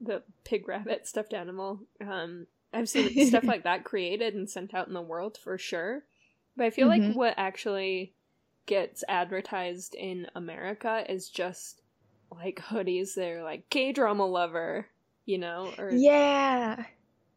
the 0.00 0.22
pig 0.44 0.68
rabbit 0.68 1.06
stuffed 1.06 1.34
animal. 1.34 1.80
Um, 2.00 2.46
I've 2.72 2.88
seen 2.88 3.08
stuff 3.26 3.44
like 3.44 3.64
that 3.64 3.84
created 3.84 4.34
and 4.34 4.48
sent 4.48 4.74
out 4.74 4.86
in 4.88 4.94
the 4.94 5.00
world 5.02 5.36
for 5.36 5.56
sure. 5.58 6.04
But 6.56 6.66
I 6.66 6.70
feel 6.70 6.88
Mhm. 6.88 7.06
like 7.08 7.16
what 7.16 7.34
actually 7.36 8.12
gets 8.66 9.02
advertised 9.08 9.94
in 9.94 10.26
America 10.34 11.04
is 11.08 11.28
just 11.28 11.80
like 12.30 12.60
hoodies. 12.60 13.14
They're 13.14 13.42
like 13.42 13.70
K 13.70 13.92
drama 13.92 14.26
lover, 14.26 14.86
you 15.24 15.38
know, 15.38 15.72
or 15.78 15.90
Yeah. 15.90 16.84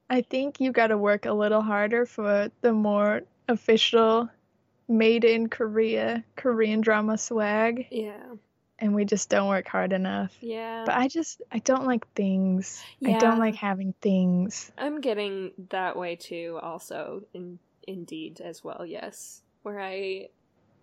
I 0.09 0.21
think 0.21 0.59
you 0.59 0.71
got 0.71 0.87
to 0.87 0.97
work 0.97 1.25
a 1.25 1.33
little 1.33 1.61
harder 1.61 2.05
for 2.05 2.49
the 2.61 2.73
more 2.73 3.21
official 3.47 4.27
made 4.87 5.23
in 5.23 5.49
Korea 5.49 6.23
Korean 6.35 6.81
drama 6.81 7.15
swag, 7.15 7.85
yeah, 7.91 8.23
and 8.79 8.95
we 8.95 9.05
just 9.05 9.29
don't 9.29 9.47
work 9.47 9.67
hard 9.67 9.93
enough. 9.93 10.35
yeah. 10.41 10.83
But 10.83 10.95
I 10.95 11.07
just 11.09 11.43
I 11.51 11.59
don't 11.59 11.85
like 11.85 12.11
things. 12.13 12.83
I 13.05 13.19
don't 13.19 13.37
like 13.37 13.53
having 13.53 13.93
things. 14.01 14.71
I'm 14.79 14.99
getting 14.99 15.51
that 15.69 15.95
way 15.95 16.15
too 16.15 16.57
also 16.59 17.21
in 17.35 17.59
indeed 17.87 18.41
as 18.41 18.63
well, 18.63 18.83
yes. 18.83 19.43
Where 19.61 19.79
I 19.79 20.29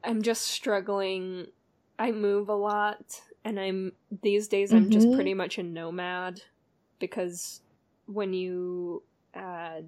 I'm 0.04 0.22
just 0.22 0.42
struggling 0.42 1.48
I 1.98 2.12
move 2.12 2.48
a 2.48 2.54
lot 2.54 3.22
and 3.44 3.58
I'm 3.58 3.92
these 4.22 4.48
days 4.48 4.72
I'm 4.72 4.90
just 4.90 5.08
Mhm. 5.08 5.14
pretty 5.14 5.34
much 5.34 5.58
a 5.58 5.62
nomad 5.62 6.42
because 6.98 7.62
when 8.06 8.32
you 8.32 9.02
uh, 9.34 9.82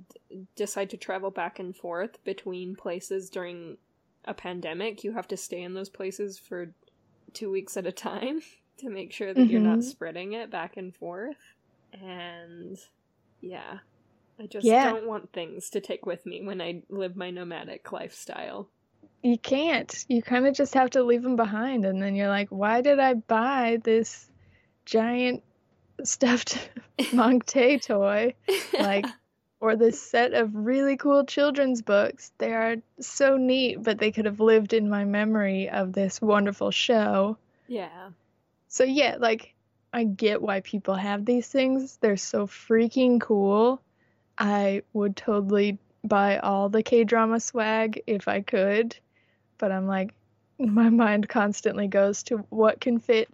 decide 0.56 0.90
to 0.90 0.96
travel 0.96 1.30
back 1.30 1.58
and 1.58 1.74
forth 1.74 2.22
between 2.24 2.76
places 2.76 3.30
during 3.30 3.78
a 4.26 4.34
pandemic, 4.34 5.02
you 5.02 5.12
have 5.12 5.26
to 5.28 5.36
stay 5.36 5.62
in 5.62 5.74
those 5.74 5.88
places 5.88 6.38
for 6.38 6.74
two 7.32 7.50
weeks 7.50 7.76
at 7.76 7.86
a 7.86 7.92
time 7.92 8.42
to 8.78 8.90
make 8.90 9.12
sure 9.12 9.32
that 9.32 9.40
mm-hmm. 9.40 9.50
you're 9.50 9.60
not 9.60 9.78
mm-hmm. 9.78 9.88
spreading 9.88 10.32
it 10.34 10.50
back 10.50 10.76
and 10.76 10.94
forth. 10.94 11.36
And 11.92 12.78
yeah, 13.40 13.78
I 14.38 14.46
just 14.46 14.66
yeah. 14.66 14.92
don't 14.92 15.06
want 15.06 15.32
things 15.32 15.70
to 15.70 15.80
take 15.80 16.04
with 16.04 16.26
me 16.26 16.42
when 16.42 16.60
I 16.60 16.82
live 16.88 17.16
my 17.16 17.30
nomadic 17.30 17.90
lifestyle. 17.90 18.68
You 19.22 19.36
can't. 19.36 20.04
You 20.08 20.22
kind 20.22 20.46
of 20.46 20.54
just 20.54 20.74
have 20.74 20.90
to 20.90 21.02
leave 21.02 21.22
them 21.22 21.36
behind. 21.36 21.84
And 21.84 22.00
then 22.00 22.14
you're 22.14 22.28
like, 22.28 22.48
why 22.50 22.80
did 22.80 22.98
I 22.98 23.14
buy 23.14 23.78
this 23.82 24.30
giant 24.84 25.42
stuffed 26.04 26.70
Tay 27.46 27.78
toy? 27.78 28.34
Like, 28.72 29.06
or 29.60 29.74
this 29.74 30.00
set 30.00 30.34
of 30.34 30.54
really 30.54 30.96
cool 30.96 31.24
children's 31.24 31.82
books. 31.82 32.30
They 32.38 32.52
are 32.54 32.76
so 33.00 33.36
neat, 33.36 33.82
but 33.82 33.98
they 33.98 34.12
could 34.12 34.26
have 34.26 34.40
lived 34.40 34.72
in 34.72 34.88
my 34.88 35.04
memory 35.04 35.68
of 35.68 35.92
this 35.92 36.22
wonderful 36.22 36.70
show. 36.70 37.38
Yeah. 37.66 38.10
So, 38.68 38.84
yeah, 38.84 39.16
like, 39.18 39.54
I 39.92 40.04
get 40.04 40.42
why 40.42 40.60
people 40.60 40.94
have 40.94 41.24
these 41.24 41.48
things. 41.48 41.96
They're 42.00 42.16
so 42.16 42.46
freaking 42.46 43.20
cool. 43.20 43.82
I 44.36 44.82
would 44.92 45.16
totally 45.16 45.78
buy 46.04 46.38
all 46.38 46.68
the 46.68 46.82
K 46.82 47.04
drama 47.04 47.40
swag 47.40 48.02
if 48.06 48.28
I 48.28 48.40
could, 48.40 48.96
but 49.58 49.72
I'm 49.72 49.86
like, 49.86 50.14
my 50.58 50.88
mind 50.90 51.28
constantly 51.28 51.88
goes 51.88 52.22
to 52.24 52.38
what 52.50 52.80
can 52.80 52.98
fit 52.98 53.28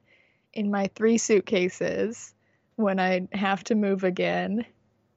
in 0.52 0.70
my 0.70 0.88
three 0.94 1.18
suitcases 1.18 2.34
when 2.76 2.98
I 2.98 3.28
have 3.32 3.64
to 3.64 3.74
move 3.74 4.04
again. 4.04 4.64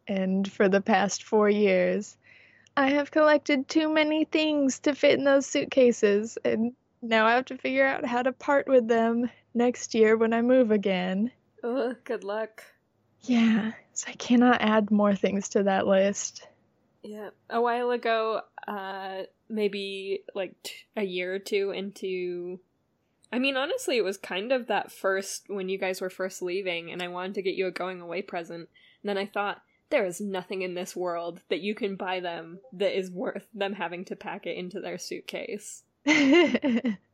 And 0.07 0.49
for 0.49 0.69
the 0.69 0.81
past 0.81 1.23
four 1.23 1.49
years, 1.49 2.17
I 2.77 2.91
have 2.91 3.11
collected 3.11 3.67
too 3.67 3.91
many 3.91 4.25
things 4.25 4.79
to 4.81 4.93
fit 4.93 5.17
in 5.17 5.25
those 5.25 5.47
suitcases, 5.47 6.37
and 6.45 6.73
now 7.01 7.25
I 7.25 7.33
have 7.33 7.45
to 7.45 7.57
figure 7.57 7.85
out 7.85 8.05
how 8.05 8.21
to 8.21 8.31
part 8.31 8.67
with 8.67 8.87
them 8.87 9.29
next 9.53 9.95
year 9.95 10.15
when 10.15 10.31
I 10.31 10.41
move 10.41 10.71
again. 10.71 11.31
Oh, 11.63 11.95
good 12.03 12.23
luck. 12.23 12.63
Yeah, 13.21 13.71
so 13.93 14.09
I 14.09 14.13
cannot 14.13 14.61
add 14.61 14.91
more 14.91 15.15
things 15.15 15.49
to 15.49 15.63
that 15.63 15.87
list. 15.87 16.47
Yeah, 17.01 17.31
a 17.49 17.59
while 17.59 17.91
ago, 17.91 18.41
uh, 18.67 19.23
maybe 19.49 20.23
like 20.35 20.55
t- 20.63 20.73
a 20.95 21.03
year 21.03 21.33
or 21.33 21.39
two 21.39 21.71
into. 21.71 22.59
I 23.31 23.39
mean, 23.39 23.57
honestly, 23.57 23.97
it 23.97 24.05
was 24.05 24.17
kind 24.17 24.53
of 24.53 24.67
that 24.67 24.91
first 24.91 25.45
when 25.47 25.67
you 25.67 25.77
guys 25.77 25.99
were 25.99 26.09
first 26.09 26.41
leaving, 26.41 26.91
and 26.91 27.01
I 27.01 27.09
wanted 27.09 27.35
to 27.35 27.41
get 27.41 27.55
you 27.55 27.67
a 27.67 27.71
going 27.71 27.99
away 27.99 28.21
present. 28.21 28.69
And 29.01 29.09
then 29.09 29.17
I 29.17 29.25
thought, 29.25 29.61
there 29.89 30.05
is 30.05 30.19
nothing 30.19 30.61
in 30.61 30.73
this 30.73 30.95
world 30.95 31.41
that 31.49 31.61
you 31.61 31.73
can 31.73 31.95
buy 31.95 32.19
them 32.19 32.59
that 32.73 32.97
is 32.97 33.11
worth 33.11 33.47
them 33.53 33.73
having 33.73 34.05
to 34.05 34.15
pack 34.15 34.45
it 34.45 34.57
into 34.57 34.79
their 34.79 34.97
suitcase. 34.97 35.83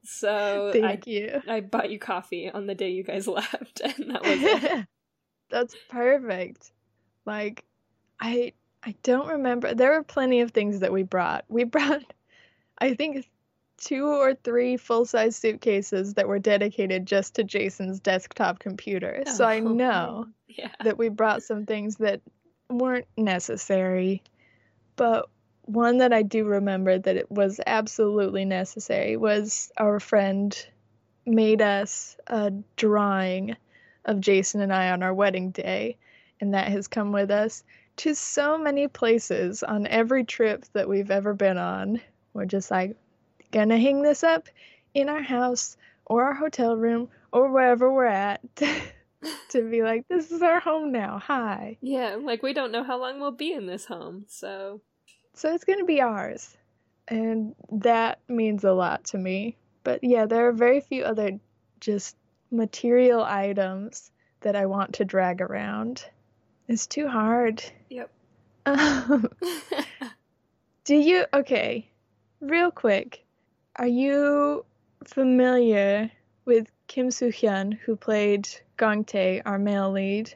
so 0.04 0.72
Thank 0.74 1.08
I, 1.08 1.12
you. 1.12 1.42
I 1.48 1.62
bought 1.62 1.92
you 1.92 2.00
coffee 2.00 2.50
on 2.50 2.68
the 2.68 2.76
day 2.76 2.92
you 2.92 3.04
guys 3.04 3.28
left, 3.28 3.82
and 3.82 4.12
that 4.12 4.24
was 4.24 4.42
it. 4.42 4.88
That's 5.50 5.76
perfect. 5.90 6.72
Like, 7.26 7.64
I 8.20 8.54
I 8.84 8.96
don't 9.04 9.28
remember. 9.28 9.74
There 9.74 9.92
were 9.92 10.04
plenty 10.04 10.42
of 10.42 10.52
things 10.52 10.80
that 10.80 10.92
we 10.92 11.04
brought. 11.04 11.46
We 11.48 11.64
brought, 11.64 12.02
I 12.84 12.96
think, 12.96 13.28
two 13.78 14.08
or 14.08 14.34
three 14.34 14.78
full 14.78 15.06
size 15.06 15.36
suitcases 15.36 16.14
that 16.14 16.28
were 16.28 16.40
dedicated 16.40 17.06
just 17.06 17.36
to 17.36 17.44
Jason's 17.44 18.00
desktop 18.00 18.60
computer. 18.60 19.24
Oh, 19.26 19.34
so 19.34 19.46
I 19.46 19.60
oh, 19.60 19.68
know 19.68 20.28
yeah. 20.48 20.72
that 20.84 20.98
we 20.98 21.10
brought 21.10 21.44
some 21.44 21.66
things 21.66 21.98
that 21.98 22.22
weren't 22.70 23.08
necessary. 23.18 24.24
But 24.96 25.28
one 25.66 25.98
that 26.00 26.14
I 26.14 26.22
do 26.24 26.46
remember 26.46 27.00
that 27.00 27.18
it 27.18 27.32
was 27.32 27.60
absolutely 27.66 28.46
necessary 28.46 29.18
was 29.18 29.72
our 29.78 30.00
friend 30.00 30.56
made 31.26 31.62
us 31.62 32.18
a 32.28 32.52
drawing 32.76 33.56
of 34.06 34.20
Jason 34.20 34.62
and 34.62 34.74
I 34.74 34.92
on 34.92 35.04
our 35.04 35.14
wedding 35.14 35.52
day, 35.52 35.98
and 36.42 36.54
that 36.54 36.68
has 36.68 36.88
come 36.88 37.12
with 37.12 37.32
us 37.32 37.64
to 37.98 38.14
so 38.14 38.58
many 38.58 38.88
places 38.88 39.64
on 39.64 39.88
every 39.88 40.24
trip 40.24 40.66
that 40.74 40.90
we've 40.90 41.12
ever 41.12 41.34
been 41.34 41.58
on. 41.58 42.02
We're 42.34 42.46
just 42.46 42.72
like, 42.72 42.96
gonna 43.52 43.78
hang 43.78 44.02
this 44.02 44.24
up 44.24 44.50
in 44.94 45.10
our 45.10 45.22
house 45.22 45.78
or 46.06 46.24
our 46.24 46.34
hotel 46.34 46.76
room 46.76 47.10
or 47.32 47.52
wherever 47.52 47.92
we're 47.92 48.06
at 48.06 48.42
to 49.50 49.70
be 49.70 49.84
like, 49.84 50.08
this 50.08 50.32
is 50.32 50.42
our 50.42 50.60
home 50.60 50.92
now. 50.92 51.20
Hi. 51.20 51.78
Yeah, 51.82 52.18
like 52.22 52.44
we 52.44 52.54
don't 52.54 52.72
know 52.72 52.84
how 52.84 53.00
long 53.00 53.20
we'll 53.20 53.32
be 53.32 53.54
in 53.54 53.66
this 53.66 53.86
home, 53.86 54.26
so. 54.28 54.82
So 55.34 55.54
it's 55.54 55.64
gonna 55.64 55.86
be 55.86 56.02
ours. 56.02 56.58
And 57.08 57.56
that 57.72 58.20
means 58.28 58.64
a 58.64 58.74
lot 58.74 59.06
to 59.06 59.18
me. 59.18 59.58
But 59.84 60.04
yeah, 60.04 60.26
there 60.26 60.48
are 60.48 60.54
very 60.54 60.82
few 60.82 61.04
other 61.04 61.40
just 61.80 62.16
material 62.52 63.24
items 63.24 64.12
that 64.42 64.56
I 64.56 64.66
want 64.68 64.96
to 64.96 65.06
drag 65.06 65.42
around. 65.42 66.06
It's 66.68 66.88
too 66.88 67.08
hard. 67.08 67.64
Yep. 67.90 68.10
Um, 68.66 69.28
do 70.86 70.96
you 70.96 71.26
okay? 71.34 71.92
Real 72.44 72.72
quick, 72.72 73.24
are 73.78 73.88
you 73.88 74.66
familiar 75.06 76.12
with 76.44 76.70
Kim 76.88 77.10
Soo 77.10 77.30
Hyun, 77.30 77.74
who 77.74 77.96
played 77.96 78.50
Gang 78.78 79.06
Tae, 79.06 79.42
our 79.46 79.58
male 79.58 79.92
lead, 79.92 80.34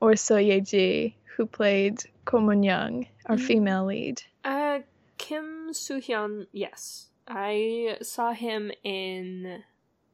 or 0.00 0.12
Seo 0.12 0.42
Ye 0.42 0.62
Ji, 0.62 1.16
who 1.36 1.44
played 1.44 2.02
Ko 2.24 2.40
Moon 2.40 2.62
Young, 2.62 3.06
our 3.26 3.36
mm. 3.36 3.42
female 3.42 3.84
lead? 3.84 4.22
Uh, 4.42 4.78
Kim 5.18 5.74
Soo 5.74 6.00
Hyun, 6.00 6.46
yes. 6.50 7.08
I 7.28 7.98
saw 8.00 8.32
him 8.32 8.72
in 8.82 9.62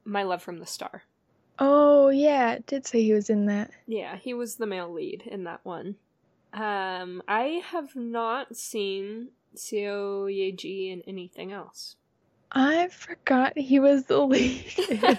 My 0.05 0.25
Love 0.25 0.43
from 0.43 0.59
the 0.59 0.67
Star. 0.67 1.05
Oh 1.61 2.09
yeah, 2.09 2.55
it 2.55 2.67
did 2.67 2.89
say 2.89 3.05
he 3.05 3.13
was 3.13 3.31
in 3.31 3.47
that. 3.47 3.71
Yeah, 3.87 4.17
he 4.17 4.35
was 4.35 4.57
the 4.57 4.67
male 4.67 4.93
lead 4.93 5.23
in 5.25 5.45
that 5.45 5.61
one. 5.63 5.95
Um, 6.53 7.23
I 7.29 7.63
have 7.71 7.95
not 7.95 8.57
seen 8.57 9.29
Seo 9.57 10.33
Ye 10.33 10.53
Ji 10.53 10.91
in 10.91 11.03
anything 11.03 11.53
else. 11.53 11.97
I 12.53 12.89
forgot 12.89 13.59
he 13.59 13.81
was 13.81 14.05
the 14.05 14.21
lead. 14.21 14.65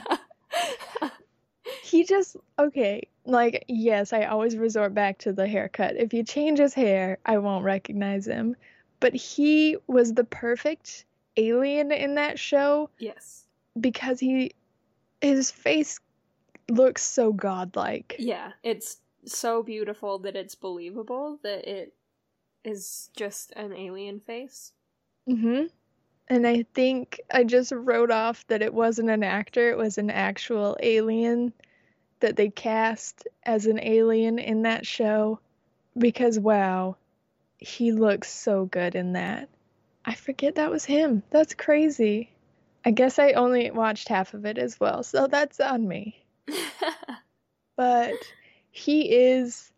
he 1.83 2.03
just 2.03 2.38
okay. 2.57 3.07
Like 3.25 3.65
yes, 3.67 4.13
I 4.13 4.25
always 4.25 4.55
resort 4.55 4.93
back 4.93 5.19
to 5.19 5.33
the 5.33 5.47
haircut. 5.47 5.95
If 5.97 6.13
you 6.13 6.23
change 6.23 6.59
his 6.59 6.73
hair, 6.73 7.17
I 7.25 7.38
won't 7.38 7.65
recognize 7.65 8.25
him. 8.25 8.55
But 8.99 9.13
he 9.13 9.77
was 9.85 10.13
the 10.13 10.23
perfect 10.23 11.05
alien 11.35 11.91
in 11.91 12.15
that 12.15 12.39
show. 12.39 12.89
Yes. 12.97 13.45
Because 13.79 14.19
he 14.19 14.53
his 15.21 15.51
face 15.51 15.99
looks 16.69 17.03
so 17.03 17.31
godlike. 17.31 18.15
Yeah, 18.17 18.53
it's 18.63 18.97
so 19.25 19.61
beautiful 19.61 20.19
that 20.19 20.35
it's 20.35 20.55
believable 20.55 21.39
that 21.43 21.67
it 21.67 21.93
is 22.68 23.09
just 23.15 23.51
an 23.55 23.74
alien 23.74 24.20
face. 24.20 24.74
Mhm. 25.28 25.70
And 26.28 26.45
I 26.45 26.63
think 26.74 27.22
I 27.32 27.45
just 27.45 27.72
wrote 27.72 28.11
off 28.11 28.45
that 28.47 28.61
it 28.61 28.74
wasn't 28.74 29.09
an 29.09 29.24
actor, 29.24 29.70
it 29.70 29.78
was 29.78 29.97
an 29.97 30.09
actual 30.09 30.76
alien 30.82 31.53
that 32.20 32.36
they 32.36 32.49
cast 32.49 33.28
as 33.43 33.65
an 33.65 33.80
alien 33.82 34.39
in 34.39 34.63
that 34.63 34.86
show 34.86 35.39
because 35.97 36.38
wow, 36.38 36.97
he 37.57 37.91
looks 37.91 38.32
so 38.32 38.65
good 38.65 38.95
in 38.95 39.13
that. 39.13 39.49
I 40.05 40.15
forget 40.15 40.55
that 40.55 40.72
was 40.72 40.86
him. 40.86 41.24
That's 41.30 41.53
crazy. 41.53 42.32
I 42.86 42.91
guess 42.91 43.20
I 43.20 43.34
only 43.34 43.72
watched 43.72 44.09
half 44.09 44.34
of 44.34 44.45
it 44.45 44.57
as 44.57 44.80
well, 44.80 45.03
so 45.03 45.28
that's 45.28 45.59
on 45.59 45.88
me. 45.88 46.24
but 47.76 48.15
he 48.72 49.11
is 49.11 49.72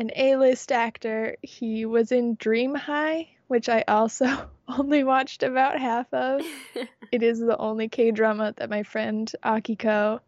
an 0.00 0.10
A-list 0.16 0.72
actor. 0.72 1.36
He 1.42 1.84
was 1.84 2.10
in 2.10 2.34
Dream 2.36 2.74
High, 2.74 3.28
which 3.48 3.68
I 3.68 3.84
also 3.86 4.48
only 4.68 5.04
watched 5.04 5.42
about 5.42 5.78
half 5.78 6.12
of. 6.14 6.40
it 7.12 7.22
is 7.22 7.38
the 7.38 7.58
only 7.58 7.88
K-drama 7.88 8.54
that 8.56 8.70
my 8.70 8.82
friend 8.82 9.30
Akiko 9.44 10.20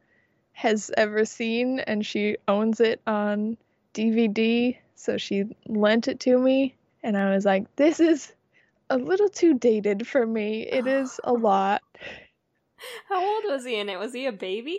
has 0.53 0.91
ever 0.99 1.25
seen 1.25 1.81
and 1.81 2.05
she 2.05 2.37
owns 2.47 2.81
it 2.81 3.01
on 3.07 3.57
DVD, 3.95 4.77
so 4.95 5.17
she 5.17 5.45
lent 5.67 6.07
it 6.07 6.21
to 6.21 6.39
me 6.39 6.75
and 7.03 7.17
I 7.17 7.35
was 7.35 7.47
like, 7.47 7.75
this 7.77 7.99
is 7.99 8.31
a 8.91 8.99
little 8.99 9.31
too 9.31 9.55
dated 9.55 10.07
for 10.07 10.27
me. 10.27 10.67
It 10.67 10.87
is 10.87 11.19
a 11.25 11.33
lot. 11.33 11.83
How 13.09 13.25
old 13.25 13.45
was 13.47 13.65
he 13.65 13.77
in 13.77 13.89
it? 13.89 13.99
Was 13.99 14.13
he 14.13 14.27
a 14.27 14.33
baby? 14.33 14.79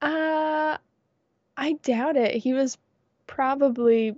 Uh, 0.00 0.78
I 1.58 1.72
doubt 1.82 2.16
it. 2.16 2.36
He 2.36 2.54
was 2.54 2.78
probably 3.32 4.14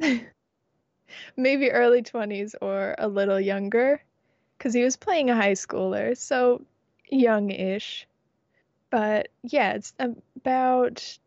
maybe 1.36 1.70
early 1.70 2.02
20s 2.02 2.54
or 2.62 2.94
a 2.98 3.06
little 3.06 3.38
younger 3.38 4.02
because 4.56 4.72
he 4.72 4.82
was 4.82 4.96
playing 4.96 5.28
a 5.28 5.36
high 5.36 5.52
schooler, 5.52 6.16
so 6.16 6.62
young 7.10 7.50
ish. 7.50 8.06
But 8.90 9.28
yeah, 9.42 9.74
it's 9.74 9.92
about 9.98 11.18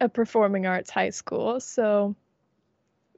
a 0.00 0.08
performing 0.08 0.66
arts 0.66 0.90
high 0.90 1.10
school, 1.10 1.60
so 1.60 2.16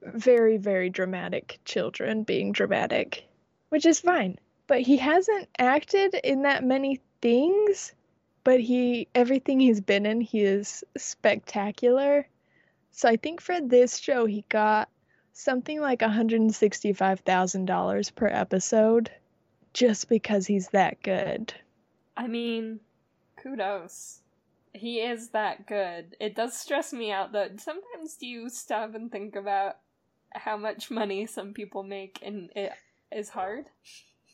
very, 0.03 0.59
very 0.59 0.91
dramatic 0.91 1.59
children 1.65 2.25
being 2.25 2.53
dramatic, 2.53 3.25
which 3.71 3.87
is 3.87 4.01
fine. 4.01 4.39
But 4.67 4.83
he 4.83 4.99
hasn't 4.99 5.49
acted 5.59 6.15
in 6.23 6.43
that 6.43 6.63
many 6.65 7.01
things, 7.23 7.95
but 8.45 8.61
he 8.61 9.09
everything 9.15 9.59
he's 9.59 9.81
been 9.81 10.05
in, 10.05 10.21
he 10.21 10.43
is 10.43 10.85
spectacular. 10.99 12.29
So 12.91 13.09
I 13.09 13.17
think 13.17 13.41
for 13.41 13.61
this 13.61 13.99
show 13.99 14.27
he 14.27 14.45
got 14.49 14.89
something 15.33 15.81
like 15.81 16.01
$165,000 16.01 18.15
per 18.15 18.27
episode 18.27 19.11
just 19.73 20.09
because 20.09 20.47
he's 20.47 20.69
that 20.71 21.01
good. 21.03 21.55
I 22.17 22.27
mean, 22.27 22.81
kudos. 23.41 24.23
He 24.73 25.01
is 25.01 25.31
that 25.31 25.67
good. 25.67 26.17
It 26.21 26.35
does 26.35 26.57
stress 26.57 26.93
me 26.93 27.13
out 27.13 27.33
though. 27.33 27.49
Sometimes 27.57 28.17
do 28.17 28.27
you 28.27 28.49
stop 28.49 28.95
and 28.95 29.11
think 29.11 29.37
about 29.37 29.77
how 30.33 30.57
much 30.57 30.91
money 30.91 31.27
some 31.27 31.55
people 31.55 31.83
make 31.83 32.19
and 32.23 32.51
it 32.57 32.73
is 33.13 33.29
hard? 33.29 33.67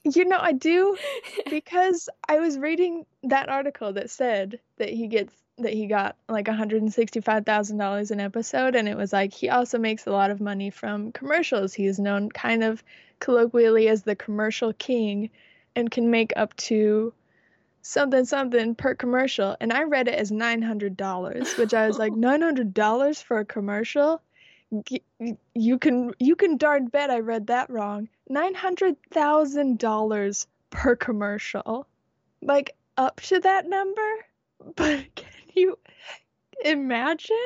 You 0.04 0.24
know, 0.24 0.38
I 0.38 0.52
do 0.52 0.96
because 1.50 2.08
I 2.28 2.40
was 2.40 2.58
reading 2.58 3.06
that 3.24 3.48
article 3.48 3.92
that 3.94 4.10
said 4.10 4.60
that 4.78 4.90
he 4.90 5.06
gets 5.06 5.34
that 5.58 5.72
he 5.72 5.86
got 5.86 6.16
like 6.28 6.46
$165,000 6.46 8.10
an 8.10 8.20
episode 8.20 8.74
and 8.74 8.88
it 8.88 8.96
was 8.96 9.12
like 9.12 9.32
he 9.32 9.48
also 9.48 9.78
makes 9.78 10.06
a 10.06 10.10
lot 10.10 10.30
of 10.30 10.40
money 10.40 10.70
from 10.70 11.12
commercials. 11.12 11.72
He 11.72 11.86
is 11.86 11.98
known 11.98 12.30
kind 12.30 12.64
of 12.64 12.82
colloquially 13.20 13.88
as 13.88 14.02
the 14.02 14.16
commercial 14.16 14.72
king 14.72 15.30
and 15.76 15.90
can 15.90 16.10
make 16.10 16.32
up 16.36 16.56
to 16.56 17.12
something 17.82 18.24
something 18.24 18.74
per 18.74 18.94
commercial 18.94 19.56
and 19.60 19.70
I 19.72 19.84
read 19.84 20.08
it 20.08 20.14
as 20.14 20.32
$900, 20.32 21.58
which 21.58 21.74
I 21.74 21.86
was 21.86 21.98
like 21.98 22.12
$900 22.12 23.22
for 23.22 23.38
a 23.38 23.44
commercial? 23.44 24.20
You 25.54 25.78
can 25.78 26.12
you 26.18 26.34
can 26.34 26.56
darn 26.56 26.88
bet 26.88 27.10
I 27.10 27.20
read 27.20 27.46
that 27.46 27.70
wrong. 27.70 28.08
$900,000 28.28 30.46
per 30.70 30.96
commercial. 30.96 31.86
Like 32.42 32.74
up 32.96 33.20
to 33.22 33.38
that 33.40 33.68
number? 33.68 34.26
But 34.76 35.04
you 35.60 35.78
imagine? 36.64 37.36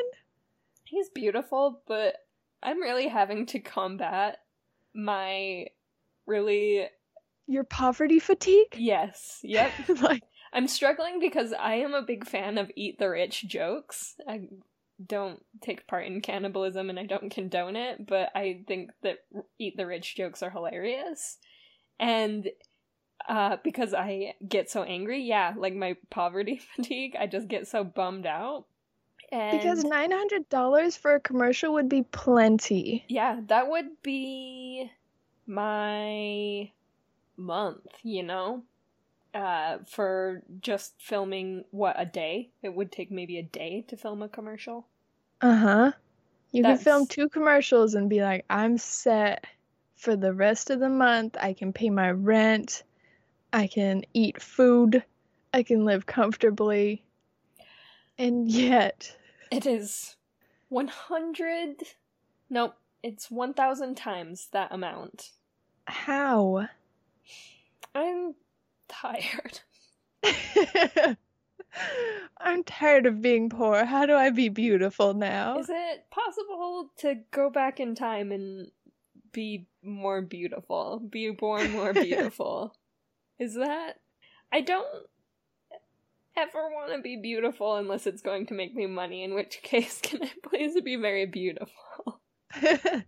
He's 0.85 1.11
beautiful, 1.11 1.83
but 1.87 2.15
I'm 2.63 2.81
really 2.81 3.09
having 3.09 3.47
to 3.47 3.61
combat 3.61 4.39
my 4.95 5.67
really 6.27 6.87
your 7.47 7.65
poverty 7.65 8.19
fatigue? 8.19 8.75
Yes. 8.77 9.41
Yep. 9.43 9.73
like 10.03 10.23
I'm 10.53 10.69
struggling 10.69 11.19
because 11.21 11.53
I 11.53 11.77
am 11.77 11.95
a 11.95 12.03
big 12.03 12.27
fan 12.27 12.59
of 12.59 12.71
eat 12.77 12.99
the 12.99 13.09
rich 13.09 13.47
jokes. 13.49 14.17
I 14.27 14.49
don't 15.05 15.43
take 15.63 15.87
part 15.87 16.07
in 16.07 16.21
cannibalism 16.21 16.91
and 16.91 16.99
I 16.99 17.07
don't 17.07 17.31
condone 17.31 17.77
it, 17.77 18.07
but 18.07 18.31
I 18.35 18.65
think 18.67 18.91
that 19.03 19.19
eat 19.59 19.77
the 19.77 19.87
rich 19.87 20.17
jokes 20.17 20.43
are 20.43 20.51
hilarious. 20.51 21.39
And 21.99 22.49
uh, 23.27 23.57
because 23.63 23.95
I 23.95 24.35
get 24.47 24.71
so 24.71 24.83
angry. 24.83 25.23
Yeah, 25.23 25.55
like 25.57 25.75
my 25.75 25.97
poverty 26.11 26.61
fatigue, 26.77 27.17
I 27.19 27.27
just 27.27 27.49
get 27.49 27.67
so 27.67 27.85
bummed 27.85 28.27
out. 28.27 28.67
And 29.31 29.59
because 29.59 29.85
nine 29.85 30.11
hundred 30.11 30.49
dollars 30.49 30.97
for 30.97 31.15
a 31.15 31.21
commercial 31.21 31.75
would 31.75 31.89
be 31.89 32.03
plenty. 32.03 33.05
Yeah, 33.09 33.41
that 33.49 33.69
would 33.69 34.03
be 34.03 34.91
my 35.47 36.71
month. 37.37 37.87
You 38.03 38.23
know, 38.23 38.63
uh, 39.35 39.79
for 39.87 40.43
just 40.61 40.95
filming 40.99 41.65
what 41.71 41.97
a 41.99 42.07
day. 42.07 42.51
It 42.63 42.75
would 42.75 42.91
take 42.91 43.11
maybe 43.11 43.39
a 43.39 43.43
day 43.43 43.85
to 43.89 43.97
film 43.97 44.23
a 44.23 44.29
commercial. 44.29 44.87
Uh 45.41 45.57
huh. 45.57 45.93
You 46.51 46.63
That's... 46.63 46.83
can 46.83 46.93
film 46.93 47.07
two 47.07 47.29
commercials 47.29 47.95
and 47.95 48.09
be 48.09 48.23
like, 48.23 48.45
I'm 48.49 48.79
set 48.79 49.45
for 49.97 50.17
the 50.17 50.33
rest 50.33 50.71
of 50.71 50.81
the 50.81 50.89
month. 50.89 51.37
I 51.39 51.53
can 51.53 51.73
pay 51.73 51.91
my 51.91 52.11
rent. 52.11 52.83
I 53.53 53.67
can 53.67 54.05
eat 54.13 54.43
food, 54.43 55.03
I 55.53 55.63
can 55.63 55.85
live 55.85 56.07
comfortably, 56.07 57.05
and 58.19 58.51
yet. 58.51 59.17
It 59.51 59.67
is 59.67 60.17
100. 60.69 61.83
Nope, 62.51 62.75
it's 63.03 63.31
1,000 63.31 63.97
times 63.97 64.49
that 64.53 64.73
amount. 64.73 65.31
How? 65.87 66.69
I'm 67.95 68.35
tired. 68.89 69.61
I'm 72.39 72.65
tired 72.65 73.07
of 73.07 73.23
being 73.23 73.51
poor. 73.51 73.85
How 73.85 74.07
do 74.07 74.15
I 74.15 74.31
be 74.31 74.49
beautiful 74.49 75.15
now? 75.15 75.59
Is 75.59 75.71
it 75.71 76.07
possible 76.11 76.91
to 76.99 77.17
go 77.31 77.51
back 77.51 77.81
in 77.81 77.95
time 77.95 78.33
and 78.33 78.71
be 79.33 79.67
more 79.83 80.23
beautiful? 80.23 81.01
Be 81.09 81.31
born 81.31 81.73
more 81.73 81.93
beautiful? 81.95 82.75
Is 83.39 83.55
that 83.55 84.01
I 84.53 84.61
don't 84.61 84.87
ever 86.37 86.69
want 86.71 86.93
to 86.93 87.01
be 87.01 87.17
beautiful 87.17 87.77
unless 87.77 88.07
it's 88.07 88.23
going 88.23 88.47
to 88.47 88.55
make 88.55 88.75
me 88.75 88.87
money, 88.87 89.23
in 89.23 89.35
which 89.35 89.61
case 89.63 90.01
can 90.03 90.23
I 90.23 90.31
please 90.43 90.81
be 90.81 90.97
very 90.97 91.27
beautiful? 91.27 92.21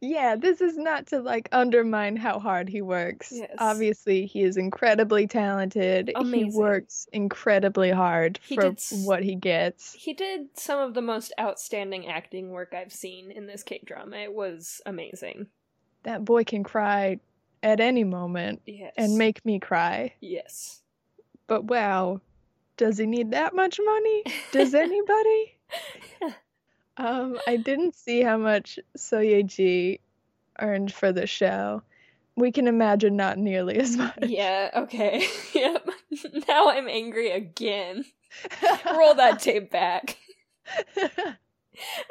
yeah, 0.00 0.36
this 0.36 0.60
is 0.60 0.76
not 0.76 1.06
to 1.08 1.20
like 1.20 1.48
undermine 1.52 2.16
how 2.16 2.38
hard 2.38 2.68
he 2.68 2.82
works. 2.82 3.32
Yes. 3.34 3.50
Obviously, 3.58 4.26
he 4.26 4.42
is 4.42 4.56
incredibly 4.56 5.26
talented. 5.26 6.12
Amazing. 6.14 6.52
He 6.52 6.58
works 6.58 7.08
incredibly 7.12 7.90
hard 7.90 8.38
he 8.46 8.56
for 8.56 8.72
what 9.04 9.22
he 9.22 9.34
gets. 9.34 9.94
He 9.94 10.12
did 10.12 10.48
some 10.54 10.80
of 10.80 10.94
the 10.94 11.02
most 11.02 11.32
outstanding 11.40 12.08
acting 12.08 12.50
work 12.50 12.74
I've 12.74 12.92
seen 12.92 13.30
in 13.30 13.46
this 13.46 13.62
K 13.62 13.80
drama. 13.84 14.16
It 14.18 14.34
was 14.34 14.80
amazing. 14.86 15.46
That 16.02 16.24
boy 16.24 16.44
can 16.44 16.64
cry 16.64 17.20
at 17.62 17.80
any 17.80 18.04
moment 18.04 18.62
yes. 18.66 18.92
and 18.96 19.16
make 19.16 19.44
me 19.44 19.58
cry. 19.58 20.14
Yes. 20.20 20.82
But 21.46 21.64
wow, 21.64 22.20
does 22.76 22.98
he 22.98 23.06
need 23.06 23.32
that 23.32 23.54
much 23.54 23.78
money? 23.82 24.24
Does 24.50 24.74
anybody? 24.74 25.58
um, 26.96 27.38
I 27.46 27.56
didn't 27.56 27.94
see 27.94 28.22
how 28.22 28.36
much 28.36 28.78
Seo 28.96 29.24
Ye 29.24 29.42
Ji 29.42 30.00
earned 30.58 30.92
for 30.92 31.12
the 31.12 31.26
show. 31.26 31.82
We 32.34 32.50
can 32.50 32.66
imagine 32.66 33.16
not 33.16 33.36
nearly 33.36 33.76
as 33.76 33.96
much. 33.96 34.18
Yeah, 34.22 34.70
okay. 34.74 35.26
yep. 35.54 35.86
Now 36.48 36.70
I'm 36.70 36.88
angry 36.88 37.30
again. 37.30 38.06
Roll 38.90 39.14
that 39.14 39.40
tape 39.40 39.70
back. 39.70 40.16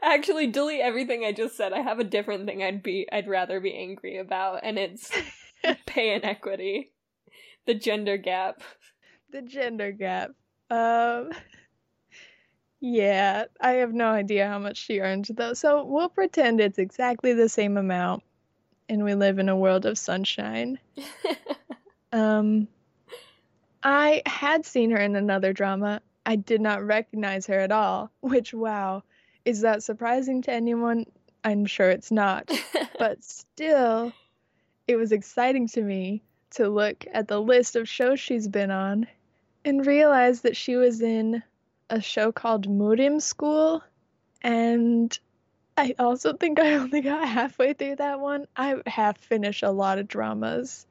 Actually, 0.01 0.47
delete 0.47 0.81
everything 0.81 1.23
I 1.23 1.31
just 1.31 1.55
said. 1.55 1.73
I 1.73 1.81
have 1.81 1.99
a 1.99 2.03
different 2.03 2.45
thing 2.45 2.63
I'd 2.63 2.81
be 2.83 3.07
I'd 3.11 3.27
rather 3.27 3.59
be 3.59 3.75
angry 3.75 4.17
about, 4.17 4.61
and 4.63 4.77
it's 4.79 5.11
pay 5.85 6.15
inequity. 6.15 6.91
The 7.65 7.75
gender 7.75 8.17
gap. 8.17 8.61
The 9.31 9.41
gender 9.41 9.91
gap. 9.91 10.31
Um 10.69 11.31
Yeah, 12.79 13.45
I 13.59 13.73
have 13.73 13.93
no 13.93 14.07
idea 14.07 14.47
how 14.47 14.57
much 14.57 14.77
she 14.77 14.99
earned 14.99 15.27
though. 15.35 15.53
So 15.53 15.85
we'll 15.85 16.09
pretend 16.09 16.59
it's 16.59 16.79
exactly 16.79 17.33
the 17.33 17.49
same 17.49 17.77
amount 17.77 18.23
and 18.89 19.03
we 19.03 19.13
live 19.13 19.39
in 19.39 19.49
a 19.49 19.55
world 19.55 19.85
of 19.85 19.97
sunshine. 19.97 20.79
um 22.11 22.67
I 23.83 24.21
had 24.25 24.65
seen 24.65 24.91
her 24.91 24.97
in 24.97 25.15
another 25.15 25.53
drama. 25.53 26.01
I 26.25 26.35
did 26.35 26.61
not 26.61 26.83
recognize 26.83 27.47
her 27.47 27.59
at 27.59 27.71
all, 27.71 28.11
which 28.21 28.53
wow, 28.53 29.03
is 29.45 29.61
that 29.61 29.83
surprising 29.83 30.41
to 30.43 30.51
anyone? 30.51 31.05
I'm 31.43 31.65
sure 31.65 31.89
it's 31.89 32.11
not. 32.11 32.51
but 32.99 33.23
still, 33.23 34.11
it 34.87 34.95
was 34.95 35.11
exciting 35.11 35.67
to 35.69 35.81
me 35.81 36.21
to 36.51 36.69
look 36.69 37.05
at 37.13 37.27
the 37.27 37.41
list 37.41 37.75
of 37.75 37.87
shows 37.87 38.19
she's 38.19 38.47
been 38.47 38.71
on 38.71 39.07
and 39.63 39.85
realize 39.85 40.41
that 40.41 40.57
she 40.57 40.75
was 40.75 41.01
in 41.01 41.41
a 41.89 42.01
show 42.01 42.31
called 42.31 42.69
Murim 42.69 43.19
School. 43.21 43.83
And 44.41 45.17
I 45.77 45.95
also 45.99 46.33
think 46.33 46.59
I 46.59 46.73
only 46.75 47.01
got 47.01 47.27
halfway 47.27 47.73
through 47.73 47.97
that 47.97 48.19
one. 48.19 48.47
I 48.55 48.75
have 48.87 49.17
finished 49.17 49.63
a 49.63 49.71
lot 49.71 49.99
of 49.99 50.07
dramas, 50.07 50.85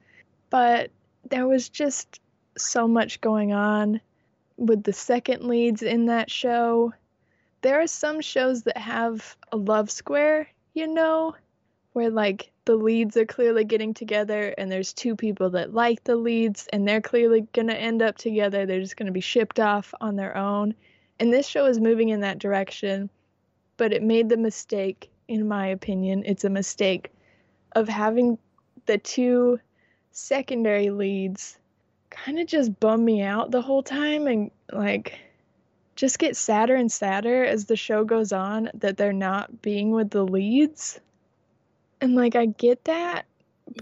but 0.49 0.91
there 1.29 1.47
was 1.47 1.69
just 1.69 2.19
so 2.57 2.87
much 2.87 3.21
going 3.21 3.53
on 3.53 4.01
with 4.57 4.83
the 4.83 4.93
second 4.93 5.43
leads 5.43 5.81
in 5.81 6.07
that 6.07 6.29
show 6.29 6.93
there 7.61 7.81
are 7.81 7.87
some 7.87 8.21
shows 8.21 8.63
that 8.63 8.77
have 8.77 9.35
a 9.51 9.57
love 9.57 9.91
square, 9.91 10.47
you 10.73 10.87
know, 10.87 11.35
where 11.93 12.09
like 12.09 12.51
the 12.65 12.75
leads 12.75 13.17
are 13.17 13.25
clearly 13.25 13.63
getting 13.63 13.93
together 13.93 14.53
and 14.57 14.71
there's 14.71 14.93
two 14.93 15.15
people 15.15 15.49
that 15.51 15.73
like 15.73 16.03
the 16.03 16.15
leads 16.15 16.67
and 16.71 16.87
they're 16.87 17.01
clearly 17.01 17.41
going 17.53 17.67
to 17.67 17.79
end 17.79 18.01
up 18.01 18.17
together. 18.17 18.65
They're 18.65 18.79
just 18.79 18.97
going 18.97 19.07
to 19.07 19.11
be 19.11 19.21
shipped 19.21 19.59
off 19.59 19.93
on 20.01 20.15
their 20.15 20.35
own. 20.35 20.73
And 21.19 21.31
this 21.31 21.47
show 21.47 21.65
is 21.65 21.79
moving 21.79 22.09
in 22.09 22.21
that 22.21 22.39
direction, 22.39 23.09
but 23.77 23.93
it 23.93 24.01
made 24.01 24.29
the 24.29 24.37
mistake, 24.37 25.11
in 25.27 25.47
my 25.47 25.67
opinion, 25.67 26.23
it's 26.25 26.43
a 26.43 26.49
mistake 26.49 27.11
of 27.73 27.87
having 27.87 28.37
the 28.85 28.97
two 28.97 29.59
secondary 30.11 30.89
leads 30.89 31.57
kind 32.09 32.39
of 32.39 32.47
just 32.47 32.79
bum 32.79 33.05
me 33.05 33.21
out 33.21 33.51
the 33.51 33.61
whole 33.61 33.83
time 33.83 34.27
and 34.27 34.51
like 34.71 35.17
just 35.95 36.19
get 36.19 36.35
sadder 36.35 36.75
and 36.75 36.91
sadder 36.91 37.43
as 37.43 37.65
the 37.65 37.75
show 37.75 38.03
goes 38.03 38.31
on 38.31 38.69
that 38.75 38.97
they're 38.97 39.13
not 39.13 39.61
being 39.61 39.91
with 39.91 40.09
the 40.09 40.25
leads. 40.25 40.99
And 41.99 42.15
like 42.15 42.35
I 42.35 42.47
get 42.47 42.85
that, 42.85 43.25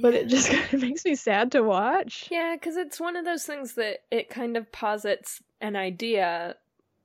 but 0.02 0.14
it 0.14 0.28
just 0.28 0.50
kind 0.52 0.74
of 0.74 0.82
makes 0.82 1.06
me 1.06 1.16
sad 1.16 1.52
to 1.54 1.62
watch. 1.62 2.28
Yeah, 2.32 2.56
because 2.56 2.78
it's 2.78 3.00
one 3.00 3.16
of 3.16 3.26
those 3.26 3.46
things 3.46 3.76
that 3.76 4.00
it 4.12 4.30
kind 4.30 4.58
of 4.58 4.72
posits 4.72 5.42
an 5.62 5.76
idea, 5.76 6.56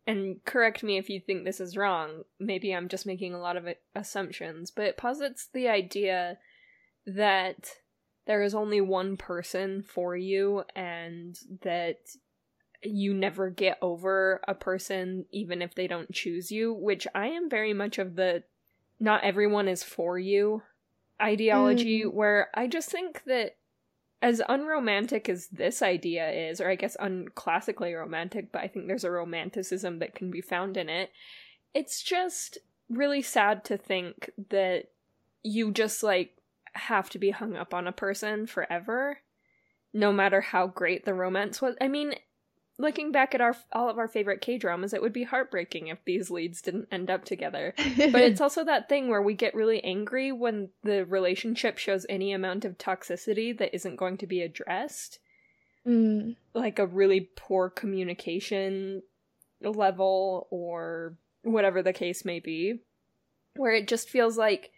and 0.06 0.44
correct 0.44 0.82
me 0.82 0.98
if 0.98 1.08
you 1.08 1.20
think 1.20 1.44
this 1.44 1.60
is 1.60 1.76
wrong. 1.76 2.24
Maybe 2.38 2.74
I'm 2.74 2.88
just 2.88 3.06
making 3.06 3.34
a 3.34 3.40
lot 3.40 3.56
of 3.56 3.68
assumptions, 3.94 4.70
but 4.70 4.86
it 4.86 4.96
posits 4.96 5.48
the 5.52 5.68
idea 5.68 6.38
that 7.06 7.70
there 8.26 8.42
is 8.42 8.54
only 8.54 8.80
one 8.80 9.16
person 9.16 9.82
for 9.82 10.16
you 10.16 10.64
and 10.74 11.38
that 11.62 11.98
you 12.84 13.14
never 13.14 13.50
get 13.50 13.78
over 13.82 14.40
a 14.46 14.54
person 14.54 15.26
even 15.30 15.62
if 15.62 15.74
they 15.74 15.86
don't 15.86 16.12
choose 16.12 16.50
you, 16.50 16.72
which 16.72 17.06
I 17.14 17.28
am 17.28 17.48
very 17.48 17.72
much 17.72 17.98
of 17.98 18.16
the 18.16 18.42
not 19.00 19.24
everyone 19.24 19.68
is 19.68 19.82
for 19.82 20.18
you 20.18 20.62
ideology 21.20 22.02
mm. 22.02 22.12
where 22.12 22.48
I 22.54 22.66
just 22.66 22.90
think 22.90 23.22
that 23.24 23.56
as 24.22 24.40
unromantic 24.48 25.28
as 25.28 25.48
this 25.48 25.82
idea 25.82 26.30
is, 26.30 26.60
or 26.60 26.70
I 26.70 26.76
guess 26.76 26.96
unclassically 26.98 27.98
romantic, 27.98 28.50
but 28.52 28.62
I 28.62 28.68
think 28.68 28.86
there's 28.86 29.04
a 29.04 29.10
romanticism 29.10 29.98
that 29.98 30.14
can 30.14 30.30
be 30.30 30.40
found 30.40 30.76
in 30.76 30.88
it, 30.88 31.10
it's 31.74 32.02
just 32.02 32.58
really 32.88 33.22
sad 33.22 33.64
to 33.64 33.76
think 33.76 34.30
that 34.50 34.84
you 35.42 35.72
just 35.72 36.02
like 36.02 36.38
have 36.72 37.10
to 37.10 37.18
be 37.18 37.30
hung 37.30 37.54
up 37.54 37.74
on 37.74 37.86
a 37.86 37.92
person 37.92 38.46
forever, 38.46 39.18
no 39.92 40.12
matter 40.12 40.40
how 40.40 40.66
great 40.66 41.04
the 41.04 41.14
romance 41.14 41.60
was. 41.60 41.76
I 41.80 41.88
mean, 41.88 42.14
looking 42.78 43.12
back 43.12 43.34
at 43.34 43.40
our 43.40 43.56
all 43.72 43.88
of 43.88 43.98
our 43.98 44.08
favorite 44.08 44.40
K 44.40 44.58
dramas, 44.58 44.92
it 44.92 45.02
would 45.02 45.12
be 45.12 45.24
heartbreaking 45.24 45.88
if 45.88 45.98
these 46.04 46.30
leads 46.30 46.60
didn't 46.60 46.88
end 46.90 47.10
up 47.10 47.24
together. 47.24 47.74
but 47.76 48.22
it's 48.22 48.40
also 48.40 48.64
that 48.64 48.88
thing 48.88 49.08
where 49.08 49.22
we 49.22 49.34
get 49.34 49.54
really 49.54 49.82
angry 49.84 50.32
when 50.32 50.70
the 50.82 51.04
relationship 51.04 51.78
shows 51.78 52.06
any 52.08 52.32
amount 52.32 52.64
of 52.64 52.78
toxicity 52.78 53.56
that 53.56 53.74
isn't 53.74 53.96
going 53.96 54.18
to 54.18 54.26
be 54.26 54.42
addressed. 54.42 55.18
Mm. 55.86 56.36
Like 56.54 56.78
a 56.78 56.86
really 56.86 57.30
poor 57.36 57.70
communication 57.70 59.02
level 59.60 60.48
or 60.50 61.16
whatever 61.42 61.82
the 61.82 61.92
case 61.92 62.24
may 62.24 62.40
be. 62.40 62.80
Where 63.56 63.72
it 63.72 63.86
just 63.86 64.08
feels 64.08 64.36
like 64.36 64.72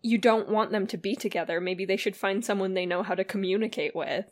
you 0.00 0.16
don't 0.16 0.48
want 0.48 0.70
them 0.70 0.86
to 0.88 0.96
be 0.96 1.14
together. 1.14 1.60
Maybe 1.60 1.84
they 1.84 1.96
should 1.96 2.16
find 2.16 2.44
someone 2.44 2.74
they 2.74 2.86
know 2.86 3.02
how 3.02 3.14
to 3.14 3.24
communicate 3.24 3.94
with. 3.94 4.24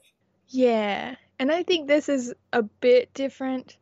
Yeah. 0.49 1.17
And 1.41 1.51
I 1.51 1.63
think 1.63 1.89
this 1.89 2.11
is 2.11 2.35
a 2.53 2.63
bit 2.63 3.15
different 3.15 3.79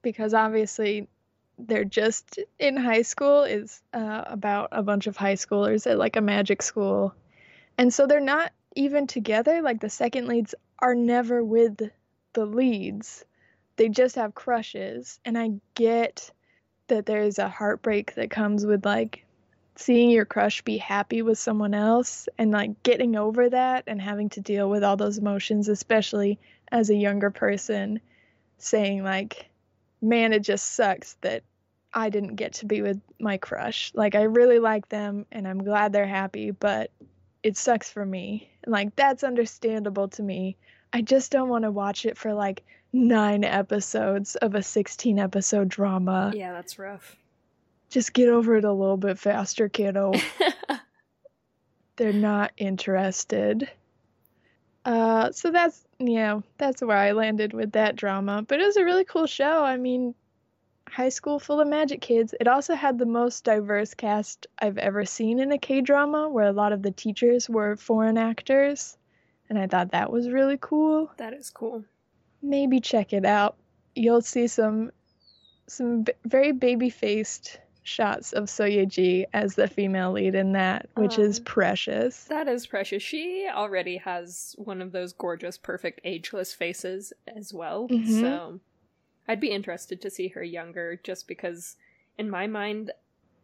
because 0.00 0.32
obviously 0.32 1.08
they're 1.58 1.84
just 1.84 2.38
in 2.58 2.74
high 2.74 3.02
school 3.02 3.42
is 3.42 3.82
uh, 3.92 4.24
about 4.24 4.70
a 4.72 4.82
bunch 4.82 5.06
of 5.06 5.14
high 5.14 5.34
schoolers 5.34 5.86
at 5.88 5.98
like 5.98 6.16
a 6.16 6.22
magic 6.22 6.62
school. 6.62 7.14
And 7.76 7.92
so 7.92 8.06
they're 8.06 8.18
not 8.18 8.52
even 8.76 9.06
together. 9.06 9.60
Like 9.60 9.82
the 9.82 9.90
second 9.90 10.26
leads 10.26 10.54
are 10.78 10.94
never 10.94 11.44
with 11.44 11.82
the 12.32 12.46
leads. 12.46 13.26
They 13.76 13.90
just 13.90 14.16
have 14.16 14.34
crushes. 14.34 15.20
And 15.26 15.36
I 15.36 15.50
get 15.74 16.30
that 16.86 17.04
there's 17.04 17.38
a 17.38 17.48
heartbreak 17.50 18.14
that 18.14 18.30
comes 18.30 18.64
with 18.64 18.86
like 18.86 19.26
seeing 19.76 20.08
your 20.08 20.24
crush 20.24 20.62
be 20.62 20.78
happy 20.78 21.20
with 21.20 21.38
someone 21.38 21.74
else 21.74 22.26
and 22.38 22.52
like 22.52 22.82
getting 22.82 23.16
over 23.16 23.50
that 23.50 23.84
and 23.86 24.00
having 24.00 24.30
to 24.30 24.40
deal 24.40 24.70
with 24.70 24.82
all 24.82 24.96
those 24.96 25.18
emotions, 25.18 25.68
especially 25.68 26.38
as 26.72 26.90
a 26.90 26.96
younger 26.96 27.30
person 27.30 28.00
saying 28.58 29.04
like 29.04 29.48
man 30.00 30.32
it 30.32 30.40
just 30.40 30.74
sucks 30.74 31.14
that 31.20 31.44
I 31.94 32.08
didn't 32.08 32.36
get 32.36 32.54
to 32.54 32.66
be 32.66 32.80
with 32.82 33.00
my 33.20 33.36
crush. 33.36 33.92
Like 33.94 34.14
I 34.14 34.22
really 34.22 34.58
like 34.58 34.88
them 34.88 35.26
and 35.30 35.46
I'm 35.46 35.62
glad 35.62 35.92
they're 35.92 36.06
happy, 36.06 36.50
but 36.50 36.90
it 37.42 37.56
sucks 37.56 37.90
for 37.90 38.04
me. 38.04 38.50
like 38.66 38.94
that's 38.96 39.24
understandable 39.24 40.08
to 40.08 40.22
me. 40.22 40.56
I 40.92 41.02
just 41.02 41.30
don't 41.32 41.48
want 41.48 41.64
to 41.64 41.70
watch 41.70 42.06
it 42.06 42.16
for 42.16 42.34
like 42.34 42.64
9 42.92 43.44
episodes 43.44 44.36
of 44.36 44.54
a 44.54 44.62
16 44.62 45.18
episode 45.18 45.68
drama. 45.68 46.32
Yeah, 46.34 46.52
that's 46.52 46.78
rough. 46.78 47.16
Just 47.88 48.12
get 48.12 48.28
over 48.28 48.56
it 48.56 48.64
a 48.64 48.72
little 48.72 48.96
bit 48.96 49.18
faster, 49.18 49.68
kiddo. 49.68 50.12
They're 51.96 52.12
not 52.12 52.52
interested. 52.56 53.70
Uh, 54.84 55.30
so 55.32 55.50
that's 55.50 55.84
yeah, 56.08 56.40
that's 56.58 56.82
where 56.82 56.96
I 56.96 57.12
landed 57.12 57.52
with 57.52 57.72
that 57.72 57.96
drama. 57.96 58.44
But 58.46 58.60
it 58.60 58.66
was 58.66 58.76
a 58.76 58.84
really 58.84 59.04
cool 59.04 59.26
show. 59.26 59.64
I 59.64 59.76
mean, 59.76 60.14
high 60.88 61.08
school 61.08 61.38
full 61.38 61.60
of 61.60 61.68
magic 61.68 62.00
kids. 62.00 62.34
It 62.38 62.48
also 62.48 62.74
had 62.74 62.98
the 62.98 63.06
most 63.06 63.44
diverse 63.44 63.94
cast 63.94 64.46
I've 64.58 64.78
ever 64.78 65.04
seen 65.04 65.40
in 65.40 65.52
a 65.52 65.58
K 65.58 65.80
drama, 65.80 66.28
where 66.28 66.46
a 66.46 66.52
lot 66.52 66.72
of 66.72 66.82
the 66.82 66.90
teachers 66.90 67.48
were 67.48 67.76
foreign 67.76 68.18
actors, 68.18 68.96
and 69.48 69.58
I 69.58 69.66
thought 69.66 69.92
that 69.92 70.12
was 70.12 70.30
really 70.30 70.58
cool. 70.60 71.10
That 71.16 71.32
is 71.32 71.50
cool. 71.50 71.84
Maybe 72.42 72.80
check 72.80 73.12
it 73.12 73.24
out. 73.24 73.56
You'll 73.94 74.22
see 74.22 74.46
some 74.46 74.92
some 75.66 76.02
b- 76.02 76.12
very 76.24 76.52
baby 76.52 76.90
faced 76.90 77.58
shots 77.82 78.32
of 78.32 78.44
Seo 78.44 78.70
Ye 78.70 78.86
Ji 78.86 79.26
as 79.32 79.54
the 79.54 79.68
female 79.68 80.12
lead 80.12 80.34
in 80.34 80.52
that, 80.52 80.88
which 80.94 81.18
um, 81.18 81.24
is 81.24 81.40
precious. 81.40 82.24
That 82.24 82.48
is 82.48 82.66
precious. 82.66 83.02
She 83.02 83.48
already 83.50 83.96
has 83.98 84.54
one 84.58 84.80
of 84.80 84.92
those 84.92 85.12
gorgeous, 85.12 85.58
perfect, 85.58 86.00
ageless 86.04 86.52
faces 86.52 87.12
as 87.26 87.52
well. 87.52 87.88
Mm-hmm. 87.88 88.20
So 88.20 88.60
I'd 89.28 89.40
be 89.40 89.50
interested 89.50 90.00
to 90.02 90.10
see 90.10 90.28
her 90.28 90.42
younger 90.42 91.00
just 91.02 91.26
because, 91.26 91.76
in 92.18 92.30
my 92.30 92.46
mind, 92.46 92.92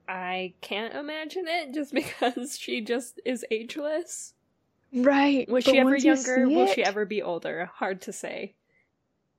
I 0.09 0.55
can't 0.61 0.95
imagine 0.95 1.47
it 1.47 1.75
just 1.75 1.93
because 2.27 2.59
she 2.59 2.81
just 2.81 3.21
is 3.25 3.45
ageless. 3.51 4.35
Right. 4.93 5.49
Was 5.49 5.65
she 5.65 5.79
ever 5.79 5.97
younger? 5.97 6.49
Will 6.49 6.67
she 6.67 6.83
ever 6.83 7.05
be 7.05 7.23
older? 7.23 7.71
Hard 7.75 8.03
to 8.03 8.13
say. 8.13 8.55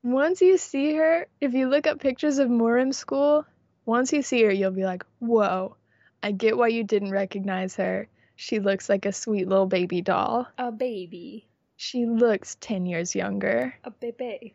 Once 0.03 0.41
you 0.41 0.57
see 0.57 0.93
her, 0.95 1.27
if 1.41 1.53
you 1.53 1.67
look 1.67 1.87
up 1.87 1.99
pictures 1.99 2.37
of 2.37 2.49
Murim 2.49 2.93
school, 2.93 3.45
once 3.89 4.13
you 4.13 4.21
see 4.21 4.43
her, 4.43 4.51
you'll 4.51 4.69
be 4.69 4.85
like, 4.85 5.03
whoa, 5.17 5.75
I 6.21 6.31
get 6.31 6.57
why 6.57 6.67
you 6.67 6.83
didn't 6.83 7.11
recognize 7.11 7.75
her. 7.77 8.07
She 8.35 8.59
looks 8.59 8.87
like 8.87 9.05
a 9.05 9.11
sweet 9.11 9.47
little 9.47 9.65
baby 9.65 10.01
doll. 10.01 10.47
A 10.59 10.71
baby. 10.71 11.47
She 11.75 12.05
looks 12.05 12.55
10 12.61 12.85
years 12.85 13.15
younger. 13.15 13.73
A 13.83 13.89
baby. 13.89 14.53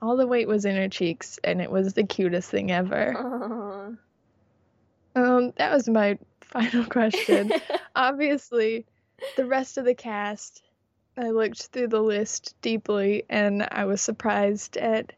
All 0.00 0.16
the 0.16 0.28
weight 0.28 0.46
was 0.46 0.64
in 0.64 0.76
her 0.76 0.88
cheeks, 0.88 1.40
and 1.42 1.60
it 1.60 1.72
was 1.72 1.92
the 1.92 2.04
cutest 2.04 2.50
thing 2.50 2.70
ever. 2.70 3.14
Aww. 3.16 3.98
Um, 5.16 5.52
that 5.56 5.72
was 5.72 5.88
my 5.88 6.16
final 6.40 6.84
question. 6.84 7.52
Obviously, 7.96 8.86
the 9.36 9.44
rest 9.44 9.76
of 9.76 9.86
the 9.86 9.94
cast, 9.94 10.62
I 11.16 11.30
looked 11.30 11.66
through 11.66 11.88
the 11.88 12.00
list 12.00 12.54
deeply, 12.62 13.24
and 13.28 13.66
I 13.72 13.86
was 13.86 14.00
surprised 14.00 14.76
at 14.76 15.12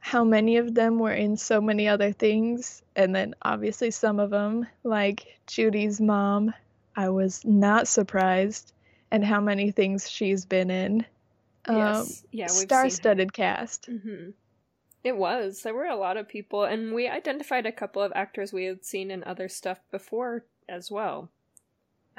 how 0.00 0.24
many 0.24 0.56
of 0.56 0.74
them 0.74 0.98
were 0.98 1.12
in 1.12 1.36
so 1.36 1.60
many 1.60 1.86
other 1.86 2.10
things. 2.10 2.82
And 2.96 3.14
then 3.14 3.34
obviously 3.42 3.90
some 3.90 4.18
of 4.18 4.30
them, 4.30 4.66
like 4.82 5.38
Judy's 5.46 6.00
mom, 6.00 6.52
I 6.96 7.10
was 7.10 7.44
not 7.44 7.86
surprised 7.86 8.72
and 9.10 9.24
how 9.24 9.40
many 9.40 9.70
things 9.70 10.10
she's 10.10 10.44
been 10.44 10.70
in. 10.70 11.04
Yes. 11.68 11.96
Um, 11.96 12.28
yeah, 12.32 12.46
star-studded 12.46 13.32
cast. 13.32 13.88
Mm-hmm. 13.90 14.30
It 15.04 15.16
was. 15.16 15.62
There 15.62 15.74
were 15.74 15.86
a 15.86 15.96
lot 15.96 16.16
of 16.16 16.28
people, 16.28 16.64
and 16.64 16.92
we 16.94 17.08
identified 17.08 17.66
a 17.66 17.72
couple 17.72 18.02
of 18.02 18.12
actors 18.14 18.52
we 18.52 18.64
had 18.64 18.84
seen 18.84 19.10
in 19.10 19.24
other 19.24 19.48
stuff 19.48 19.80
before 19.90 20.44
as 20.68 20.90
well. 20.90 21.30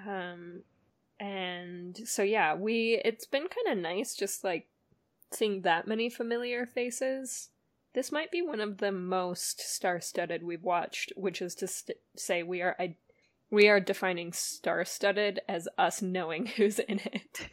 Um, 0.05 0.61
and 1.19 1.99
so 2.05 2.23
yeah, 2.23 2.55
we. 2.55 3.01
It's 3.03 3.25
been 3.25 3.47
kind 3.47 3.77
of 3.77 3.83
nice, 3.83 4.15
just 4.15 4.43
like 4.43 4.67
seeing 5.31 5.61
that 5.61 5.87
many 5.87 6.09
familiar 6.09 6.65
faces. 6.65 7.49
This 7.93 8.11
might 8.11 8.31
be 8.31 8.41
one 8.41 8.61
of 8.61 8.77
the 8.77 8.91
most 8.91 9.59
star-studded 9.59 10.43
we've 10.43 10.63
watched, 10.63 11.11
which 11.15 11.41
is 11.41 11.55
to 11.55 11.67
st- 11.67 11.97
say 12.15 12.41
we 12.43 12.61
are 12.61 12.75
I- 12.79 12.95
we 13.49 13.67
are 13.67 13.81
defining 13.81 14.31
star-studded 14.31 15.41
as 15.49 15.67
us 15.77 16.01
knowing 16.01 16.45
who's 16.57 16.79
in 16.79 16.99
it. 16.99 17.49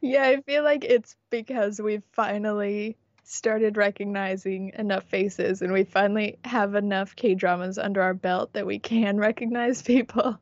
yeah, 0.00 0.24
I 0.24 0.40
feel 0.40 0.62
like 0.64 0.84
it's 0.84 1.14
because 1.30 1.80
we've 1.80 2.04
finally 2.12 2.96
started 3.24 3.76
recognizing 3.76 4.72
enough 4.78 5.04
faces 5.04 5.60
and 5.60 5.70
we 5.70 5.84
finally 5.84 6.38
have 6.44 6.74
enough 6.74 7.14
K 7.14 7.34
dramas 7.34 7.76
under 7.76 8.00
our 8.00 8.14
belt 8.14 8.54
that 8.54 8.66
we 8.66 8.78
can 8.78 9.18
recognize 9.28 9.82
people. 9.82 10.38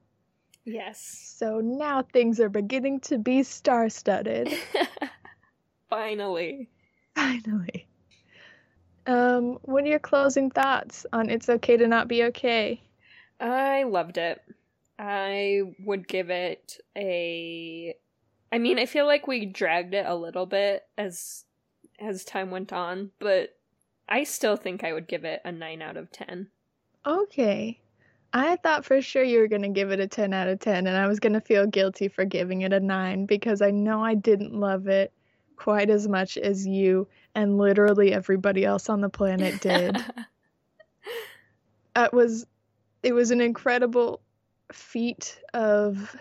Yes. 0.65 1.01
So 1.37 1.61
now 1.61 2.03
things 2.03 2.39
are 2.41 2.49
beginning 2.49 3.01
to 3.01 3.19
be 3.19 3.43
star 3.43 3.89
studded. 3.89 4.53
finally. 5.91 6.69
Finally. 7.17 7.87
Um, 9.07 9.59
what 9.63 9.85
are 9.85 9.89
your 9.89 9.99
closing 9.99 10.51
thoughts 10.51 11.07
on 11.13 11.31
It's 11.31 11.49
Okay 11.49 11.77
to 11.77 11.87
Not 11.87 12.09
Be 12.09 12.25
Okay? 12.25 12.83
I 13.39 13.85
loved 13.85 14.19
it. 14.19 14.43
I 14.99 15.63
would 15.85 16.09
give 16.09 16.31
it 16.31 16.81
a 16.97 17.95
I 18.53 18.59
mean, 18.59 18.79
I 18.79 18.87
feel 18.87 19.07
like 19.07 19.27
we 19.27 19.45
dragged 19.45 19.95
it 19.95 20.07
a 20.07 20.15
little 20.15 20.47
bit 20.47 20.85
as 20.97 21.45
as 21.99 22.25
time 22.25 22.51
went 22.51 22.73
on, 22.73 23.11
but 23.19 23.57
I 24.09 24.25
still 24.25 24.57
think 24.57 24.85
I 24.85 24.93
would 24.93 25.09
give 25.09 25.25
it 25.25 25.41
a 25.45 25.51
9 25.53 25.83
out 25.83 25.97
of 25.97 26.13
10. 26.13 26.49
Okay. 27.07 27.81
I 28.33 28.57
thought 28.57 28.85
for 28.85 29.01
sure 29.01 29.23
you 29.23 29.39
were 29.39 29.49
going 29.49 29.63
to 29.63 29.69
give 29.69 29.91
it 29.91 30.01
a 30.01 30.07
10 30.07 30.33
out 30.33 30.49
of 30.49 30.61
10, 30.61 30.87
and 30.87 30.97
I 30.97 31.07
was 31.07 31.21
going 31.21 31.33
to 31.33 31.41
feel 31.41 31.67
guilty 31.67 32.09
for 32.09 32.25
giving 32.25 32.63
it 32.63 32.73
a 32.73 32.81
9 32.81 33.27
because 33.27 33.63
I 33.63 33.71
know 33.71 34.05
I 34.05 34.15
didn't 34.15 34.53
love 34.53 34.89
it 34.89 35.13
quite 35.57 35.91
as 35.91 36.07
much 36.07 36.37
as 36.37 36.67
you 36.67 37.09
and 37.37 37.59
literally 37.59 38.15
everybody 38.15 38.65
else 38.65 38.89
on 38.89 39.03
the 39.03 39.11
planet 39.11 39.61
did. 39.61 39.97
it 41.95 42.13
was 42.13 42.47
it 43.03 43.13
was 43.13 43.31
an 43.31 43.41
incredible 43.41 44.21
feat 44.73 45.39
of 45.55 46.17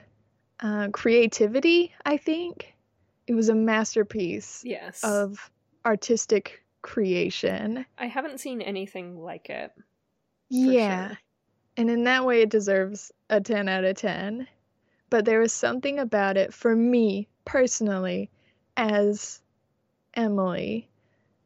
uh, 0.60 0.90
creativity, 0.90 1.94
I 2.06 2.18
think. 2.18 2.76
It 3.26 3.34
was 3.34 3.50
a 3.50 3.56
masterpiece 3.56 4.62
yes. 4.64 5.04
of 5.04 5.50
artistic 5.84 6.64
creation. 6.84 7.86
I 7.98 8.06
haven't 8.06 8.40
seen 8.40 8.62
anything 8.62 9.20
like 9.20 9.50
it. 9.50 9.72
Yeah. 10.50 11.08
sure. 11.08 11.18
And 11.78 11.90
in 11.90 12.04
that 12.04 12.26
way, 12.26 12.42
it 12.42 12.50
deserves 12.50 13.12
a 13.32 13.42
10 13.42 13.68
out 13.68 13.84
of 13.84 13.96
10. 13.96 14.48
But 15.10 15.26
there 15.26 15.40
was 15.40 15.54
something 15.54 15.98
about 15.98 16.38
it 16.38 16.54
for 16.54 16.76
me 16.76 17.28
personally, 17.46 18.30
as 18.78 19.42
Emily, 20.14 20.88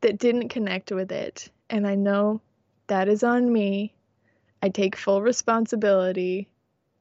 that 0.01 0.17
didn't 0.17 0.49
connect 0.49 0.91
with 0.91 1.11
it. 1.11 1.49
And 1.69 1.87
I 1.87 1.95
know 1.95 2.41
that 2.87 3.07
is 3.09 3.23
on 3.23 3.51
me. 3.51 3.93
I 4.61 4.69
take 4.69 4.95
full 4.95 5.21
responsibility, 5.21 6.49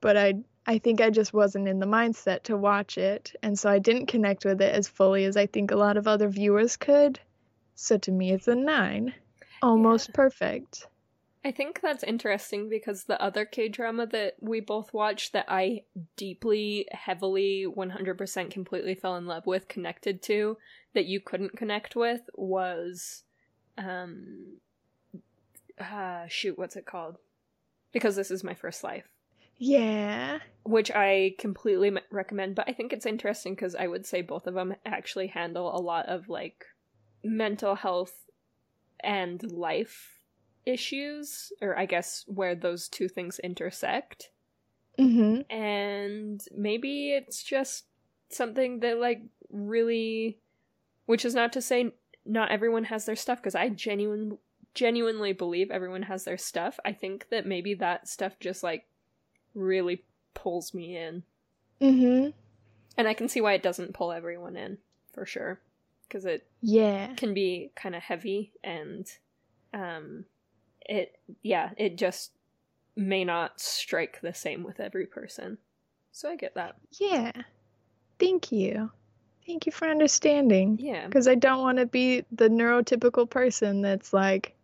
but 0.00 0.16
I 0.16 0.34
I 0.66 0.78
think 0.78 1.00
I 1.00 1.08
just 1.10 1.32
wasn't 1.32 1.66
in 1.66 1.78
the 1.78 1.86
mindset 1.86 2.42
to 2.44 2.56
watch 2.56 2.98
it, 2.98 3.34
and 3.42 3.58
so 3.58 3.70
I 3.70 3.78
didn't 3.78 4.06
connect 4.06 4.44
with 4.44 4.60
it 4.60 4.74
as 4.74 4.86
fully 4.86 5.24
as 5.24 5.36
I 5.36 5.46
think 5.46 5.70
a 5.70 5.76
lot 5.76 5.96
of 5.96 6.06
other 6.06 6.28
viewers 6.28 6.76
could. 6.76 7.18
So 7.74 7.96
to 7.98 8.12
me, 8.12 8.32
it's 8.32 8.48
a 8.48 8.54
9. 8.54 9.14
Almost 9.62 10.10
Yeah. 10.10 10.12
perfect. 10.14 10.86
I 11.44 11.52
think 11.52 11.80
that's 11.80 12.02
interesting 12.04 12.68
because 12.68 13.04
the 13.04 13.20
other 13.22 13.44
K 13.46 13.68
drama 13.68 14.06
that 14.08 14.34
we 14.40 14.60
both 14.60 14.92
watched 14.92 15.32
that 15.32 15.46
I 15.48 15.84
deeply, 16.16 16.86
heavily, 16.90 17.64
100% 17.64 18.50
completely 18.50 18.94
fell 18.94 19.16
in 19.16 19.26
love 19.26 19.46
with, 19.46 19.68
connected 19.68 20.20
to, 20.24 20.58
that 20.98 21.06
you 21.06 21.20
couldn't 21.20 21.56
connect 21.56 21.94
with 21.96 22.28
was. 22.34 23.22
Um. 23.78 24.58
Uh, 25.78 26.26
shoot, 26.26 26.58
what's 26.58 26.74
it 26.74 26.84
called? 26.86 27.18
Because 27.92 28.16
this 28.16 28.32
is 28.32 28.42
my 28.42 28.54
first 28.54 28.82
life. 28.82 29.08
Yeah. 29.58 30.40
Which 30.64 30.90
I 30.90 31.36
completely 31.38 31.88
m- 31.88 32.00
recommend, 32.10 32.56
but 32.56 32.68
I 32.68 32.72
think 32.72 32.92
it's 32.92 33.06
interesting 33.06 33.54
because 33.54 33.76
I 33.76 33.86
would 33.86 34.04
say 34.04 34.20
both 34.22 34.48
of 34.48 34.54
them 34.54 34.74
actually 34.84 35.28
handle 35.28 35.74
a 35.74 35.78
lot 35.80 36.06
of 36.06 36.28
like 36.28 36.64
mental 37.22 37.76
health 37.76 38.26
and 39.00 39.40
life 39.52 40.18
issues, 40.66 41.52
or 41.62 41.78
I 41.78 41.86
guess 41.86 42.24
where 42.26 42.56
those 42.56 42.88
two 42.88 43.08
things 43.08 43.38
intersect. 43.38 44.30
Mhm. 44.98 45.44
And 45.48 46.40
maybe 46.50 47.12
it's 47.12 47.44
just 47.44 47.86
something 48.30 48.80
that, 48.80 48.98
like, 48.98 49.22
really. 49.48 50.40
Which 51.08 51.24
is 51.24 51.34
not 51.34 51.54
to 51.54 51.62
say 51.62 51.92
not 52.26 52.50
everyone 52.50 52.84
has 52.84 53.06
their 53.06 53.16
stuff, 53.16 53.38
because 53.38 53.54
I 53.54 53.70
genuine, 53.70 54.36
genuinely 54.74 55.32
believe 55.32 55.70
everyone 55.70 56.02
has 56.02 56.24
their 56.24 56.36
stuff. 56.36 56.78
I 56.84 56.92
think 56.92 57.30
that 57.30 57.46
maybe 57.46 57.72
that 57.76 58.06
stuff 58.06 58.38
just, 58.40 58.62
like, 58.62 58.86
really 59.54 60.04
pulls 60.34 60.74
me 60.74 60.96
in. 60.98 61.22
Mhm. 61.80 62.34
And 62.98 63.08
I 63.08 63.14
can 63.14 63.26
see 63.30 63.40
why 63.40 63.54
it 63.54 63.62
doesn't 63.62 63.94
pull 63.94 64.12
everyone 64.12 64.54
in, 64.56 64.76
for 65.14 65.24
sure. 65.24 65.62
Because 66.02 66.26
it 66.26 66.46
Yeah. 66.60 67.14
can 67.14 67.32
be 67.32 67.72
kind 67.74 67.94
of 67.94 68.02
heavy 68.02 68.52
and 68.62 69.06
um 69.72 70.26
it 70.80 71.18
yeah 71.42 71.70
it 71.76 71.96
just 71.96 72.32
may 72.96 73.22
not 73.24 73.60
strike 73.60 74.20
the 74.22 74.32
same 74.32 74.62
with 74.62 74.80
every 74.80 75.04
person 75.06 75.58
so 76.10 76.30
i 76.30 76.36
get 76.36 76.54
that 76.54 76.76
Yeah. 76.98 77.32
Thank 78.18 78.50
you. 78.50 78.90
Thank 79.48 79.64
you 79.64 79.72
for 79.72 79.88
understanding. 79.88 80.78
yeah 80.78 81.06
Because 81.06 81.26
I 81.26 81.34
don't 81.34 81.62
want 81.62 81.78
to 81.78 81.86
be 81.86 82.22
the 82.30 82.50
neurotypical 82.50 83.30
person 83.30 83.80
that's 83.80 84.12
like, 84.12 84.54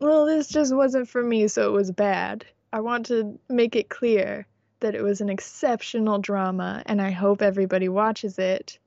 well, 0.00 0.26
this 0.26 0.48
just 0.48 0.74
wasn't 0.74 1.08
for 1.08 1.22
me, 1.22 1.48
so 1.48 1.66
it 1.66 1.72
was 1.72 1.90
bad. 1.90 2.44
I 2.70 2.80
want 2.80 3.06
to 3.06 3.38
make 3.48 3.74
it 3.74 3.88
clear 3.88 4.46
that 4.80 4.94
it 4.94 5.02
was 5.02 5.22
an 5.22 5.30
exceptional 5.30 6.18
drama, 6.18 6.82
and 6.84 7.00
I 7.00 7.10
hope 7.10 7.40
everybody 7.40 7.88
watches 7.88 8.38
it. 8.38 8.78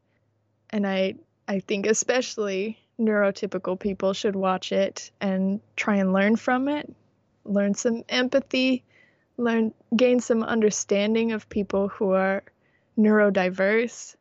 And 0.70 0.86
I, 0.86 1.16
I 1.48 1.60
think 1.60 1.88
especially 1.88 2.78
neurotypical 3.00 3.80
people 3.80 4.14
should 4.14 4.36
watch 4.36 4.72
it 4.72 5.10
and 5.20 5.60
try 5.76 5.96
and 5.96 6.14
learn 6.14 6.36
from 6.36 6.68
it, 6.68 6.94
learn 7.46 7.74
some 7.74 8.04
empathy, 8.10 8.84
learn 9.38 9.74
gain 9.96 10.20
some 10.20 10.44
understanding 10.44 11.32
of 11.32 11.50
people 11.50 11.88
who 11.88 12.12
are 12.12 12.44
neurodiverse. 12.96 14.16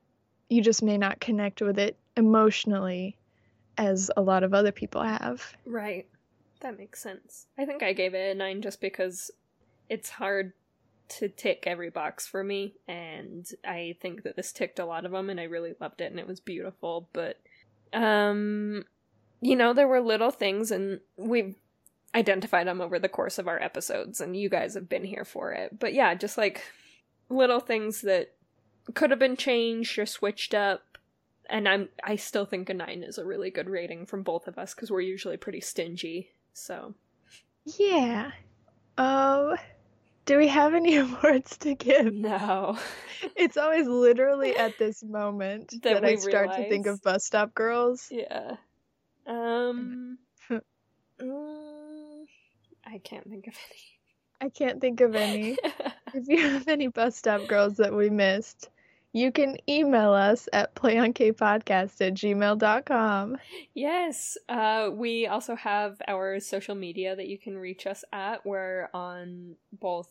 You 0.50 0.60
just 0.60 0.82
may 0.82 0.98
not 0.98 1.20
connect 1.20 1.62
with 1.62 1.78
it 1.78 1.96
emotionally 2.16 3.16
as 3.78 4.10
a 4.16 4.20
lot 4.20 4.42
of 4.42 4.52
other 4.52 4.72
people 4.72 5.02
have. 5.02 5.54
right. 5.64 6.06
That 6.60 6.76
makes 6.76 7.00
sense. 7.00 7.46
I 7.56 7.64
think 7.64 7.82
i 7.82 7.94
gave 7.94 8.12
it 8.12 8.32
a 8.32 8.34
9 8.34 8.60
just 8.60 8.82
because 8.82 9.30
it's 9.88 10.10
hard 10.10 10.52
to 11.08 11.28
tick 11.28 11.64
every 11.66 11.88
box 11.88 12.26
for 12.26 12.44
me 12.44 12.74
and 12.86 13.48
i 13.64 13.96
think 14.00 14.22
that 14.22 14.36
this 14.36 14.52
ticked 14.52 14.78
a 14.78 14.84
lot 14.84 15.04
of 15.04 15.10
them 15.10 15.28
and 15.30 15.40
i 15.40 15.44
really 15.44 15.74
loved 15.80 16.00
it 16.00 16.10
and 16.10 16.20
it 16.20 16.26
was 16.26 16.38
beautiful 16.38 17.08
but 17.12 17.40
um 17.92 18.84
you 19.40 19.56
know 19.56 19.72
there 19.72 19.88
were 19.88 20.00
little 20.00 20.30
things 20.30 20.70
and 20.70 21.00
we've 21.16 21.56
identified 22.14 22.66
them 22.66 22.80
over 22.80 22.98
the 22.98 23.08
course 23.08 23.38
of 23.38 23.48
our 23.48 23.60
episodes 23.62 24.20
and 24.20 24.36
you 24.36 24.48
guys 24.48 24.74
have 24.74 24.88
been 24.88 25.04
here 25.04 25.24
for 25.24 25.52
it. 25.52 25.78
But 25.78 25.94
yeah 25.94 26.14
just 26.14 26.36
like 26.36 26.62
little 27.28 27.60
things 27.60 28.02
that 28.02 28.34
could 28.94 29.10
have 29.10 29.18
been 29.18 29.36
changed 29.36 29.98
or 29.98 30.06
switched 30.06 30.54
up 30.54 30.98
and 31.48 31.68
i'm 31.68 31.88
i 32.04 32.16
still 32.16 32.44
think 32.46 32.68
a 32.70 32.74
9 32.74 33.02
is 33.02 33.18
a 33.18 33.24
really 33.24 33.50
good 33.50 33.68
rating 33.68 34.06
from 34.06 34.22
both 34.22 34.46
of 34.48 34.58
us 34.58 34.74
because 34.74 34.90
we're 34.90 35.00
usually 35.00 35.36
pretty 35.36 35.60
stingy 35.60 36.30
so 36.52 36.94
Yeah. 37.64 38.32
Um, 38.98 39.56
do 40.26 40.36
we 40.36 40.48
have 40.48 40.74
any 40.74 40.96
awards 41.04 41.56
to 41.58 41.74
give? 41.74 42.12
no 42.12 42.78
It's 43.36 43.56
always 43.56 43.86
literally 43.86 44.56
at 44.56 44.78
this 44.78 45.02
moment 45.02 45.70
That 45.82 46.02
that, 46.02 46.04
I 46.04 46.16
start 46.16 46.54
to 46.56 46.68
think 46.68 46.86
of 46.86 47.02
bus 47.02 47.24
stop 47.24 47.54
girls. 47.54 48.08
yeah 48.10 48.56
um 49.26 50.18
mm, 51.20 52.24
i 52.86 52.98
can't 52.98 53.28
think 53.28 53.46
of 53.46 53.54
any. 53.70 53.82
I 54.42 54.48
can't 54.48 54.80
think 54.80 55.02
of 55.02 55.14
any. 55.14 55.58
If 56.14 56.28
you 56.28 56.38
have 56.40 56.68
any 56.68 56.88
bus 56.88 57.16
stop 57.16 57.46
girls 57.46 57.76
that 57.76 57.94
we 57.94 58.10
missed, 58.10 58.70
you 59.12 59.32
can 59.32 59.56
email 59.68 60.12
us 60.12 60.48
at 60.52 60.74
playonkpodcast 60.74 62.00
at 62.00 62.14
gmail.com. 62.14 63.36
Yes, 63.74 64.38
uh, 64.48 64.90
we 64.92 65.26
also 65.26 65.56
have 65.56 66.00
our 66.06 66.38
social 66.38 66.74
media 66.74 67.16
that 67.16 67.26
you 67.28 67.38
can 67.38 67.58
reach 67.58 67.86
us 67.86 68.04
at. 68.12 68.46
We're 68.46 68.88
on 68.94 69.56
both 69.72 70.08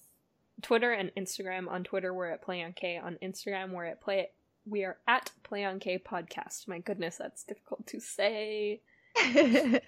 Twitter 0.61 0.91
and 0.91 1.11
Instagram. 1.15 1.69
On 1.69 1.83
Twitter, 1.83 2.13
we're 2.13 2.29
at 2.29 2.45
playonk. 2.45 2.83
on 3.01 3.13
On 3.13 3.17
Instagram, 3.23 3.71
we're 3.71 3.85
at 3.85 4.01
Play. 4.01 4.29
We 4.65 4.83
are 4.83 4.97
at 5.07 5.31
Play 5.43 5.63
on 5.63 5.79
K 5.79 5.97
Podcast. 5.97 6.67
My 6.67 6.79
goodness, 6.79 7.17
that's 7.17 7.43
difficult 7.43 7.87
to 7.87 8.01
say. 8.01 8.81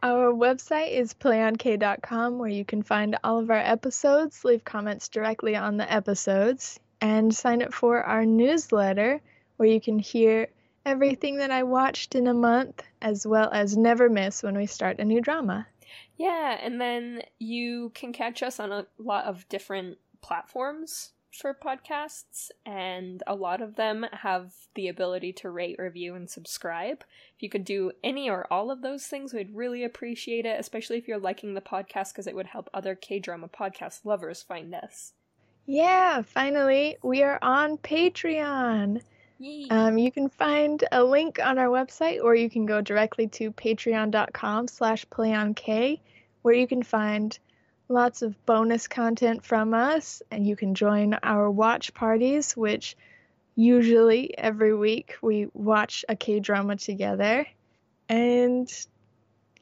Our 0.00 0.32
website 0.32 0.92
is 0.92 1.12
playonk.com 1.12 2.38
where 2.38 2.48
you 2.48 2.64
can 2.64 2.84
find 2.84 3.18
all 3.24 3.40
of 3.40 3.50
our 3.50 3.56
episodes, 3.56 4.44
leave 4.44 4.64
comments 4.64 5.08
directly 5.08 5.56
on 5.56 5.76
the 5.76 5.92
episodes, 5.92 6.78
and 7.00 7.34
sign 7.34 7.62
up 7.62 7.74
for 7.74 8.02
our 8.04 8.24
newsletter 8.24 9.20
where 9.56 9.68
you 9.68 9.80
can 9.80 9.98
hear 9.98 10.48
everything 10.86 11.38
that 11.38 11.50
I 11.50 11.64
watched 11.64 12.14
in 12.14 12.28
a 12.28 12.34
month 12.34 12.80
as 13.02 13.26
well 13.26 13.50
as 13.52 13.76
never 13.76 14.08
miss 14.08 14.44
when 14.44 14.56
we 14.56 14.66
start 14.66 15.00
a 15.00 15.04
new 15.04 15.20
drama. 15.20 15.66
Yeah, 16.16 16.56
and 16.60 16.80
then 16.80 17.22
you 17.40 17.90
can 17.92 18.12
catch 18.12 18.42
us 18.44 18.60
on 18.60 18.70
a 18.70 18.86
lot 18.98 19.24
of 19.24 19.48
different 19.48 19.98
platforms 20.20 21.12
for 21.30 21.54
podcasts, 21.54 22.50
and 22.64 23.22
a 23.26 23.34
lot 23.34 23.60
of 23.60 23.76
them 23.76 24.06
have 24.12 24.52
the 24.74 24.88
ability 24.88 25.32
to 25.34 25.50
rate, 25.50 25.76
review, 25.78 26.14
and 26.14 26.28
subscribe. 26.28 27.04
If 27.36 27.42
you 27.42 27.48
could 27.48 27.64
do 27.64 27.92
any 28.02 28.30
or 28.30 28.46
all 28.52 28.70
of 28.70 28.82
those 28.82 29.06
things, 29.06 29.32
we'd 29.32 29.54
really 29.54 29.84
appreciate 29.84 30.46
it, 30.46 30.58
especially 30.58 30.98
if 30.98 31.06
you're 31.06 31.18
liking 31.18 31.54
the 31.54 31.60
podcast, 31.60 32.12
because 32.12 32.26
it 32.26 32.34
would 32.34 32.46
help 32.46 32.70
other 32.72 32.94
K 32.94 33.18
drama 33.18 33.48
podcast 33.48 34.04
lovers 34.04 34.42
find 34.42 34.74
us. 34.74 35.12
Yeah, 35.66 36.22
finally, 36.22 36.96
we 37.02 37.22
are 37.22 37.38
on 37.42 37.76
Patreon. 37.78 39.02
Um, 39.70 39.98
you 39.98 40.10
can 40.10 40.28
find 40.28 40.82
a 40.90 41.04
link 41.04 41.38
on 41.44 41.58
our 41.58 41.68
website, 41.68 42.22
or 42.24 42.34
you 42.34 42.50
can 42.50 42.66
go 42.66 42.80
directly 42.80 43.28
to 43.28 43.52
patreon.com 43.52 44.66
slash 44.66 45.06
playonk, 45.06 46.00
where 46.42 46.54
you 46.54 46.66
can 46.66 46.82
find 46.82 47.38
lots 47.88 48.22
of 48.22 48.44
bonus 48.46 48.86
content 48.86 49.44
from 49.44 49.74
us, 49.74 50.22
and 50.30 50.46
you 50.46 50.56
can 50.56 50.74
join 50.74 51.14
our 51.22 51.50
watch 51.50 51.94
parties, 51.94 52.56
which 52.56 52.96
usually 53.54 54.36
every 54.38 54.74
week 54.74 55.16
we 55.22 55.48
watch 55.52 56.04
a 56.08 56.16
K-drama 56.16 56.76
together. 56.76 57.46
And 58.08 58.70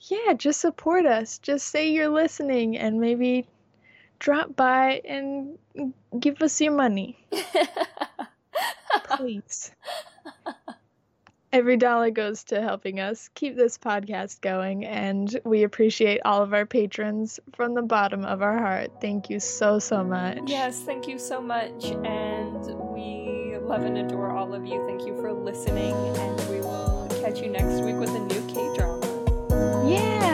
yeah, 0.00 0.34
just 0.34 0.60
support 0.60 1.06
us. 1.06 1.38
Just 1.38 1.68
say 1.68 1.90
you're 1.90 2.08
listening 2.08 2.76
and 2.76 3.00
maybe 3.00 3.46
drop 4.18 4.54
by 4.54 5.00
and 5.04 5.58
give 6.18 6.42
us 6.42 6.60
your 6.60 6.72
money. 6.72 7.18
Please. 9.04 9.72
Every 11.56 11.78
dollar 11.78 12.10
goes 12.10 12.44
to 12.44 12.60
helping 12.60 13.00
us 13.00 13.30
keep 13.34 13.56
this 13.56 13.78
podcast 13.78 14.42
going, 14.42 14.84
and 14.84 15.40
we 15.46 15.62
appreciate 15.62 16.20
all 16.22 16.42
of 16.42 16.52
our 16.52 16.66
patrons 16.66 17.40
from 17.54 17.72
the 17.72 17.80
bottom 17.80 18.26
of 18.26 18.42
our 18.42 18.58
heart. 18.58 18.90
Thank 19.00 19.30
you 19.30 19.40
so, 19.40 19.78
so 19.78 20.04
much. 20.04 20.38
Yes, 20.44 20.82
thank 20.82 21.08
you 21.08 21.18
so 21.18 21.40
much, 21.40 21.86
and 21.86 22.62
we 22.92 23.56
love 23.56 23.84
and 23.84 23.96
adore 23.96 24.32
all 24.32 24.52
of 24.52 24.66
you. 24.66 24.86
Thank 24.86 25.06
you 25.06 25.18
for 25.18 25.32
listening, 25.32 25.94
and 25.94 26.50
we 26.50 26.60
will 26.60 27.08
catch 27.22 27.40
you 27.40 27.48
next 27.48 27.82
week 27.82 27.96
with 27.96 28.10
a 28.10 28.18
new 28.18 28.46
K 28.52 28.76
drama. 28.76 29.90
Yeah! 29.90 30.26